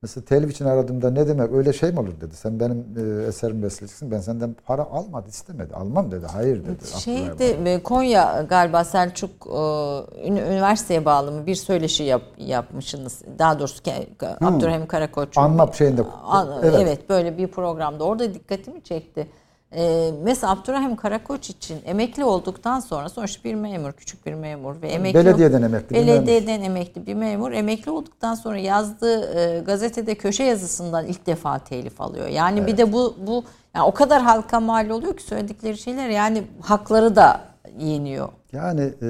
mesela 0.06 0.24
telif 0.24 0.50
için 0.50 0.64
aradığımda 0.64 1.10
ne 1.10 1.28
demek 1.28 1.52
öyle 1.52 1.72
şey 1.72 1.92
mi 1.92 2.00
olur 2.00 2.20
dedi. 2.20 2.36
Sen 2.36 2.60
benim 2.60 2.84
e, 2.96 3.26
eserimi 3.26 3.62
besleyeceksin 3.62 4.10
ben 4.10 4.20
senden 4.20 4.56
para 4.66 4.82
almadı 4.82 5.28
istemedi. 5.28 5.74
Almam 5.74 6.10
dedi. 6.10 6.26
Hayır 6.32 6.64
dedi. 6.64 7.00
Şeyde 7.00 7.74
e, 7.74 7.82
Konya 7.82 8.46
galiba 8.48 8.84
Selçuk 8.84 9.30
e, 9.46 10.28
üniversiteye 10.28 11.04
bağlı 11.04 11.32
mı 11.32 11.46
bir 11.46 11.54
söyleşi 11.54 12.02
yap, 12.02 12.22
yapmışsınız. 12.38 13.22
Daha 13.38 13.58
doğrusu 13.58 13.82
ke- 13.82 14.46
Abdurrahim 14.46 14.86
Karakoç'un. 14.86 15.40
Anma 15.40 15.72
şeyinde. 15.72 16.02
An- 16.24 16.48
Evet. 16.62 16.74
evet. 16.82 17.08
böyle 17.10 17.38
bir 17.38 17.46
programda 17.46 18.04
orada 18.04 18.34
dikkatimi 18.34 18.82
çekti. 18.82 19.26
E, 19.72 20.10
mesela 20.22 20.52
Abdurrahim 20.52 20.96
Karakoç 20.96 21.50
için 21.50 21.78
emekli 21.84 22.24
olduktan 22.24 22.80
sonra 22.80 23.08
sonuçta 23.08 23.44
bir 23.44 23.54
memur, 23.54 23.92
küçük 23.92 24.26
bir 24.26 24.34
memur 24.34 24.82
ve 24.82 24.88
emekli 24.88 25.18
Belediyeden 25.18 25.62
emekli 25.62 25.94
bir 25.94 26.00
memur. 26.00 26.08
Belediyeden 26.08 26.62
emekli 26.62 27.06
bir 27.06 27.14
memur 27.14 27.52
emekli 27.52 27.90
olduktan 27.90 28.34
sonra 28.34 28.58
yazdığı 28.58 29.38
e, 29.38 29.60
gazetede 29.60 30.14
köşe 30.14 30.44
yazısından 30.44 31.06
ilk 31.06 31.26
defa 31.26 31.58
telif 31.58 32.00
alıyor. 32.00 32.26
Yani 32.26 32.66
bir 32.66 32.76
de 32.76 32.92
bu 32.92 33.14
bu 33.26 33.44
yani 33.74 33.86
o 33.86 33.94
kadar 33.94 34.22
halka 34.22 34.60
mal 34.60 34.90
oluyor 34.90 35.16
ki 35.16 35.22
söyledikleri 35.22 35.78
şeyler 35.78 36.08
yani 36.08 36.42
hakları 36.60 37.16
da 37.16 37.40
yeniyor. 37.78 38.28
Yani 38.52 38.92
e, 39.02 39.08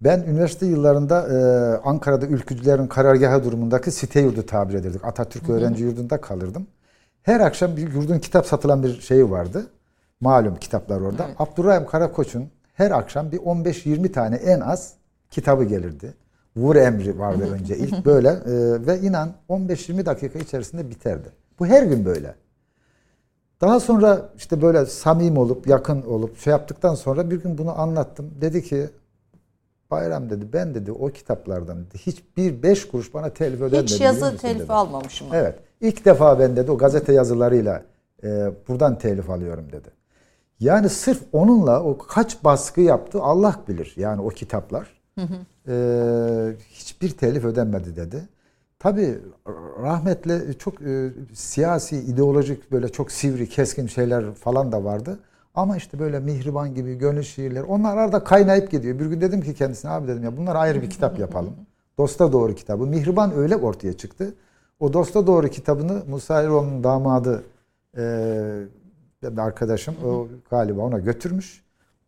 ben 0.00 0.20
üniversite 0.20 0.66
yıllarında 0.66 1.28
e, 1.28 1.36
Ankara'da 1.84 2.26
ülkücülerin 2.26 2.86
karargahı 2.86 3.44
durumundaki 3.44 3.90
site 3.90 4.20
yurdu 4.20 4.46
tabir 4.46 4.74
ederdik. 4.74 5.04
Atatürk 5.04 5.48
öğrenci 5.48 5.84
yurdunda 5.84 6.20
kalırdım. 6.20 6.66
Her 7.22 7.40
akşam 7.40 7.76
bir 7.76 7.92
yurdun 7.92 8.18
kitap 8.18 8.46
satılan 8.46 8.82
bir 8.82 9.00
şeyi 9.00 9.30
vardı. 9.30 9.66
Malum 10.20 10.56
kitaplar 10.56 11.00
orada. 11.00 11.26
Abdurrahim 11.38 11.86
Karakoç'un 11.86 12.50
her 12.74 12.90
akşam 12.90 13.32
bir 13.32 13.38
15-20 13.38 14.12
tane 14.12 14.36
en 14.36 14.60
az 14.60 14.92
kitabı 15.30 15.64
gelirdi. 15.64 16.14
Vur 16.56 16.76
emri 16.76 17.18
vardı 17.18 17.48
önce 17.52 17.76
ilk 17.76 18.04
böyle 18.04 18.28
e, 18.28 18.86
ve 18.86 19.00
inan 19.00 19.32
15-20 19.48 20.06
dakika 20.06 20.38
içerisinde 20.38 20.90
biterdi. 20.90 21.28
Bu 21.58 21.66
her 21.66 21.82
gün 21.82 22.04
böyle. 22.04 22.34
Daha 23.60 23.80
sonra 23.80 24.28
işte 24.36 24.62
böyle 24.62 24.86
samim 24.86 25.38
olup 25.38 25.66
yakın 25.66 26.02
olup 26.02 26.38
şey 26.38 26.50
yaptıktan 26.50 26.94
sonra 26.94 27.30
bir 27.30 27.42
gün 27.42 27.58
bunu 27.58 27.80
anlattım. 27.80 28.30
Dedi 28.40 28.62
ki 28.62 28.90
Bayram 29.90 30.30
dedi 30.30 30.52
ben 30.52 30.74
dedi 30.74 30.92
o 30.92 31.08
kitaplardan 31.08 31.86
dedi, 31.86 31.98
hiçbir 31.98 32.62
beş 32.62 32.88
kuruş 32.88 33.14
bana 33.14 33.30
telif 33.30 33.60
ödenmedi. 33.60 33.92
Hiç 33.92 34.00
yazı 34.00 34.24
musun?" 34.24 34.36
telif 34.36 34.70
almamışım. 34.70 35.26
Evet. 35.32 35.58
İlk 35.80 36.04
defa 36.04 36.38
ben 36.38 36.56
dedi 36.56 36.70
o 36.70 36.78
gazete 36.78 37.12
yazılarıyla 37.12 37.82
e, 38.24 38.50
buradan 38.68 38.98
telif 38.98 39.30
alıyorum 39.30 39.72
dedi. 39.72 39.88
Yani 40.60 40.88
sırf 40.88 41.22
onunla 41.32 41.82
o 41.82 41.98
kaç 41.98 42.44
baskı 42.44 42.80
yaptı 42.80 43.22
Allah 43.22 43.60
bilir. 43.68 43.94
Yani 43.96 44.22
o 44.22 44.28
kitaplar. 44.28 44.98
E, 45.68 45.74
hiçbir 46.70 47.10
telif 47.10 47.44
ödenmedi 47.44 47.96
dedi. 47.96 48.28
Tabii 48.78 49.18
rahmetli 49.82 50.58
çok 50.58 50.82
e, 50.82 51.10
siyasi, 51.34 51.96
ideolojik 51.96 52.72
böyle 52.72 52.88
çok 52.88 53.12
sivri, 53.12 53.48
keskin 53.48 53.86
şeyler 53.86 54.34
falan 54.34 54.72
da 54.72 54.84
vardı. 54.84 55.18
Ama 55.54 55.76
işte 55.76 55.98
böyle 55.98 56.20
Mihriban 56.20 56.74
gibi 56.74 56.94
gönül 56.94 57.22
şiirler 57.22 57.62
onlar 57.62 57.96
arada 57.96 58.24
kaynayıp 58.24 58.70
gidiyor. 58.70 58.98
Bir 58.98 59.06
gün 59.06 59.20
dedim 59.20 59.40
ki 59.40 59.54
kendisine 59.54 59.90
abi 59.90 60.08
dedim 60.08 60.24
ya 60.24 60.36
bunlar 60.36 60.56
ayrı 60.56 60.82
bir 60.82 60.90
kitap 60.90 61.18
yapalım. 61.18 61.54
Dosta 61.98 62.32
Doğru 62.32 62.54
kitabı. 62.54 62.86
Mihriban 62.86 63.32
öyle 63.36 63.56
ortaya 63.56 63.92
çıktı. 63.92 64.34
O 64.80 64.92
Dosta 64.92 65.26
Doğru 65.26 65.48
kitabını 65.48 66.02
Musa 66.10 66.42
Eroğlu'nun 66.42 66.84
damadı 66.84 67.42
e, 67.96 68.02
arkadaşım 69.38 69.94
o 70.06 70.26
galiba 70.50 70.82
ona 70.82 70.98
götürmüş. 70.98 71.62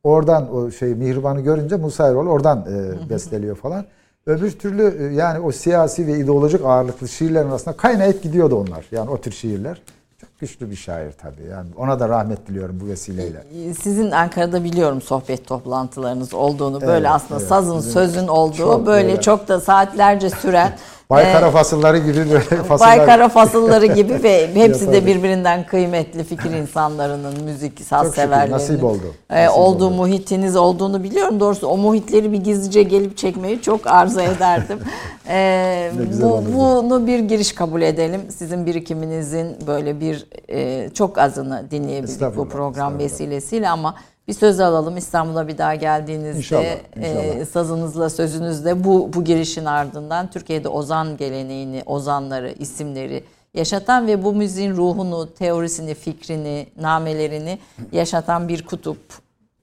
Oradan 0.05 0.55
o 0.55 0.71
şey 0.71 0.95
Mihriban'ı 0.95 1.41
görünce 1.41 1.77
Musa 1.77 2.09
Eroğlu 2.09 2.31
oradan 2.31 2.67
e, 2.69 3.11
besteliyor 3.11 3.57
falan. 3.57 3.85
Öbür 4.27 4.51
türlü 4.51 4.97
e, 5.11 5.15
yani 5.15 5.39
o 5.41 5.53
siyasi 5.53 6.07
ve 6.07 6.19
ideolojik 6.19 6.65
ağırlıklı 6.65 7.09
şiirlerin 7.09 7.49
arasında 7.51 7.77
kaynayıp 7.77 8.23
gidiyordu 8.23 8.57
onlar. 8.57 8.87
Yani 8.93 9.11
o 9.11 9.21
tür 9.21 9.33
şiirler. 9.33 9.83
Çok 10.21 10.39
güçlü 10.39 10.71
bir 10.71 10.77
şair 10.77 11.13
tabii. 11.13 11.43
Yani 11.51 11.69
ona 11.77 12.01
da 12.01 12.09
rahmet 12.09 12.47
diliyorum 12.49 12.81
bu 12.85 12.87
vesileyle. 12.89 13.45
Sizin 13.81 14.11
Ankara'da 14.11 14.65
biliyorum 14.65 15.03
sohbet 15.03 15.47
toplantılarınız 15.47 16.35
olduğunu. 16.35 16.81
Böyle 16.81 16.93
Evet, 16.93 17.07
aslında 17.11 17.41
evet. 17.41 17.49
sazın 17.49 17.79
Bizim 17.79 17.93
sözün 17.93 18.29
olduğu 18.29 18.57
çok 18.57 18.87
böyle 18.87 19.09
böyle- 19.09 19.21
çok 19.21 19.49
da 19.49 19.61
saatlerce 19.61 20.31
süren 20.31 20.73
Baykara 21.11 21.47
e, 21.47 21.51
fasılları 21.51 21.99
gibi 21.99 22.16
böyle 22.31 22.62
fasıllar. 22.62 22.99
Baykara 22.99 23.28
fasılları 23.28 23.87
gibi 23.87 24.23
ve 24.23 24.49
hepsi 24.55 24.93
de 24.93 25.07
birbirinden 25.07 25.66
kıymetli 25.66 26.24
fikir 26.24 26.51
insanlarının, 26.51 27.45
müzik 27.45 27.81
saz 27.81 28.15
severlerinin 28.15 28.53
nasip 28.55 28.85
oldu. 28.85 29.15
e, 29.31 29.45
Nasip 29.45 29.59
olduğu 29.59 29.87
oldu. 29.87 29.95
muhitiniz 29.95 30.57
olduğunu 30.57 31.03
biliyorum. 31.03 31.41
Doğrusu 31.41 31.66
o 31.66 31.77
muhitleri 31.77 32.32
bir 32.32 32.39
gizlice 32.39 32.82
gelip 32.82 33.16
çekmeyi 33.16 33.62
çok 33.62 33.87
arzu 33.87 34.20
ederdim. 34.20 34.78
E, 35.32 35.91
bu, 36.23 36.27
olurdu. 36.27 36.49
bunu 36.55 37.07
bir 37.07 37.19
giriş 37.19 37.53
kabul 37.53 37.82
edelim. 37.82 38.20
Sizin 38.28 38.66
birikiminizin 38.66 39.57
böyle 39.66 40.01
bir 40.01 40.27
e, 40.49 40.89
çok 40.95 41.19
azını 41.19 41.70
dinleyebildik 41.70 42.37
bu 42.37 42.49
program 42.49 42.99
vesilesiyle 42.99 43.69
ama 43.69 43.95
bir 44.31 44.35
söz 44.35 44.61
alalım 44.61 44.97
İstanbul'a 44.97 45.48
bir 45.48 45.59
daha 45.59 45.74
geldiğinizde 45.74 46.39
İnşallah, 46.39 46.62
e, 46.65 46.81
inşallah. 46.97 47.47
sazınızla 47.47 48.11
sözünüzle 48.11 48.85
bu 48.85 49.11
bu 49.12 49.24
girişin 49.24 49.65
ardından 49.65 50.31
Türkiye'de 50.31 50.69
ozan 50.69 51.16
geleneğini, 51.16 51.82
ozanları, 51.86 52.52
isimleri 52.59 53.24
yaşatan 53.55 54.07
ve 54.07 54.24
bu 54.24 54.32
müziğin 54.32 54.77
ruhunu, 54.77 55.35
teorisini, 55.35 55.94
fikrini, 55.94 56.66
namelerini 56.81 57.59
yaşatan 57.93 58.48
bir 58.48 58.66
kutup 58.66 58.98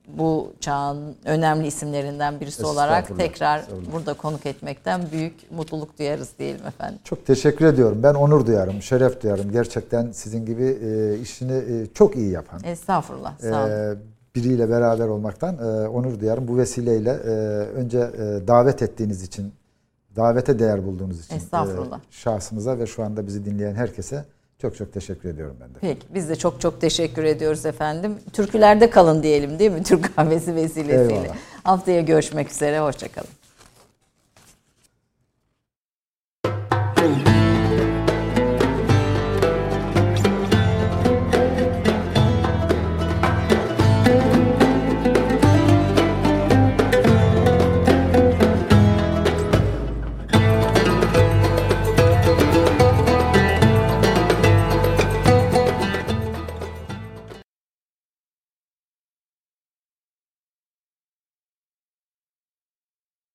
bu 0.07 0.53
çağın 0.59 1.15
önemli 1.25 1.67
isimlerinden 1.67 2.39
birisi 2.39 2.65
olarak 2.65 3.17
tekrar 3.17 3.61
burada 3.93 4.13
konuk 4.13 4.45
etmekten 4.45 5.01
büyük 5.11 5.51
mutluluk 5.51 5.99
duyarız 5.99 6.29
diyelim 6.39 6.67
efendim. 6.67 6.99
Çok 7.03 7.25
teşekkür 7.25 7.65
ediyorum. 7.65 7.99
Ben 8.03 8.13
onur 8.13 8.45
duyarım, 8.45 8.81
şeref 8.81 9.23
duyarım. 9.23 9.51
Gerçekten 9.51 10.11
sizin 10.11 10.45
gibi 10.45 10.77
e, 10.83 11.19
işini 11.19 11.53
e, 11.53 11.87
çok 11.93 12.15
iyi 12.15 12.31
yapan, 12.31 12.61
Estağfurullah. 12.63 13.39
Sağ 13.39 13.63
olun. 13.63 13.69
e, 13.71 14.16
biriyle 14.37 14.69
beraber 14.69 15.07
olmaktan 15.07 15.57
e, 15.57 15.87
onur 15.87 16.19
duyarım. 16.19 16.47
Bu 16.47 16.57
vesileyle 16.57 17.09
e, 17.09 17.29
önce 17.79 17.97
e, 17.99 18.47
davet 18.47 18.81
ettiğiniz 18.81 19.23
için, 19.23 19.53
davete 20.15 20.59
değer 20.59 20.85
bulduğunuz 20.85 21.25
için 21.25 21.35
Estağfurullah. 21.35 21.97
e, 21.97 22.01
şahsımıza 22.11 22.79
ve 22.79 22.87
şu 22.87 23.03
anda 23.03 23.27
bizi 23.27 23.45
dinleyen 23.45 23.75
herkese 23.75 24.25
çok 24.61 24.75
çok 24.75 24.93
teşekkür 24.93 25.29
ediyorum 25.29 25.55
ben 25.61 25.69
de. 25.69 25.73
Peki 25.81 26.07
biz 26.13 26.29
de 26.29 26.35
çok 26.35 26.61
çok 26.61 26.81
teşekkür 26.81 27.23
ediyoruz 27.23 27.65
efendim. 27.65 28.15
Türkülerde 28.33 28.89
kalın 28.89 29.23
diyelim 29.23 29.59
değil 29.59 29.71
mi? 29.71 29.83
Türk 29.83 30.15
kahvesi 30.15 30.55
vesilesiyle. 30.55 31.13
Eyvallah. 31.13 31.35
Haftaya 31.63 32.01
görüşmek 32.01 32.51
üzere. 32.51 32.79
Hoşçakalın. 32.79 33.29